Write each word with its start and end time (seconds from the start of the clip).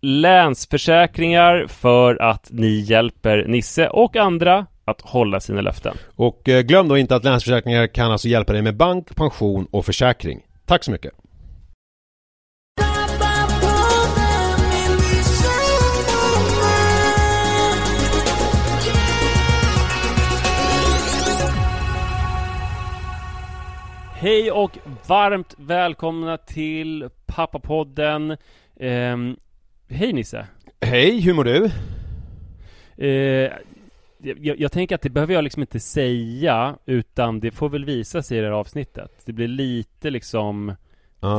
Länsförsäkringar 0.00 1.66
för 1.68 2.22
att 2.22 2.48
ni 2.50 2.80
hjälper 2.80 3.44
Nisse 3.48 3.88
och 3.88 4.16
andra 4.16 4.66
att 4.84 5.00
hålla 5.00 5.40
sina 5.40 5.60
löften. 5.60 5.96
Och 6.16 6.48
eh, 6.48 6.62
glöm 6.62 6.88
då 6.88 6.98
inte 6.98 7.16
att 7.16 7.24
Länsförsäkringar 7.24 7.86
kan 7.86 8.12
alltså 8.12 8.28
hjälpa 8.28 8.52
dig 8.52 8.62
med 8.62 8.76
bank, 8.76 9.16
pension 9.16 9.66
och 9.70 9.84
försäkring. 9.84 10.40
Tack 10.66 10.84
så 10.84 10.90
mycket! 10.90 11.12
Hej 24.14 24.50
och 24.50 24.78
varmt 25.06 25.54
välkomna 25.58 26.36
till 26.36 27.08
Pappapodden. 27.26 28.36
Ehm, 28.80 29.36
hej 29.88 30.12
Nisse. 30.12 30.46
Hej, 30.80 31.20
hur 31.20 31.34
mår 31.34 31.44
du? 31.44 31.70
Eh, 32.96 33.52
jag, 34.18 34.60
jag 34.60 34.72
tänker 34.72 34.94
att 34.94 35.02
det 35.02 35.10
behöver 35.10 35.34
jag 35.34 35.44
liksom 35.44 35.62
inte 35.62 35.80
säga 35.80 36.76
Utan 36.86 37.40
det 37.40 37.50
får 37.50 37.68
väl 37.68 37.84
visa 37.84 38.22
sig 38.22 38.38
i 38.38 38.40
det 38.40 38.46
här 38.46 38.52
avsnittet 38.52 39.10
Det 39.24 39.32
blir 39.32 39.48
lite 39.48 40.10
liksom 40.10 40.74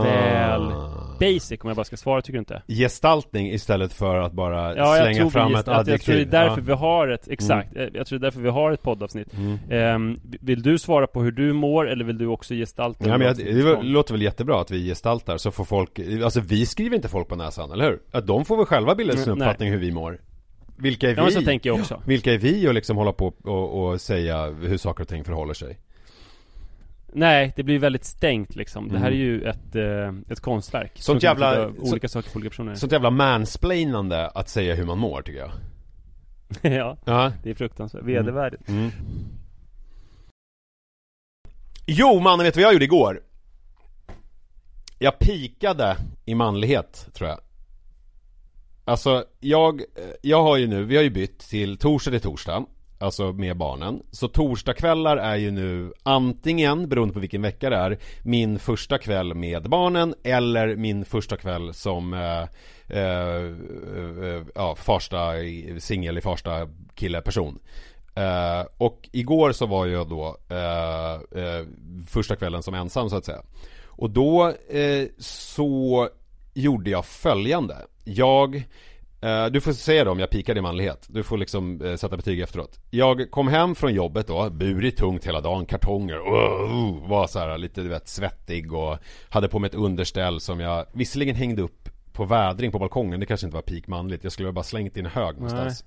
Väl 0.03 0.71
basic 1.19 1.59
om 1.61 1.67
jag 1.69 1.75
bara 1.75 1.83
ska 1.83 1.97
svara, 1.97 2.21
tycker 2.21 2.33
du 2.33 2.39
inte? 2.39 2.61
Gestaltning 2.67 3.47
istället 3.51 3.93
för 3.93 4.17
att 4.17 4.31
bara 4.31 4.75
Ja, 4.77 4.95
slänga 5.01 5.29
fram 5.29 5.51
vi, 5.53 5.59
ett 5.59 5.67
att 5.67 5.87
jag 5.87 6.01
tror 6.01 6.15
det 6.15 6.21
är 6.21 6.23
adjektiv. 6.23 6.29
därför 6.29 6.57
Ja. 6.61 6.63
vi 6.67 6.73
har 6.73 7.07
ett, 7.07 7.27
exakt, 7.27 7.75
eh, 7.75 7.83
jag 7.93 8.07
tror 8.07 8.19
det 8.19 8.23
är 8.23 8.27
därför 8.27 8.39
vi 8.41 8.49
har 8.49 8.71
ett 8.71 8.81
poddavsnitt 8.81 9.33
Mm. 9.37 9.57
Ehm, 9.69 10.19
Vill 10.41 10.61
du 10.61 10.77
svara 10.77 11.07
på 11.07 11.21
hur 11.23 11.31
du 11.31 11.53
mår 11.53 11.89
eller 11.89 12.05
vill 12.05 12.17
du 12.17 12.27
också 12.27 12.53
gestalta 12.53 13.07
Ja, 13.09 13.17
men 13.17 13.27
jag, 13.27 13.37
det 13.37 13.81
låter 13.83 14.13
väl 14.13 14.21
jättebra 14.21 14.61
att 14.61 14.71
vi 14.71 14.87
gestaltar 14.87 15.37
så 15.37 15.51
får 15.51 15.65
folk, 15.65 15.99
alltså 16.23 16.39
vi 16.39 16.65
skriver 16.65 16.95
inte 16.95 17.07
folk 17.09 17.27
på 17.27 17.35
näsan, 17.35 17.71
eller 17.71 17.85
hur? 17.85 17.99
Att 18.11 18.27
de 18.27 18.45
får 18.45 18.57
väl 18.57 18.65
själva 18.65 18.95
bilda 18.95 19.13
sin 19.13 19.23
Mm, 19.31 19.41
uppfattning 19.41 19.69
hur 19.71 19.77
vi 19.79 19.91
mår 19.91 20.17
Vilka 20.77 21.09
är 21.09 21.15
vi? 21.15 21.21
Ja 21.21 21.29
så 21.31 21.41
tänker 21.41 21.69
jag 21.69 21.79
också 21.79 22.01
Vilka 22.05 22.33
är 22.33 22.37
vi 22.37 22.67
att 22.67 22.75
liksom 22.75 22.97
hålla 22.97 23.11
på 23.13 23.33
och, 23.43 23.85
och 23.89 24.01
säga 24.01 24.45
hur 24.45 24.77
saker 24.77 25.01
och 25.03 25.07
ting 25.07 25.23
förhåller 25.23 25.53
sig? 25.53 25.77
Nej, 27.17 27.53
det 27.55 27.63
blir 27.63 27.79
väldigt 27.79 28.05
stängt 28.05 28.55
liksom. 28.55 28.89
Det 28.89 28.99
här 28.99 29.05
är 29.07 29.11
Mm. 29.11 29.19
ju 29.21 29.43
ett, 29.43 29.75
eh, 29.75 30.31
ett 30.31 30.39
konstverk. 30.39 30.91
Sånt 30.95 31.23
jävla- 31.23 31.67
Olika 31.69 32.07
saker 32.07 32.29
för 32.29 32.37
olika 32.37 32.49
personer. 32.49 32.75
Sånt 32.75 32.91
jävla 32.91 33.09
mansplainande 33.09 34.27
att 34.29 34.49
säga 34.49 34.75
hur 34.75 34.85
man 34.85 34.97
mår 34.97 35.21
tycker 35.21 35.39
jag. 35.39 35.51
Ja, 36.73 36.97
Ja. 37.05 37.31
Det 37.43 37.49
är 37.49 37.55
fruktansvärt, 37.55 38.03
vedervärdigt. 38.03 38.69
Mm. 38.69 38.91
Jo 41.85 42.19
mannen, 42.19 42.43
vet 42.43 42.53
du 42.53 42.59
vad 42.61 42.65
jag 42.65 42.73
gjorde 42.73 42.85
igår? 42.85 43.21
Jag 44.99 45.19
pikade 45.19 45.97
i 46.25 46.35
manlighet, 46.35 47.09
tror 47.13 47.29
jag. 47.29 47.39
Alltså, 48.85 49.25
jag, 49.39 49.81
jag 50.21 50.43
har 50.43 50.57
ju 50.57 50.67
nu, 50.67 50.83
vi 50.83 50.95
har 50.95 51.03
ju 51.03 51.09
bytt 51.09 51.39
till 51.39 51.77
torsdag 51.77 52.11
till 52.11 52.21
torsdag 52.21 52.65
Alltså 52.97 53.33
med 53.33 53.57
barnen 53.57 54.03
Så 54.11 54.27
torsdagskvällar 54.27 55.17
är 55.17 55.35
ju 55.35 55.51
nu 55.51 55.93
antingen, 56.03 56.89
beroende 56.89 57.13
på 57.13 57.19
vilken 57.19 57.41
vecka 57.41 57.69
det 57.69 57.75
är 57.75 57.97
Min 58.23 58.59
första 58.59 58.97
kväll 58.97 59.33
med 59.33 59.69
barnen 59.69 60.15
Eller 60.23 60.75
min 60.75 61.05
första 61.05 61.37
kväll 61.37 61.73
som 61.73 62.13
eh, 62.13 62.41
eh, 62.97 63.43
eh, 64.25 64.43
ja, 64.55 64.75
Farsta, 64.75 65.31
singel 65.79 66.17
i 66.17 66.21
Farsta 66.21 66.69
kille 66.95 67.21
person 67.21 67.59
Eh, 68.15 68.65
och 68.77 69.09
igår 69.11 69.51
så 69.51 69.65
var 69.65 69.85
jag 69.85 70.09
då 70.09 70.37
eh, 70.49 71.41
eh, 71.43 71.65
första 72.07 72.35
kvällen 72.35 72.63
som 72.63 72.73
ensam 72.73 73.09
så 73.09 73.15
att 73.15 73.25
säga. 73.25 73.41
Och 73.85 74.09
då 74.09 74.47
eh, 74.69 75.07
så 75.19 76.09
gjorde 76.53 76.89
jag 76.89 77.05
följande. 77.05 77.75
Jag, 78.03 78.63
du 79.51 79.61
får 79.61 79.73
säga 79.73 80.03
då 80.03 80.11
om 80.11 80.19
jag 80.19 80.29
pikade 80.29 80.59
i 80.59 80.61
manlighet. 80.61 81.05
Du 81.09 81.23
får 81.23 81.37
liksom 81.37 81.81
eh, 81.81 81.95
sätta 81.95 82.17
betyg 82.17 82.39
efteråt. 82.39 82.79
Jag 82.89 83.31
kom 83.31 83.47
hem 83.47 83.75
från 83.75 83.93
jobbet 83.93 84.27
då, 84.27 84.49
burit 84.49 84.97
tungt 84.97 85.27
hela 85.27 85.41
dagen, 85.41 85.65
kartonger, 85.65 86.15
uh, 86.15 87.09
var 87.09 87.27
så 87.27 87.39
här 87.39 87.57
lite 87.57 87.81
du 87.81 87.89
vet 87.89 88.07
svettig 88.07 88.73
och 88.73 88.97
hade 89.29 89.47
på 89.47 89.59
mig 89.59 89.67
ett 89.67 89.75
underställ 89.75 90.39
som 90.39 90.59
jag 90.59 90.85
visserligen 90.93 91.35
hängde 91.35 91.61
upp 91.61 91.89
på 92.13 92.25
vädring 92.25 92.71
på 92.71 92.79
balkongen, 92.79 93.19
det 93.19 93.25
kanske 93.25 93.47
inte 93.47 93.55
var 93.55 93.61
peak 93.61 93.87
manligt. 93.87 94.23
Jag 94.23 94.33
skulle 94.33 94.51
bara 94.51 94.63
slängt 94.63 94.97
in 94.97 95.05
hög 95.05 95.35
någonstans. 95.35 95.85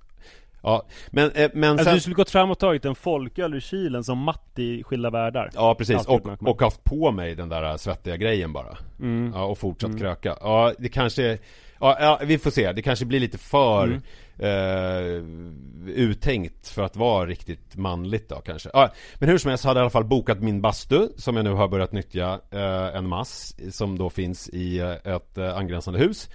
Ja, 0.63 0.87
men, 1.11 1.31
eh, 1.31 1.51
men 1.55 1.71
Alltså 1.71 1.85
sen... 1.85 1.95
du 1.95 2.01
skulle 2.01 2.15
gått 2.15 2.31
fram 2.31 2.51
och 2.51 2.59
tagit 2.59 2.85
en 2.85 2.95
folköl 2.95 3.55
ur 3.55 3.61
kylen 3.61 4.05
som 4.05 4.19
Matti 4.19 4.63
i 4.63 4.85
Skilda 4.85 5.11
Världar 5.11 5.51
Ja 5.55 5.75
precis, 5.75 6.07
och, 6.07 6.49
och 6.49 6.63
haft 6.63 6.85
på 6.85 7.11
mig 7.11 7.35
den 7.35 7.49
där 7.49 7.77
svettiga 7.77 8.17
grejen 8.17 8.53
bara 8.53 8.79
mm. 9.01 9.33
Ja, 9.35 9.45
och 9.45 9.59
fortsatt 9.59 9.89
Mm. 9.89 10.01
kröka 10.01 10.37
Ja, 10.41 10.73
det 10.79 10.89
kanske 10.89 11.39
Ja, 11.81 11.97
ja, 12.01 12.21
vi 12.25 12.39
får 12.39 12.51
se, 12.51 12.73
det 12.73 12.83
kanske 12.83 13.05
blir 13.05 13.21
lite 13.21 13.39
för 13.39 13.85
Mm. 13.85 14.03
eh, 14.39 15.95
uttänkt 15.95 16.69
för 16.69 16.83
att 16.83 16.97
vara 16.97 17.27
riktigt 17.27 17.77
manligt 17.77 18.29
då 18.29 18.37
kanske. 18.41 18.71
Ah, 18.75 18.89
men 19.15 19.29
hur 19.29 19.39
som 19.39 19.49
helst 19.49 19.65
hade 19.65 19.81
jag 19.81 19.83
i 19.83 19.85
alla 19.85 19.91
fall 19.91 20.05
bokat 20.05 20.41
min 20.41 20.61
bastu 20.61 21.09
som 21.17 21.37
jag 21.37 21.45
nu 21.45 21.51
har 21.53 21.69
börjat 21.69 21.93
nyttja 21.93 22.41
eh, 22.51 22.97
en 22.97 23.09
mass 23.09 23.55
som 23.71 23.99
då 23.99 24.11
finns 24.11 24.49
i 24.49 24.79
eh, 24.79 25.15
ett 25.15 25.39
eh, 25.39 25.57
angränsande 25.57 25.99
hus. 25.99 26.29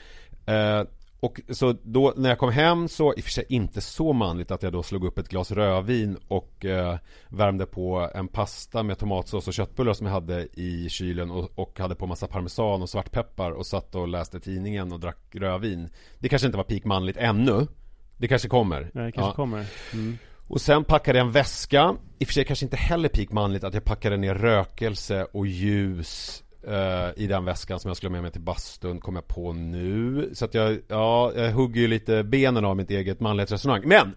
Och 1.24 1.42
så 1.50 1.76
då 1.84 2.14
när 2.18 2.30
jag 2.30 2.38
kom 2.38 2.52
hem 2.52 2.88
så, 2.88 3.14
i 3.14 3.20
och 3.20 3.24
för 3.24 3.32
sig 3.32 3.46
inte 3.50 3.82
så 3.82 4.14
manligt 4.14 4.52
att 4.52 4.64
jag 4.64 4.74
då 4.74 4.84
slog 4.84 5.06
upp 5.06 5.18
ett 5.18 5.30
glas 5.30 5.52
rödvin 5.52 6.18
och 6.28 6.66
eh, 6.66 6.98
värmde 7.30 7.66
på 7.66 8.10
en 8.16 8.28
pasta 8.28 8.84
med 8.84 8.98
tomatsås 8.98 9.48
och 9.48 9.54
köttbullar 9.54 9.94
som 9.94 10.08
jag 10.08 10.14
hade 10.14 10.48
i 10.54 10.90
kylen 10.90 11.32
och, 11.32 11.52
och 11.56 11.80
hade 11.80 11.96
på 11.96 12.08
massa 12.08 12.28
parmesan 12.28 12.82
och 12.82 12.90
svartpeppar 12.90 13.52
och 13.52 13.66
satt 13.66 13.96
och 13.96 14.08
läste 14.08 14.40
tidningen 14.40 14.92
och 14.92 15.00
drack 15.00 15.18
rödvin. 15.32 15.90
Det 16.20 16.30
kanske 16.30 16.46
inte 16.46 16.58
var 16.58 16.64
peak 16.64 16.84
manligt 16.86 17.18
ännu. 17.18 17.68
Det 18.18 18.28
kanske 18.28 18.48
kommer. 18.48 18.92
Nej, 18.94 19.06
det 19.06 19.12
kanske 19.12 19.30
ja. 19.30 19.36
kommer. 19.36 19.66
Mm. 19.94 20.18
Och 20.48 20.62
sen 20.62 20.84
packade 20.84 21.18
jag 21.18 21.28
en 21.28 21.32
väska 21.34 21.96
I 22.20 22.24
och 22.24 22.28
för 22.28 22.34
sig 22.34 22.46
kanske 22.46 22.66
inte 22.66 22.78
heller 22.78 23.10
peak 23.10 23.32
manligt 23.32 23.64
att 23.64 23.74
jag 23.74 23.84
packade 23.84 24.18
ner 24.18 24.36
rökelse 24.36 25.28
och 25.34 25.48
ljus 25.48 26.43
uh, 26.68 27.24
I 27.24 27.28
den 27.28 27.46
väskan 27.46 27.80
som 27.80 27.90
jag 27.90 27.98
skulle 27.98 28.10
ha 28.10 28.12
med 28.12 28.22
mig 28.22 28.32
till 28.32 28.42
bastun 28.42 29.00
kom 29.00 29.16
jag 29.16 29.28
på 29.28 29.54
nu 29.54 30.30
Så 30.34 30.46
att 30.46 30.54
jag, 30.54 30.80
ja, 30.88 31.34
jag 31.36 31.52
hugger 31.52 31.82
ju 31.82 31.88
lite 31.88 32.24
benen 32.24 32.66
av 32.66 32.78
mitt 32.78 32.90
eget 32.90 33.20
manlighetsresonemang 33.20 33.82
Men! 33.86 34.16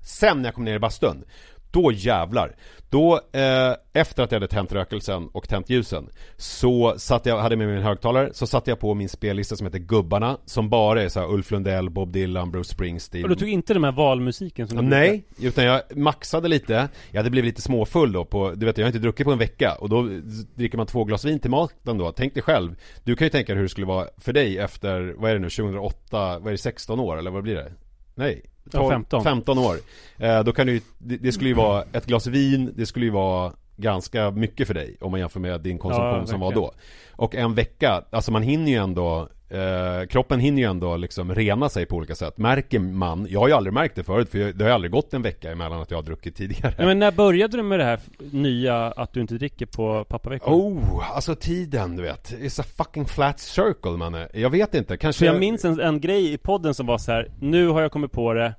Sen 0.00 0.36
när 0.42 0.44
jag 0.44 0.54
kom 0.54 0.64
ner 0.64 0.74
i 0.74 0.78
bastun 0.78 1.24
då 1.70 1.92
jävlar! 1.92 2.56
Då, 2.90 3.20
eh, 3.32 3.74
efter 3.92 4.22
att 4.22 4.32
jag 4.32 4.36
hade 4.36 4.48
tänt 4.48 4.72
rökelsen 4.72 5.28
och 5.32 5.48
tänt 5.48 5.70
ljusen 5.70 6.08
Så 6.36 6.94
satt 6.98 7.26
jag, 7.26 7.38
hade 7.38 7.56
med 7.56 7.66
mig 7.66 7.76
min 7.76 7.84
högtalare 7.84 8.30
Så 8.32 8.46
satte 8.46 8.70
jag 8.70 8.80
på 8.80 8.94
min 8.94 9.08
spellista 9.08 9.56
som 9.56 9.66
heter 9.66 9.78
Gubbarna 9.78 10.38
Som 10.44 10.68
bara 10.68 11.02
är 11.02 11.08
så 11.08 11.20
här 11.20 11.32
Ulf 11.32 11.50
Lundell, 11.50 11.90
Bob 11.90 12.12
Dylan, 12.12 12.50
Bruce 12.50 12.72
Springsteen 12.72 13.24
Och 13.24 13.28
du 13.28 13.34
tog 13.34 13.48
inte 13.48 13.74
den 13.74 13.84
här 13.84 13.92
valmusiken 13.92 14.68
som 14.68 14.76
du 14.76 14.82
Nej, 14.82 15.24
brukar? 15.28 15.48
utan 15.48 15.64
jag 15.64 15.82
maxade 15.96 16.48
lite 16.48 16.88
Jag 17.10 17.18
hade 17.18 17.30
blivit 17.30 17.48
lite 17.48 17.62
småfull 17.62 18.12
då 18.12 18.24
på, 18.24 18.52
du 18.56 18.66
vet 18.66 18.78
jag 18.78 18.84
har 18.84 18.88
inte 18.88 18.98
druckit 18.98 19.26
på 19.26 19.32
en 19.32 19.38
vecka 19.38 19.74
Och 19.74 19.88
då 19.88 20.08
dricker 20.54 20.76
man 20.76 20.86
två 20.86 21.04
glas 21.04 21.24
vin 21.24 21.38
till 21.38 21.50
maten 21.50 21.98
då 21.98 22.12
Tänk 22.12 22.34
dig 22.34 22.42
själv 22.42 22.74
Du 23.04 23.16
kan 23.16 23.26
ju 23.26 23.30
tänka 23.30 23.52
dig 23.52 23.56
hur 23.56 23.62
det 23.64 23.68
skulle 23.68 23.86
vara 23.86 24.06
för 24.18 24.32
dig 24.32 24.58
efter, 24.58 25.14
vad 25.18 25.30
är 25.30 25.34
det 25.34 25.40
nu, 25.40 25.50
2008, 25.50 26.38
vad 26.38 26.46
är 26.46 26.50
det, 26.50 26.58
16 26.58 27.00
år 27.00 27.18
eller 27.18 27.30
vad 27.30 27.42
blir 27.42 27.54
det? 27.54 27.72
Nej 28.18 28.42
12, 28.70 28.84
ja, 28.84 28.90
15. 28.90 29.24
15 29.24 29.58
år 29.58 29.76
eh, 30.16 30.44
Då 30.44 30.52
kan 30.52 30.66
du 30.66 30.80
det, 30.98 31.16
det 31.16 31.32
skulle 31.32 31.48
ju 31.48 31.54
vara 31.54 31.84
ett 31.92 32.06
glas 32.06 32.26
vin 32.26 32.72
Det 32.76 32.86
skulle 32.86 33.06
ju 33.06 33.12
vara 33.12 33.52
ganska 33.78 34.30
mycket 34.30 34.66
för 34.66 34.74
dig 34.74 34.96
Om 35.00 35.10
man 35.10 35.20
jämför 35.20 35.40
med 35.40 35.60
din 35.60 35.78
konsumtion 35.78 36.20
ja, 36.20 36.26
som 36.26 36.40
var 36.40 36.52
då. 36.52 36.72
Och 37.16 37.34
en 37.34 37.54
vecka, 37.54 38.02
alltså 38.10 38.32
man 38.32 38.42
hinner 38.42 38.72
ju 38.72 38.78
ändå 38.78 39.28
eh, 39.50 40.06
Kroppen 40.08 40.40
hinner 40.40 40.62
ju 40.62 40.68
ändå 40.68 40.96
liksom 40.96 41.34
rena 41.34 41.68
sig 41.68 41.86
på 41.86 41.96
olika 41.96 42.14
sätt. 42.14 42.38
Märker 42.38 42.78
man, 42.78 43.26
jag 43.30 43.40
har 43.40 43.48
ju 43.48 43.54
aldrig 43.54 43.72
märkt 43.72 43.94
det 43.94 44.04
förut 44.04 44.28
För 44.30 44.38
det 44.38 44.64
har 44.64 44.68
ju 44.68 44.74
aldrig 44.74 44.92
gått 44.92 45.14
en 45.14 45.22
vecka 45.22 45.52
emellan 45.52 45.80
att 45.80 45.90
jag 45.90 45.98
har 45.98 46.02
druckit 46.02 46.36
tidigare. 46.36 46.74
Ja, 46.78 46.84
Men 46.84 46.98
när 46.98 47.12
började 47.12 47.56
du 47.56 47.62
med 47.62 47.78
det 47.78 47.84
här 47.84 48.00
nya 48.18 48.76
Att 48.76 49.12
du 49.12 49.20
inte 49.20 49.34
dricker 49.34 49.66
på 49.66 50.04
pappaveckan? 50.04 50.54
Oh, 50.54 51.16
alltså 51.16 51.34
tiden 51.34 51.96
du 51.96 52.02
vet. 52.02 52.32
It's 52.32 52.60
a 52.60 52.64
fucking 52.76 53.06
flat 53.06 53.40
circle 53.40 53.90
man 53.90 54.26
Jag 54.34 54.50
vet 54.50 54.74
inte, 54.74 54.96
kanske 54.96 55.18
För 55.18 55.26
jag 55.26 55.40
minns 55.40 55.64
en, 55.64 55.80
en 55.80 56.00
grej 56.00 56.32
i 56.32 56.38
podden 56.38 56.74
som 56.74 56.86
var 56.86 56.98
så 56.98 57.12
här. 57.12 57.30
Nu 57.40 57.68
har 57.68 57.82
jag 57.82 57.92
kommit 57.92 58.12
på 58.12 58.32
det 58.32 58.54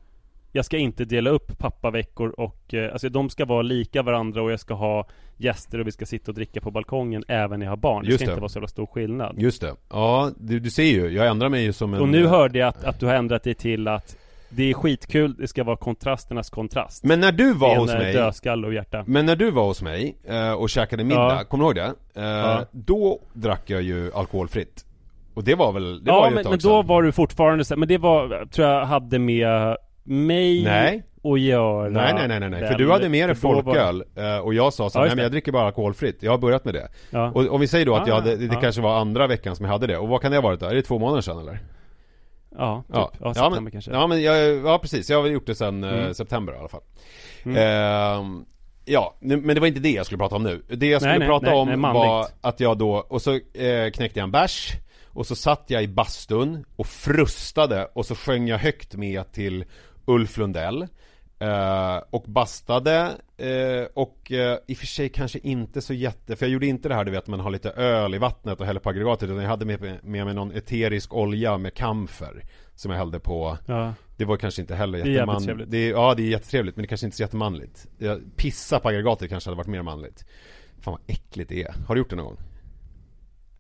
jag 0.52 0.66
ska 0.66 0.78
inte 0.78 1.06
dela 1.06 1.30
upp 1.30 1.58
pappaveckor 1.58 2.40
och 2.40 2.74
eh, 2.74 2.92
Alltså 2.92 3.10
de 3.10 3.30
ska 3.30 3.46
vara 3.46 3.62
lika 3.62 4.02
varandra 4.02 4.42
och 4.42 4.52
jag 4.52 4.60
ska 4.60 4.74
ha 4.74 5.08
Gäster 5.38 5.80
och 5.80 5.88
vi 5.88 5.92
ska 5.92 6.06
sitta 6.06 6.32
och 6.32 6.36
dricka 6.36 6.62
på 6.62 6.72
balkongen 6.72 7.24
även 7.28 7.60
när 7.60 7.66
jag 7.66 7.72
har 7.72 7.78
barn 7.78 8.06
Det 8.06 8.12
ska 8.12 8.26
det. 8.26 8.32
inte 8.32 8.42
vara 8.42 8.50
så 8.50 8.68
stor 8.68 8.86
skillnad 8.86 9.36
Just 9.42 9.62
det 9.62 9.76
Ja, 9.90 10.32
du, 10.38 10.60
du 10.60 10.72
ser 10.72 10.84
ju, 10.84 11.10
jag 11.10 11.28
ändrar 11.28 11.50
mig 11.50 11.64
ju 11.64 11.74
som 11.74 11.94
en 11.94 12.02
Och 12.02 12.10
nu 12.10 12.28
hörde 12.28 12.60
jag 12.60 12.68
att, 12.68 12.84
att 12.84 13.00
du 13.00 13.06
har 13.06 13.14
ändrat 13.14 13.44
dig 13.44 13.54
till 13.54 13.88
att 13.88 14.18
det 14.50 14.64
är 14.64 14.74
skitkul, 14.74 15.36
det 15.38 15.48
ska 15.48 15.64
vara 15.64 15.78
kontrasternas 15.78 16.50
kontrast 16.50 17.04
Men 17.04 17.20
när 17.20 17.32
du 17.32 17.54
var 17.54 17.78
hos 17.78 17.94
mig 17.94 18.14
dödskalle 18.14 18.68
och 18.68 18.74
hjärta 18.74 19.04
Men 19.08 19.26
när 19.26 19.36
du 19.36 19.52
var 19.52 19.66
hos 19.66 19.82
mig 19.82 20.16
eh, 20.28 20.54
och 20.54 20.70
käkade 20.70 21.04
middag, 21.04 21.36
ja. 21.40 21.44
kommer 21.44 21.64
du 21.64 21.68
ihåg 21.68 21.76
det? 21.76 22.22
Eh, 22.22 22.28
ja. 22.28 22.66
Då 22.72 23.20
drack 23.34 23.70
jag 23.70 23.82
ju 23.82 24.12
alkoholfritt 24.14 24.86
Och 25.34 25.44
det 25.44 25.56
var 25.56 25.72
väl, 25.72 26.04
det 26.04 26.12
ja, 26.12 26.20
var 26.20 26.26
ju 26.26 26.30
men, 26.30 26.38
ett 26.40 26.44
tag 26.44 26.52
men 26.52 26.60
då 26.60 26.82
var 26.82 27.04
du 27.04 27.12
fortfarande 27.12 27.66
så 27.66 27.76
men 27.76 27.88
det 27.88 27.98
var, 27.98 28.46
tror 28.46 28.68
jag 28.68 28.86
hade 28.86 29.20
med 29.20 29.78
mig 30.10 30.64
nej. 30.64 31.04
och 31.22 31.40
göra 31.40 31.90
Nej 31.90 32.14
nej 32.14 32.28
nej 32.28 32.40
nej, 32.40 32.50
nej. 32.50 32.68
för 32.68 32.78
du 32.78 32.92
hade 32.92 33.10
med 33.10 33.30
dig 33.30 33.36
folköl 33.36 34.04
var... 34.16 34.36
Eh, 34.36 34.40
och 34.40 34.54
jag 34.54 34.74
sa 34.74 34.90
så 34.90 35.00
ja, 35.00 35.04
nej 35.04 35.16
men 35.16 35.24
jag 35.24 35.32
dricker 35.32 35.52
bara 35.52 35.66
alkoholfritt 35.66 36.24
Jag 36.24 36.32
har 36.32 36.38
börjat 36.38 36.66
med 36.66 36.74
det 36.74 36.90
ja. 37.10 37.32
Och 37.32 37.48
om 37.48 37.62
vi 37.62 37.68
säger 37.68 37.86
då 37.86 37.96
att 37.96 38.04
ah, 38.04 38.08
jag 38.08 38.16
hade, 38.16 38.36
det 38.36 38.46
ja. 38.46 38.62
kanske 38.62 38.82
var 38.82 39.00
andra 39.00 39.28
veckan 39.28 39.56
som 39.56 39.66
jag 39.66 39.72
hade 39.72 39.88
det 39.88 39.98
Och 39.98 40.08
vad 40.08 40.22
kan 40.22 40.32
det 40.32 40.38
ha 40.38 40.42
varit 40.42 40.60
då? 40.60 40.66
Är 40.66 40.76
det 40.76 40.82
två 40.82 41.00
månader 41.00 41.22
sedan 41.22 41.40
eller? 41.40 41.60
Ja, 42.58 42.84
typ. 42.88 42.96
ja. 42.96 43.12
ja, 43.20 43.34
ja 43.36 43.50
men, 43.50 43.72
kanske 43.72 43.92
Ja 43.92 44.08
men 44.08 44.22
jag, 44.22 44.58
ja 44.58 44.80
precis, 44.80 45.10
jag 45.10 45.22
har 45.22 45.28
gjort 45.28 45.48
det 45.48 45.56
sedan 45.56 45.84
eh, 45.84 45.94
mm. 45.94 46.14
september 46.14 46.54
i 46.54 46.58
alla 46.58 46.68
fall 46.68 46.84
mm. 47.44 47.58
eh, 47.58 48.46
Ja, 48.86 49.18
men 49.20 49.48
det 49.48 49.60
var 49.60 49.68
inte 49.68 49.80
det 49.80 49.92
jag 49.92 50.06
skulle 50.06 50.18
prata 50.18 50.36
om 50.36 50.44
nu 50.44 50.64
Det 50.68 50.88
jag 50.88 51.02
skulle 51.02 51.20
nej, 51.20 51.28
prata 51.28 51.46
nej, 51.46 51.56
om 51.56 51.68
nej, 51.68 51.94
var 51.94 52.28
att 52.42 52.60
jag 52.60 52.78
då, 52.78 52.92
och 52.92 53.22
så 53.22 53.34
eh, 53.34 53.92
knäckte 53.94 54.20
jag 54.20 54.24
en 54.24 54.32
bärs 54.32 54.74
och 55.06 55.28
så 55.28 55.36
satt 55.36 55.64
jag 55.68 55.84
i 55.84 55.88
bastun 55.88 56.66
och 56.76 56.88
frustade 56.88 57.90
och 57.94 58.06
så 58.06 58.16
sjöng 58.16 58.48
jag 58.48 58.58
högt 58.58 58.96
med 58.96 59.32
till 59.32 59.66
Ulf 60.10 60.38
Lundell 60.38 60.88
eh, 61.40 61.98
Och 62.10 62.24
bastade 62.24 63.12
eh, 63.38 63.88
och 63.94 64.32
eh, 64.32 64.58
i 64.68 64.74
och 64.74 64.78
för 64.78 64.86
sig 64.86 65.10
kanske 65.10 65.40
inte 65.40 65.82
så 65.82 65.94
jätte 65.94 66.36
För 66.36 66.46
jag 66.46 66.54
gjorde 66.54 66.66
inte 66.66 66.90
det 66.90 66.96
här 66.96 67.06
du 67.06 67.12
vet 67.12 67.28
man 67.28 67.40
har 67.40 67.52
lite 67.52 67.70
öl 67.70 68.16
i 68.16 68.18
vattnet 68.18 68.60
och 68.60 68.66
häller 68.66 68.80
på 68.80 68.90
aggregatet 68.90 69.30
Utan 69.30 69.42
jag 69.42 69.50
hade 69.50 69.66
med, 69.66 70.00
med 70.04 70.26
mig 70.26 70.34
någon 70.34 70.52
eterisk 70.52 71.14
olja 71.14 71.58
med 71.58 71.74
kamfer 71.74 72.44
Som 72.76 72.92
jag 72.92 72.98
hällde 72.98 73.20
på 73.20 73.58
ja. 73.66 73.94
Det 74.18 74.26
var 74.26 74.38
kanske 74.38 74.62
inte 74.62 74.76
heller 74.76 75.06
jättemanligt 75.06 75.72
det 75.72 75.88
Ja 75.88 76.14
det 76.16 76.24
är 76.24 76.30
jättetrevligt 76.30 76.76
men 76.76 76.84
det 76.84 76.88
kanske 76.88 77.08
inte 77.08 77.16
är 77.16 77.18
så 77.18 77.24
jättemanligt 77.24 77.88
Pissa 78.36 78.80
på 78.80 78.90
aggregatet 78.90 79.30
kanske 79.30 79.50
hade 79.50 79.58
varit 79.58 79.68
mer 79.68 79.82
manligt 79.82 80.26
Fan 80.82 80.92
vad 80.92 81.02
äckligt 81.08 81.50
det 81.50 81.64
är 81.64 81.74
Har 81.88 81.96
du 81.96 82.02
gjort 82.02 82.10
det 82.10 82.16
någon 82.16 82.26
gång? 82.26 82.38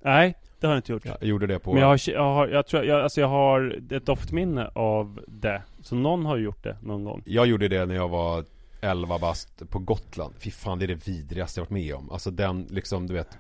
Nej 0.04 0.36
det 0.60 0.68
har 0.68 0.74
jag 0.74 0.80
inte 0.80 0.92
gjort. 0.92 1.06
Jag 1.06 1.24
gjorde 1.24 1.48
det 1.48 1.60
på... 1.60 1.74
Men 1.74 1.81
jag 1.81 1.88
har, 1.88 2.10
jag 2.10 2.34
har, 2.34 2.48
jag 2.48 2.68
tror, 2.68 2.86
jag, 2.86 3.01
alltså 3.01 3.22
jag 3.22 3.28
har 3.28 3.80
ett 3.92 4.06
doftminne 4.06 4.72
av 4.75 5.19
det. 5.28 5.62
Så 5.81 5.96
någon 5.96 6.26
har 6.26 6.38
ju 6.38 6.44
gjort 6.44 6.64
det 6.64 6.78
någon 6.81 7.04
gång. 7.04 7.22
Jag 7.26 7.48
gjorde 7.48 7.68
det 7.68 7.86
när 7.86 7.96
jag 7.96 8.10
var 8.10 8.46
11 8.81 9.20
bast 9.20 9.70
på 9.70 9.80
Gotland. 9.80 10.34
Fy 10.40 10.52
fan, 10.52 10.80
det 10.80 10.86
är 10.86 10.88
det 10.88 11.08
vidrigaste 11.08 11.60
jag 11.60 11.66
varit 11.66 11.70
med 11.70 11.96
om. 11.96 12.12
Alltså 12.12 12.31
den 12.31 12.68
liksom, 12.70 13.08
du 13.08 13.14
vet 13.14 13.38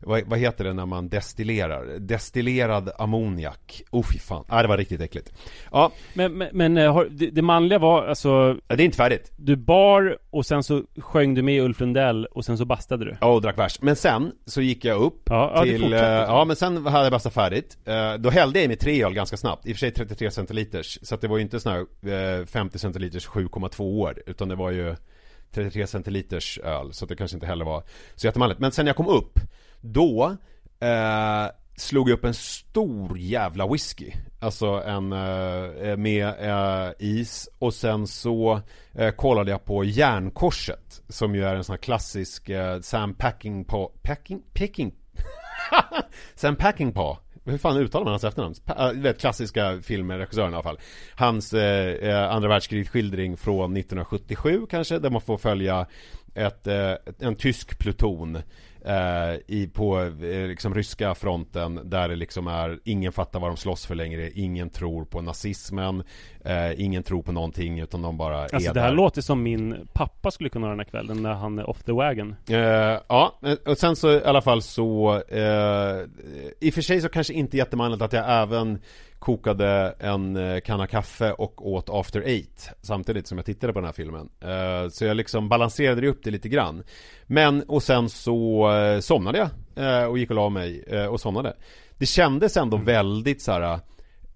vad, 0.00 0.22
vad, 0.26 0.38
heter 0.38 0.64
det 0.64 0.72
när 0.72 0.86
man 0.86 1.08
destillerar? 1.08 1.98
Destillerad 1.98 2.90
ammoniak. 2.98 3.82
Oh 3.90 4.04
fy 4.12 4.18
fan. 4.18 4.44
Ja, 4.48 4.62
det 4.62 4.68
var 4.68 4.76
riktigt 4.76 5.00
äckligt. 5.00 5.32
Ja. 5.72 5.92
Men, 6.14 6.32
men, 6.32 6.48
men 6.52 6.76
eh, 6.76 6.92
har, 6.92 7.08
det, 7.10 7.30
det, 7.30 7.42
manliga 7.42 7.78
var 7.78 8.06
alltså... 8.06 8.28
Ja, 8.68 8.76
det 8.76 8.82
är 8.82 8.84
inte 8.84 8.96
färdigt. 8.96 9.32
Du 9.36 9.56
bar 9.56 10.18
och 10.30 10.46
sen 10.46 10.62
så 10.62 10.82
sjöng 10.98 11.34
du 11.34 11.42
med 11.42 11.62
Ulf 11.62 11.80
Lundell 11.80 12.26
och 12.26 12.44
sen 12.44 12.58
så 12.58 12.64
bastade 12.64 13.04
du. 13.04 13.16
Ja, 13.20 13.26
och 13.26 13.42
drack 13.42 13.56
bärs. 13.56 13.80
Men 13.82 13.96
sen 13.96 14.32
så 14.46 14.62
gick 14.62 14.84
jag 14.84 15.00
upp 15.00 15.22
ja, 15.24 15.62
till... 15.62 15.92
Ja, 15.92 15.98
ja, 15.98 16.44
men 16.44 16.56
sen 16.56 16.86
hade 16.86 17.04
jag 17.04 17.12
bastat 17.12 17.34
färdigt. 17.34 17.78
Eh, 17.84 18.14
då 18.14 18.30
hällde 18.30 18.58
jag 18.58 18.64
i 18.64 18.68
mig 18.68 18.76
tre 18.76 19.04
öl 19.04 19.14
ganska 19.14 19.36
snabbt. 19.36 19.66
I 19.66 19.72
och 19.72 19.76
för 19.76 19.80
sig 19.80 19.90
33 19.90 20.30
centiliters. 20.30 20.98
Så 21.02 21.14
att 21.14 21.20
det 21.20 21.28
var 21.28 21.36
ju 21.36 21.42
inte 21.42 21.60
sån 21.60 21.72
här 21.72 22.46
50 22.46 22.78
centiliters 22.78 23.28
7,2 23.28 23.80
år. 23.80 24.22
Utan 24.26 24.48
det 24.48 24.54
var 24.54 24.70
ju 24.70 24.96
33 25.52 25.86
centiliters 25.86 26.58
öl, 26.58 26.92
så 26.92 27.06
det 27.06 27.16
kanske 27.16 27.36
inte 27.36 27.46
heller 27.46 27.64
var 27.64 27.82
så 28.14 28.26
jättemanligt. 28.26 28.60
Men 28.60 28.72
sen 28.72 28.86
jag 28.86 28.96
kom 28.96 29.08
upp, 29.08 29.38
då 29.80 30.36
eh, 30.80 31.46
slog 31.76 32.10
jag 32.10 32.14
upp 32.14 32.24
en 32.24 32.34
stor 32.34 33.18
jävla 33.18 33.68
whisky. 33.68 34.12
Alltså 34.40 34.66
en 34.66 35.12
eh, 35.12 35.88
eh, 35.88 35.96
med 35.96 36.26
eh, 36.26 36.92
is 36.98 37.48
och 37.58 37.74
sen 37.74 38.06
så 38.06 38.60
eh, 38.92 39.10
kollade 39.10 39.50
jag 39.50 39.64
på 39.64 39.84
Järnkorset 39.84 41.02
som 41.08 41.34
ju 41.34 41.44
är 41.44 41.54
en 41.54 41.64
sån 41.64 41.72
här 41.72 41.78
klassisk 41.78 42.48
eh, 42.48 42.80
Sam 42.80 43.14
Packing 43.14 43.64
på 43.64 43.92
Packing? 44.02 44.42
Packing? 44.54 44.94
Sam 46.34 46.56
Packing-Paw 46.56 47.16
hur 47.44 47.58
fan 47.58 47.76
uttalar 47.76 48.04
man 48.04 48.12
hans 48.12 48.24
efternamn? 48.24 48.54
Äh, 48.66 48.88
du 48.88 49.00
vet 49.00 49.20
klassiska 49.20 49.80
filmer, 49.82 50.18
regissören 50.18 50.52
i 50.52 50.54
alla 50.54 50.62
fall 50.62 50.78
Hans 51.14 51.52
eh, 51.52 51.88
eh 51.88 52.32
andra 52.32 52.48
världskrigsskildring 52.48 53.36
från 53.36 53.76
1977 53.76 54.66
kanske, 54.70 54.98
där 54.98 55.10
man 55.10 55.20
får 55.20 55.38
följa 55.38 55.86
ett, 56.34 56.66
eh, 56.66 56.92
en 57.18 57.36
tysk 57.36 57.78
pluton 57.78 58.38
eh, 58.84 59.34
i, 59.46 59.70
på 59.74 60.00
eh, 60.00 60.10
liksom 60.48 60.74
ryska 60.74 61.14
fronten 61.14 61.80
där 61.84 62.08
det 62.08 62.16
liksom 62.16 62.46
är 62.46 62.78
ingen 62.84 63.12
fattar 63.12 63.40
vad 63.40 63.50
de 63.50 63.56
slåss 63.56 63.86
för 63.86 63.94
längre, 63.94 64.30
ingen 64.30 64.70
tror 64.70 65.04
på 65.04 65.20
nazismen, 65.20 66.02
eh, 66.44 66.80
ingen 66.80 67.02
tror 67.02 67.22
på 67.22 67.32
någonting 67.32 67.80
utan 67.80 68.02
de 68.02 68.16
bara 68.16 68.38
Alltså 68.42 68.70
är 68.70 68.74
det 68.74 68.80
här 68.80 68.88
där. 68.88 68.96
låter 68.96 69.22
som 69.22 69.42
min 69.42 69.88
pappa 69.92 70.30
skulle 70.30 70.48
kunna 70.50 70.66
ha 70.66 70.70
den 70.70 70.80
här 70.80 70.86
kvällen 70.86 71.22
när 71.22 71.32
han 71.32 71.58
är 71.58 71.70
off 71.70 71.82
the 71.82 71.92
wagon. 71.92 72.34
Eh, 72.48 72.56
ja, 73.08 73.40
och 73.66 73.78
sen 73.78 73.96
så 73.96 74.12
i 74.12 74.24
alla 74.24 74.42
fall 74.42 74.62
så 74.62 75.22
eh, 75.28 76.00
i 76.60 76.70
och 76.70 76.74
för 76.74 76.82
sig 76.82 77.00
så 77.00 77.08
kanske 77.08 77.32
inte 77.32 77.56
jättemanligt 77.56 78.02
att 78.02 78.12
jag 78.12 78.42
även 78.42 78.78
kokade 79.22 79.94
en 79.98 80.36
eh, 80.36 80.60
kanna 80.60 80.86
kaffe 80.86 81.32
och 81.32 81.72
åt 81.72 81.88
After 81.90 82.20
Eight 82.20 82.70
samtidigt 82.80 83.26
som 83.26 83.38
jag 83.38 83.44
tittade 83.46 83.72
på 83.72 83.78
den 83.78 83.86
här 83.86 83.92
filmen. 83.92 84.28
Eh, 84.40 84.88
så 84.90 85.04
jag 85.04 85.16
liksom 85.16 85.48
balanserade 85.48 86.08
upp 86.08 86.20
det 86.24 86.30
lite 86.30 86.48
grann. 86.48 86.82
Men 87.26 87.62
och 87.62 87.82
sen 87.82 88.08
så 88.08 88.70
eh, 88.72 89.00
somnade 89.00 89.38
jag 89.38 90.10
och 90.10 90.18
gick 90.18 90.30
och 90.30 90.36
la 90.36 90.48
mig 90.48 90.84
och 91.08 91.20
somnade. 91.20 91.56
Det 91.98 92.06
kändes 92.06 92.56
ändå 92.56 92.76
mm. 92.76 92.86
väldigt 92.86 93.42
så 93.42 93.52
här 93.52 93.80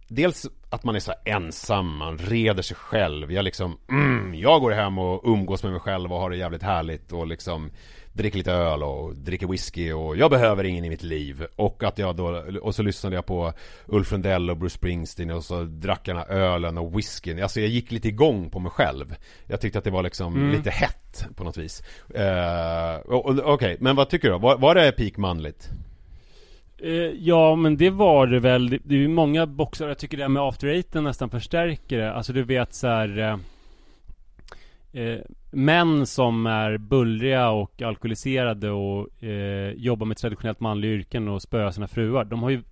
Dels 0.09 0.47
att 0.71 0.85
man 0.85 0.97
är 0.97 1.01
så 1.01 1.13
ensam, 1.25 1.97
man 1.97 2.19
reder 2.19 2.63
sig 2.63 2.77
själv. 2.77 3.33
Jag 3.33 3.45
liksom, 3.45 3.79
mm, 3.91 4.35
jag 4.35 4.61
går 4.61 4.71
hem 4.71 4.99
och 4.99 5.23
umgås 5.25 5.63
med 5.63 5.73
mig 5.73 5.81
själv 5.81 6.13
och 6.13 6.21
har 6.21 6.31
det 6.31 6.37
jävligt 6.37 6.63
härligt 6.63 7.13
och 7.13 7.27
liksom 7.27 7.71
dricker 8.17 8.39
lite 8.39 8.53
öl 8.53 8.83
och 8.83 9.15
dricker 9.15 9.47
whisky 9.47 9.93
och 9.93 10.17
jag 10.17 10.31
behöver 10.31 10.65
ingen 10.65 10.85
i 10.85 10.89
mitt 10.89 11.03
liv. 11.03 11.47
Och 11.57 11.85
att 11.85 11.99
jag 11.99 12.17
då, 12.17 12.43
och 12.63 12.75
så 12.75 12.83
lyssnade 12.83 13.17
jag 13.17 13.27
på 13.27 13.53
Ulf 13.87 14.13
Lundell 14.13 14.51
och 14.51 14.57
Bruce 14.57 14.75
Springsteen 14.75 15.31
och 15.31 15.45
så 15.45 15.63
drack 15.63 16.01
jag 16.05 16.17
den 16.17 16.25
här 16.29 16.37
ölen 16.37 16.79
och 16.79 16.99
whiskyn. 16.99 17.43
Alltså 17.43 17.61
jag 17.61 17.69
gick 17.69 17.93
lite 17.93 18.09
igång 18.09 18.51
på 18.51 18.59
mig 18.59 18.71
själv. 18.71 19.15
Jag 19.47 19.61
tyckte 19.61 19.79
att 19.79 19.85
det 19.85 19.91
var 19.91 20.03
liksom 20.03 20.35
mm. 20.35 20.51
lite 20.51 20.71
hett 20.71 21.27
på 21.37 21.45
något 21.45 21.57
vis. 21.57 21.83
Uh, 22.11 23.15
Okej, 23.15 23.53
okay. 23.53 23.77
men 23.81 23.97
vad 23.97 24.09
tycker 24.09 24.31
du? 24.31 24.39
Var, 24.39 24.57
var 24.57 24.75
det 24.75 24.93
peak 24.93 25.17
manligt? 25.17 25.69
Uh, 26.85 27.11
ja 27.19 27.57
men 27.57 27.77
det 27.77 27.91
var 27.91 28.27
det 28.27 28.41
väl. 28.41 28.71
Det, 28.71 28.95
är 28.95 28.99
ju 28.99 29.09
många 29.09 29.47
boxar, 29.47 29.89
jag 29.89 29.99
tycker 29.99 30.17
det 30.17 30.23
här 30.23 30.29
med 30.29 30.43
after 30.43 30.67
eighten 30.69 31.05
nästan 31.05 31.31
förstärker 31.31 31.99
det. 31.99 32.13
Alltså 32.13 32.33
du 32.33 32.43
vet 32.43 32.75
så 32.75 32.87
här, 32.87 33.19
uh 33.19 33.37
eh, 34.97 35.21
män 35.51 36.07
som 36.07 36.47
är 36.47 36.79
bullriga 36.79 37.51
och 37.51 37.83
alkoholiserade 37.83 38.71
och 38.71 39.23
eh, 39.25 39.73
jobbar 39.73 40.07
med 40.07 40.17
traditionellt 40.17 40.61
manliga 40.61 40.93
yrken 40.93 41.29
och 41.29 41.43
spöar 41.43 41.71
sina 41.71 41.89
fruar. 41.89 42.25
De 42.25 42.43
har 42.43 42.51
ju 42.51 42.63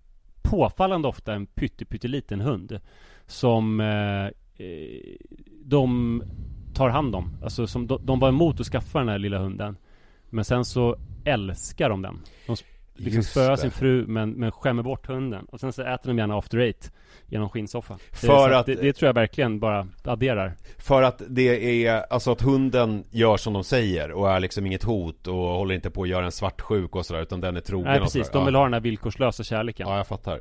påfallande 0.43 1.09
ofta 1.09 1.35
en 1.35 1.47
pytteliten 1.47 2.41
hund 2.41 2.81
som 3.27 3.81
eh, 3.81 4.27
eh, 4.67 5.17
de 5.65 6.23
tar 6.75 6.89
hand 6.89 7.15
om. 7.15 7.37
Alltså 7.43 7.67
som 7.67 7.87
de, 7.87 8.07
de 8.07 8.21
var 8.21 8.29
emot 8.29 8.61
att 8.61 8.67
skaffa 8.67 8.99
den 8.99 9.09
här 9.09 9.19
lilla 9.19 9.39
hunden. 9.39 9.77
Men 10.31 10.45
sen 10.45 10.65
så 10.65 10.97
älskar 11.25 11.91
de 11.91 12.03
den. 12.03 12.21
De 12.47 12.57
liksom 13.05 13.23
spöar 13.23 13.57
sin 13.57 13.71
fru 13.71 14.07
men, 14.07 14.31
men 14.31 14.53
skämmer 14.53 14.83
bort 14.83 15.07
hunden. 15.07 15.45
Och 15.45 15.61
sen 15.61 15.73
så 15.73 15.83
äter 15.83 16.09
de 16.11 16.19
gärna 16.19 16.39
after 16.39 16.59
eight 16.59 16.93
genom 17.35 17.49
skinnsoffa. 17.49 17.99
För 18.13 18.51
det, 18.51 18.59
att, 18.59 18.67
det, 18.67 18.75
det, 18.75 18.93
tror 18.93 19.07
jag 19.07 19.15
verkligen 19.15 19.61
bara 19.61 19.89
adderar. 20.05 20.55
För 20.79 21.03
att 21.03 21.23
det 21.29 21.87
är, 21.87 22.13
alltså 22.13 22.33
att 22.33 22.41
hunden 22.41 23.05
gör 23.11 23.37
som 23.37 23.53
de 23.53 23.65
säger 23.65 24.13
och 24.13 24.31
är 24.31 24.41
liksom 24.41 24.67
inget 24.67 24.85
hot 24.85 25.27
och 25.27 25.35
håller 25.35 25.75
inte 25.75 25.91
på 25.91 26.03
att 26.03 26.09
göra 26.09 26.25
en 26.25 26.33
svartsjuk 26.33 26.97
och 26.97 27.07
sådär 27.07 27.23
utan 27.23 27.41
den 27.41 27.57
är 27.57 27.61
trogen 27.61 27.91
Nej 27.91 28.01
precis, 28.01 28.31
de 28.31 28.45
vill 28.45 28.55
ja. 28.55 28.61
ha 28.61 28.65
den 28.65 28.73
här 28.73 28.81
villkorslösa 28.81 29.45
kärleken. 29.45 29.89
Ja, 29.89 29.97
jag 29.97 30.07
fattar. 30.07 30.41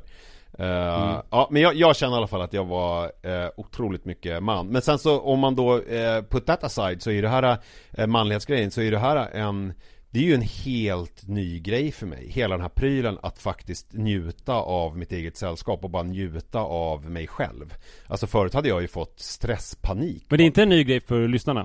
Uh, 0.60 0.66
mm. 0.66 1.16
Ja, 1.30 1.48
men 1.50 1.62
jag, 1.62 1.74
jag, 1.74 1.96
känner 1.96 2.14
i 2.14 2.16
alla 2.16 2.26
fall 2.26 2.42
att 2.42 2.52
jag 2.52 2.64
var 2.64 3.04
uh, 3.04 3.48
otroligt 3.56 4.04
mycket 4.04 4.42
man. 4.42 4.66
Men 4.66 4.82
sen 4.82 4.98
så 4.98 5.20
om 5.20 5.38
man 5.38 5.54
då 5.54 5.76
uh, 5.76 6.22
put 6.30 6.46
that 6.46 6.64
aside 6.64 7.02
så 7.02 7.10
är 7.10 7.22
det 7.22 7.28
här 7.28 7.58
uh, 7.98 8.06
manlighetsgrejen 8.06 8.70
så 8.70 8.80
är 8.80 8.90
det 8.90 8.98
här 8.98 9.28
en 9.32 9.72
det 10.14 10.20
är 10.20 10.24
ju 10.24 10.34
en 10.34 10.42
helt 10.42 11.28
ny 11.28 11.60
grej 11.60 11.92
för 11.92 12.06
mig. 12.06 12.28
Hela 12.28 12.54
den 12.54 12.62
här 12.62 12.68
prylen 12.68 13.18
att 13.22 13.38
faktiskt 13.38 13.92
njuta 13.92 14.52
av 14.52 14.98
mitt 14.98 15.12
eget 15.12 15.36
sällskap 15.36 15.84
och 15.84 15.90
bara 15.90 16.02
njuta 16.02 16.58
av 16.58 17.10
mig 17.10 17.26
själv. 17.26 17.74
Alltså 18.06 18.26
förut 18.26 18.54
hade 18.54 18.68
jag 18.68 18.82
ju 18.82 18.88
fått 18.88 19.20
stresspanik. 19.20 20.24
Men 20.28 20.38
det 20.38 20.44
är 20.44 20.46
inte 20.46 20.62
en 20.62 20.68
ny 20.68 20.84
grej 20.84 21.00
för 21.00 21.28
lyssnarna? 21.28 21.60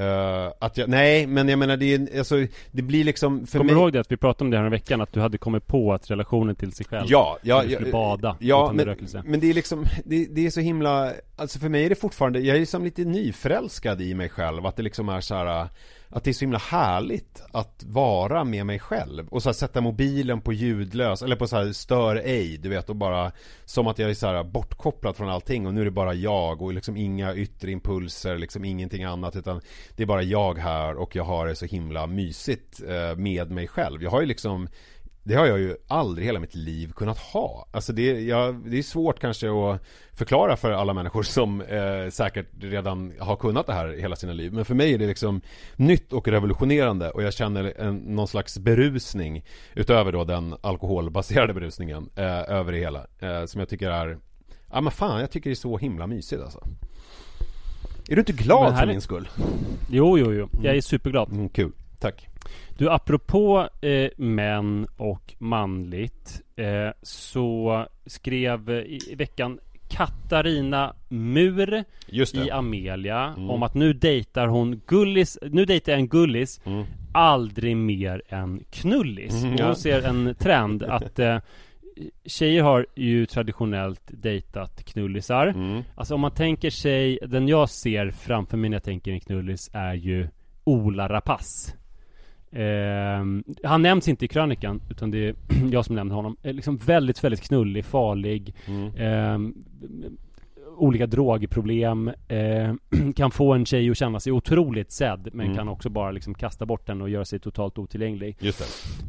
Uh, 0.00 0.52
att 0.58 0.76
jag, 0.76 0.88
nej, 0.88 1.26
men 1.26 1.48
jag 1.48 1.58
menar 1.58 1.76
det 1.76 1.94
är, 1.94 2.18
alltså, 2.18 2.46
det 2.70 2.82
blir 2.82 3.04
liksom 3.04 3.46
för 3.46 3.58
Kommer 3.58 3.72
mig... 3.72 3.74
du 3.74 3.80
ihåg 3.80 3.92
det 3.92 4.00
att 4.00 4.12
vi 4.12 4.16
pratade 4.16 4.44
om 4.44 4.50
det 4.50 4.56
här 4.56 4.64
en 4.64 4.70
veckan? 4.70 5.00
Att 5.00 5.12
du 5.12 5.20
hade 5.20 5.38
kommit 5.38 5.66
på 5.66 5.92
att 5.92 6.10
relationen 6.10 6.56
till 6.56 6.72
sig 6.72 6.86
själv 6.86 7.06
Ja, 7.08 7.38
ja, 7.42 7.62
du 7.62 7.74
skulle 7.74 7.92
bada 7.92 8.36
Ja, 8.40 8.72
men, 8.74 8.96
men 9.24 9.40
det 9.40 9.50
är 9.50 9.54
liksom 9.54 9.86
det, 10.04 10.26
det, 10.30 10.46
är 10.46 10.50
så 10.50 10.60
himla 10.60 11.12
Alltså 11.36 11.58
för 11.58 11.68
mig 11.68 11.84
är 11.84 11.88
det 11.88 11.94
fortfarande 11.94 12.40
Jag 12.40 12.56
är 12.56 12.60
ju 12.60 12.66
som 12.66 12.84
lite 12.84 13.04
nyförälskad 13.04 14.00
i 14.00 14.14
mig 14.14 14.28
själv 14.28 14.66
Att 14.66 14.76
det 14.76 14.82
liksom 14.82 15.08
är 15.08 15.20
så 15.20 15.34
här 15.34 15.68
att 16.08 16.24
det 16.24 16.30
är 16.30 16.32
så 16.32 16.40
himla 16.40 16.58
härligt 16.58 17.42
att 17.52 17.84
vara 17.86 18.44
med 18.44 18.66
mig 18.66 18.78
själv 18.78 19.28
och 19.28 19.42
så 19.42 19.48
här, 19.48 19.54
sätta 19.54 19.80
mobilen 19.80 20.40
på 20.40 20.52
ljudlös 20.52 21.22
eller 21.22 21.36
på 21.36 21.46
så 21.46 21.56
här 21.56 21.72
stör 21.72 22.16
ej, 22.16 22.58
du 22.58 22.68
vet 22.68 22.90
och 22.90 22.96
bara 22.96 23.32
som 23.64 23.86
att 23.86 23.98
jag 23.98 24.10
är 24.10 24.14
så 24.14 24.26
här 24.26 24.44
bortkopplad 24.44 25.16
från 25.16 25.28
allting 25.28 25.66
och 25.66 25.74
nu 25.74 25.80
är 25.80 25.84
det 25.84 25.90
bara 25.90 26.14
jag 26.14 26.62
och 26.62 26.74
liksom 26.74 26.96
inga 26.96 27.34
yttre 27.34 27.70
impulser, 27.70 28.38
liksom 28.38 28.64
ingenting 28.64 29.04
annat 29.04 29.36
utan 29.36 29.60
det 29.96 30.02
är 30.02 30.06
bara 30.06 30.22
jag 30.22 30.58
här 30.58 30.94
och 30.94 31.16
jag 31.16 31.24
har 31.24 31.46
det 31.46 31.54
så 31.54 31.66
himla 31.66 32.06
mysigt 32.06 32.82
eh, 32.88 33.16
med 33.16 33.50
mig 33.50 33.68
själv. 33.68 34.02
Jag 34.02 34.10
har 34.10 34.20
ju 34.20 34.26
liksom 34.26 34.68
det 35.24 35.34
har 35.34 35.46
jag 35.46 35.58
ju 35.58 35.76
aldrig 35.88 36.26
hela 36.26 36.40
mitt 36.40 36.54
liv 36.54 36.92
kunnat 36.92 37.18
ha. 37.18 37.68
Alltså 37.70 37.92
det, 37.92 38.20
jag, 38.20 38.54
det 38.54 38.78
är 38.78 38.82
svårt 38.82 39.20
kanske 39.20 39.46
att 39.48 39.80
förklara 40.12 40.56
för 40.56 40.70
alla 40.70 40.94
människor 40.94 41.22
som 41.22 41.60
eh, 41.60 42.10
säkert 42.10 42.46
redan 42.60 43.12
har 43.18 43.36
kunnat 43.36 43.66
det 43.66 43.72
här 43.72 43.88
hela 43.88 44.16
sina 44.16 44.32
liv. 44.32 44.52
Men 44.52 44.64
för 44.64 44.74
mig 44.74 44.94
är 44.94 44.98
det 44.98 45.06
liksom 45.06 45.40
nytt 45.76 46.12
och 46.12 46.28
revolutionerande 46.28 47.10
och 47.10 47.22
jag 47.22 47.34
känner 47.34 47.80
en, 47.80 47.96
någon 47.96 48.28
slags 48.28 48.58
berusning 48.58 49.44
utöver 49.74 50.12
då 50.12 50.24
den 50.24 50.54
alkoholbaserade 50.60 51.54
berusningen 51.54 52.10
eh, 52.16 52.50
över 52.50 52.72
det 52.72 52.78
hela. 52.78 53.06
Eh, 53.18 53.44
som 53.44 53.58
jag 53.58 53.68
tycker 53.68 53.90
är, 53.90 54.18
ja 54.72 54.80
men 54.80 54.92
fan 54.92 55.20
jag 55.20 55.30
tycker 55.30 55.50
det 55.50 55.54
är 55.54 55.56
så 55.56 55.78
himla 55.78 56.06
mysigt 56.06 56.42
alltså. 56.42 56.68
Är 58.08 58.14
du 58.14 58.20
inte 58.20 58.32
glad 58.32 58.78
för 58.78 58.86
min 58.86 59.00
skull? 59.00 59.28
Jo, 59.90 60.18
jo, 60.18 60.32
jo. 60.32 60.48
Jag 60.62 60.76
är 60.76 60.80
superglad. 60.80 61.32
Mm, 61.32 61.48
kul. 61.48 61.72
Tack. 62.04 62.28
Du, 62.78 62.90
apropå 62.90 63.68
eh, 63.80 64.10
män 64.16 64.86
och 64.96 65.34
manligt 65.38 66.42
eh, 66.56 66.88
så 67.02 67.86
skrev 68.06 68.70
i, 68.70 68.98
i 69.10 69.14
veckan 69.14 69.58
Katarina 69.88 70.94
Mur 71.08 71.84
i 72.34 72.50
Amelia 72.50 73.34
mm. 73.36 73.50
om 73.50 73.62
att 73.62 73.74
nu 73.74 73.92
dejtar 73.92 74.46
hon 74.46 74.80
Gullis, 74.86 75.38
nu 75.42 75.64
dejtar 75.64 75.92
en 75.92 76.08
Gullis 76.08 76.60
mm. 76.64 76.84
aldrig 77.12 77.76
mer 77.76 78.22
än 78.28 78.64
Knullis. 78.70 79.42
Mm, 79.42 79.56
ja. 79.56 79.66
Hon 79.66 79.76
ser 79.76 80.02
en 80.02 80.34
trend 80.34 80.82
att 80.88 81.18
eh, 81.18 81.38
Tjejer 82.26 82.62
har 82.62 82.86
ju 82.94 83.26
traditionellt 83.26 84.02
dejtat 84.06 84.84
knullisar. 84.84 85.46
Mm. 85.46 85.82
Alltså 85.94 86.14
om 86.14 86.20
man 86.20 86.30
tänker 86.30 86.70
sig, 86.70 87.18
den 87.26 87.48
jag 87.48 87.70
ser 87.70 88.10
framför 88.10 88.56
mig 88.56 88.70
när 88.70 88.74
jag 88.74 88.82
tänker 88.82 89.12
en 89.12 89.20
knullis 89.20 89.70
är 89.72 89.94
ju 89.94 90.28
Ola 90.64 91.08
Rapace. 91.08 91.72
Eh, 92.54 93.24
han 93.68 93.82
nämns 93.82 94.08
inte 94.08 94.24
i 94.24 94.28
krönikan 94.28 94.82
utan 94.90 95.10
det 95.10 95.28
är 95.28 95.34
jag 95.70 95.84
som 95.84 95.94
nämner 95.94 96.14
honom. 96.14 96.36
Eh, 96.42 96.52
liksom 96.52 96.76
väldigt, 96.76 97.24
väldigt 97.24 97.40
knullig, 97.40 97.84
farlig. 97.84 98.54
Mm. 98.66 98.94
Eh, 98.96 99.50
olika 100.76 101.06
drogproblem. 101.06 102.10
Eh, 102.28 102.74
kan 103.16 103.30
få 103.30 103.52
en 103.52 103.66
tjej 103.66 103.90
att 103.90 103.96
känna 103.96 104.20
sig 104.20 104.32
otroligt 104.32 104.92
sedd 104.92 105.28
men 105.32 105.46
mm. 105.46 105.56
kan 105.56 105.68
också 105.68 105.88
bara 105.88 106.10
liksom 106.10 106.34
kasta 106.34 106.66
bort 106.66 106.86
den 106.86 107.02
och 107.02 107.10
göra 107.10 107.24
sig 107.24 107.38
totalt 107.38 107.78
otillgänglig. 107.78 108.36
Just 108.40 108.58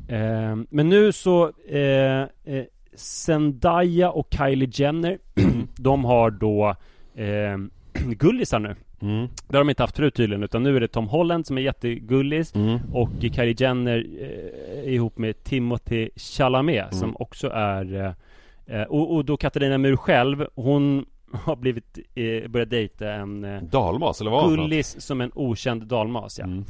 det. 0.07 0.15
Ehm, 0.15 0.67
men 0.69 0.89
nu 0.89 1.11
så 1.11 1.51
eh, 1.67 2.21
eh, 2.43 2.65
Zendaya 2.95 4.11
och 4.11 4.27
Kylie 4.37 4.69
Jenner. 4.73 5.17
De 5.75 6.05
har 6.05 6.31
då 6.31 6.75
ehm, 7.15 7.71
Gullisar 7.93 8.59
nu 8.59 8.75
Mm. 9.05 9.27
Det 9.47 9.57
har 9.57 9.63
de 9.63 9.69
inte 9.69 9.83
haft 9.83 9.95
förut 9.95 10.15
tydligen 10.15 10.43
utan 10.43 10.63
nu 10.63 10.75
är 10.75 10.79
det 10.79 10.87
Tom 10.87 11.07
Holland 11.07 11.47
som 11.47 11.57
är 11.57 11.61
jättegullis 11.61 12.55
mm. 12.55 12.79
och 12.93 13.09
Kylie 13.21 13.55
Jenner 13.57 14.05
eh, 14.19 14.93
ihop 14.93 15.17
med 15.17 15.43
Timothy 15.43 16.09
Chalamet 16.15 16.91
mm. 16.91 16.99
som 16.99 17.15
också 17.19 17.49
är 17.49 18.15
eh, 18.65 18.81
och, 18.81 19.15
och, 19.15 19.25
då 19.25 19.37
Katarina 19.37 19.77
Mur 19.77 19.95
själv 19.95 20.47
hon 20.55 21.05
har 21.31 21.55
blivit 21.55 21.99
eh, 22.15 22.47
börjat 22.47 22.69
dejta 22.69 23.11
en 23.11 23.43
eh, 23.43 23.61
Dalmas 23.61 24.21
eller 24.21 24.31
vad 24.31 24.49
Gullis 24.49 25.01
som 25.01 25.21
en 25.21 25.31
okänd 25.35 25.87
dalmas 25.87 26.39
ja. 26.39 26.45
Mm. 26.45 26.65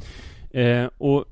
Eh, 0.50 0.90
och 0.98 1.24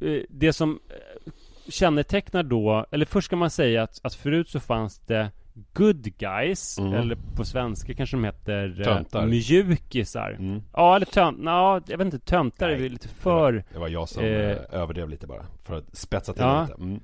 eh, 0.00 0.22
det 0.28 0.52
som 0.52 0.80
eh, 0.88 1.32
kännetecknar 1.68 2.42
då, 2.42 2.86
eller 2.90 3.06
först 3.06 3.26
ska 3.26 3.36
man 3.36 3.50
säga 3.50 3.82
att, 3.82 4.00
att 4.02 4.14
förut 4.14 4.48
så 4.48 4.60
fanns 4.60 4.98
det 4.98 5.30
good 5.72 6.18
guys 6.18 6.78
mm. 6.78 6.92
Eller 6.92 7.16
på 7.36 7.44
svenska 7.44 7.94
kanske 7.94 8.16
de 8.16 8.24
heter 8.24 8.80
eh, 8.80 8.84
Töntar 8.84 9.26
Mjukisar 9.26 10.36
mm. 10.38 10.62
Ja 10.72 10.96
eller 10.96 11.06
tönt, 11.06 11.38
ja, 11.44 11.80
jag 11.86 11.98
vet 11.98 12.04
inte, 12.04 12.18
töntar 12.18 12.68
är 12.68 12.88
lite 12.88 13.08
för 13.08 13.52
Det 13.52 13.58
var, 13.58 13.64
det 13.72 13.78
var 13.78 13.88
jag 13.88 14.08
som 14.08 14.24
eh, 14.24 14.56
överdrev 14.70 15.08
lite 15.08 15.26
bara 15.26 15.46
För 15.64 15.74
att 15.74 15.96
spetsa 15.96 16.32
till 16.32 16.42
ja, 16.42 16.62
lite 16.62 16.82
mm. 16.82 17.00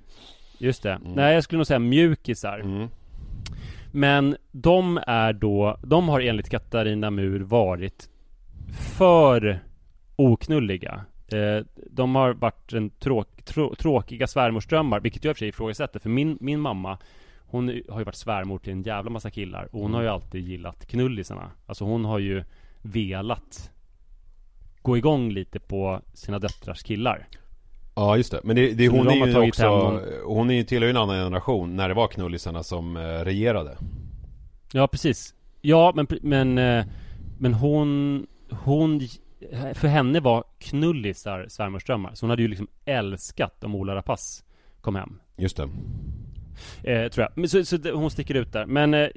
Just 0.58 0.82
det, 0.82 0.92
mm. 0.92 1.12
nej 1.12 1.34
jag 1.34 1.44
skulle 1.44 1.56
nog 1.56 1.66
säga 1.66 1.78
mjukisar 1.78 2.58
mm. 2.58 2.88
Men 3.92 4.36
de 4.50 5.00
är 5.06 5.32
då, 5.32 5.78
de 5.82 6.08
har 6.08 6.20
enligt 6.20 6.50
Katarina 6.50 7.10
Mur 7.10 7.40
varit 7.40 8.08
För 8.98 9.60
oknulliga 10.16 11.04
eh, 11.32 11.64
De 11.90 12.14
har 12.14 12.32
varit 12.32 12.72
en 12.72 12.90
tråk, 12.90 13.44
trå, 13.44 13.74
tråkiga 13.74 14.26
svärmorsdrömmar 14.26 15.00
Vilket 15.00 15.24
jag 15.24 15.30
i 15.30 15.32
och 15.32 15.36
för 15.36 15.38
sig 15.38 15.48
ifrågasätter 15.48 16.00
för 16.00 16.08
min, 16.08 16.38
min 16.40 16.60
mamma 16.60 16.98
hon 17.52 17.68
har 17.88 17.98
ju 17.98 18.04
varit 18.04 18.14
svärmor 18.14 18.58
till 18.58 18.72
en 18.72 18.82
jävla 18.82 19.10
massa 19.10 19.30
killar 19.30 19.68
och 19.72 19.80
hon 19.80 19.90
mm. 19.90 19.94
har 19.94 20.02
ju 20.02 20.08
alltid 20.08 20.48
gillat 20.48 20.86
knullisarna. 20.86 21.50
Alltså 21.66 21.84
hon 21.84 22.04
har 22.04 22.18
ju 22.18 22.44
velat 22.82 23.70
gå 24.82 24.96
igång 24.96 25.30
lite 25.30 25.60
på 25.60 26.00
sina 26.12 26.38
döttrars 26.38 26.82
killar. 26.82 27.26
Ja 27.94 28.16
just 28.16 28.32
det, 28.32 28.40
men 28.44 28.56
det, 28.56 28.72
det 28.72 28.88
hon 28.88 29.08
är 29.08 29.26
ju 29.26 29.48
också, 29.48 29.66
någon... 29.66 30.00
hon 30.24 30.50
är 30.50 30.54
ju 30.54 30.64
tillhör 30.64 30.86
ju 30.86 30.90
en 30.90 30.96
annan 30.96 31.16
generation 31.16 31.76
när 31.76 31.88
det 31.88 31.94
var 31.94 32.08
knullisarna 32.08 32.62
som 32.62 32.96
eh, 32.96 33.00
regerade. 33.00 33.78
Ja 34.72 34.86
precis. 34.86 35.34
Ja 35.60 35.92
men, 35.96 36.06
men, 36.22 36.58
eh, 36.58 36.84
men 37.38 37.54
hon, 37.54 38.26
hon, 38.50 39.00
för 39.74 39.88
henne 39.88 40.20
var 40.20 40.44
knullisar 40.58 41.46
svärmorsdrömmar. 41.48 42.14
Så 42.14 42.26
hon 42.26 42.30
hade 42.30 42.42
ju 42.42 42.48
liksom 42.48 42.68
älskat 42.84 43.64
om 43.64 43.74
Ola 43.74 43.94
Rapace 43.94 44.44
kom 44.80 44.94
hem. 44.94 45.18
Just 45.36 45.56
det. 45.56 45.68
Eh, 46.82 47.08
tror 47.08 47.22
jag. 47.24 47.32
Men, 47.34 47.48
så, 47.48 47.64
så 47.64 47.76
hon 47.92 48.10
sticker 48.10 48.34
ut 48.34 48.52
där. 48.52 48.66
Men 48.66 48.94
eh, 48.94 49.08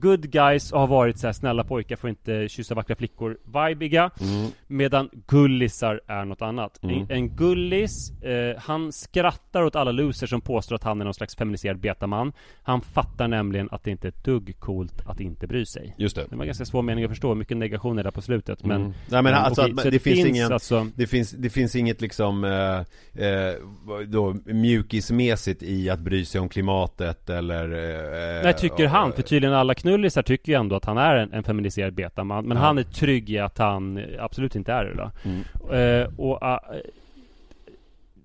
good 0.00 0.30
guys 0.30 0.72
och 0.72 0.80
har 0.80 0.86
varit 0.86 1.18
så 1.18 1.26
här 1.26 1.32
snälla 1.32 1.64
pojkar 1.64 1.96
får 1.96 2.10
inte 2.10 2.48
kyssa 2.48 2.74
vackra 2.74 2.96
flickor 2.96 3.38
vibiga 3.44 4.10
Mm. 4.20 4.50
Medan 4.66 5.10
gullisar 5.26 6.00
är 6.06 6.24
något 6.24 6.42
annat 6.42 6.78
Mm. 6.82 6.96
en, 7.00 7.06
en 7.10 7.36
gullis, 7.36 8.22
eh, 8.22 8.56
han 8.58 8.92
skrattar 8.92 9.62
åt 9.62 9.76
alla 9.76 9.92
losers 9.92 10.30
som 10.30 10.40
påstår 10.40 10.76
att 10.76 10.82
han 10.84 11.00
är 11.00 11.04
någon 11.04 11.14
slags 11.14 11.36
feminiserad 11.36 11.78
betaman 11.80 12.32
Han 12.62 12.80
fattar 12.80 13.28
nämligen 13.28 13.68
att 13.70 13.84
det 13.84 13.90
inte 13.90 14.06
är 14.06 14.08
ett 14.08 14.24
dugg 14.24 14.56
coolt 14.58 15.02
att 15.06 15.20
inte 15.20 15.46
bry 15.46 15.66
sig 15.66 15.94
Just 15.98 16.16
det. 16.16 16.26
Det 16.30 16.36
var 16.36 16.44
ganska 16.44 16.64
svår 16.64 16.82
mening 16.82 17.04
att 17.04 17.10
förstå, 17.10 17.34
mycket 17.34 17.56
negationer 17.56 18.04
där 18.04 18.10
på 18.10 18.22
slutet 18.22 18.64
men 18.64 18.82
Mm. 18.82 18.92
Nej 19.08 19.22
men 19.22 19.34
alltså, 19.34 19.62
okej, 19.62 19.74
så 19.78 19.90
det, 19.90 19.98
finns 19.98 20.26
ingen 20.26 20.52
alltså, 20.52 20.86
det, 20.94 21.06
finns, 21.06 21.30
det 21.30 21.50
finns 21.50 21.76
inget 21.76 22.00
liksom 22.00 22.44
eh, 22.44 23.26
eh, 23.26 23.54
då, 24.06 24.36
mjukismässigt 24.44 25.62
i 25.62 25.90
att 25.90 26.00
bry 26.00 26.24
sig 26.24 26.40
om 26.40 26.48
klimatet 26.48 27.30
eller 27.30 27.64
eh, 27.64 28.44
Nej 28.44 28.54
tycker 28.54 28.86
han, 28.86 29.12
för 29.12 29.22
tydligen 29.22 29.54
alla 29.54 29.74
knullisar 29.82 30.22
tycker 30.22 30.52
ju 30.52 30.58
ändå 30.58 30.76
att 30.76 30.84
han 30.84 30.98
är 30.98 31.16
en, 31.16 31.32
en 31.32 31.42
feminiserad 31.42 31.94
betaman 31.94 32.44
Men 32.46 32.56
Ja. 32.56 32.62
han 32.62 32.78
är 32.78 32.82
trygg 32.82 33.30
i 33.30 33.38
att 33.38 33.58
han 33.58 34.04
absolut 34.18 34.56
inte 34.56 34.72
är 34.72 34.84
det 34.84 34.94
då 34.94 35.10
Mm. 35.24 35.42
Eh, 36.02 36.08
och 36.20 36.42
eh, 36.46 36.58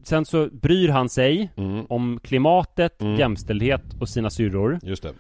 Sen 0.04 0.26
så 0.26 0.48
bryr 0.52 0.90
han 0.90 1.10
sig 1.10 1.50
Mm. 1.56 1.86
om 1.90 2.20
klimatet, 2.24 3.02
Mm. 3.02 3.16
jämställdhet 3.16 3.82
och 4.00 4.10
sina 4.10 4.30
syrror 4.30 4.80
Just 4.84 5.04
det. 5.04 5.14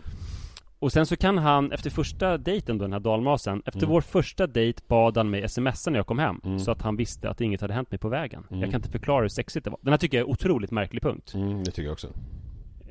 Och 0.79 0.91
sen 0.91 1.05
så 1.05 1.15
kan 1.15 1.37
han, 1.37 1.71
efter 1.71 1.89
första 1.89 2.37
dejten 2.37 2.77
då, 2.77 2.83
den 2.85 2.93
här 2.93 2.99
dalmasen 2.99 3.61
Efter 3.65 3.79
Mm. 3.79 3.89
vår 3.89 4.01
första 4.01 4.47
dejt 4.47 4.81
bad 4.87 5.17
han 5.17 5.29
mig 5.29 5.49
smsa 5.49 5.89
när 5.91 5.99
jag 5.99 6.05
kom 6.07 6.19
hem 6.19 6.41
Mm. 6.45 6.59
Så 6.59 6.71
att 6.71 6.81
han 6.81 6.95
visste 6.95 7.29
att 7.29 7.41
inget 7.41 7.61
hade 7.61 7.73
hänt 7.73 7.91
mig 7.91 7.97
på 7.97 8.09
vägen 8.09 8.43
Mm. 8.49 8.61
Jag 8.61 8.71
kan 8.71 8.79
inte 8.79 8.89
förklara 8.91 9.21
hur 9.21 9.29
sexigt 9.29 9.63
det 9.63 9.69
var 9.69 9.79
Den 9.81 9.93
här 9.93 9.97
tycker 9.97 10.17
jag 10.17 10.27
är 10.27 10.31
otroligt 10.31 10.71
märklig 10.71 11.01
punkt 11.03 11.31
Mm, 11.35 11.63
det 11.63 11.71
tycker 11.71 11.83
jag 11.83 11.93
också. 11.93 12.07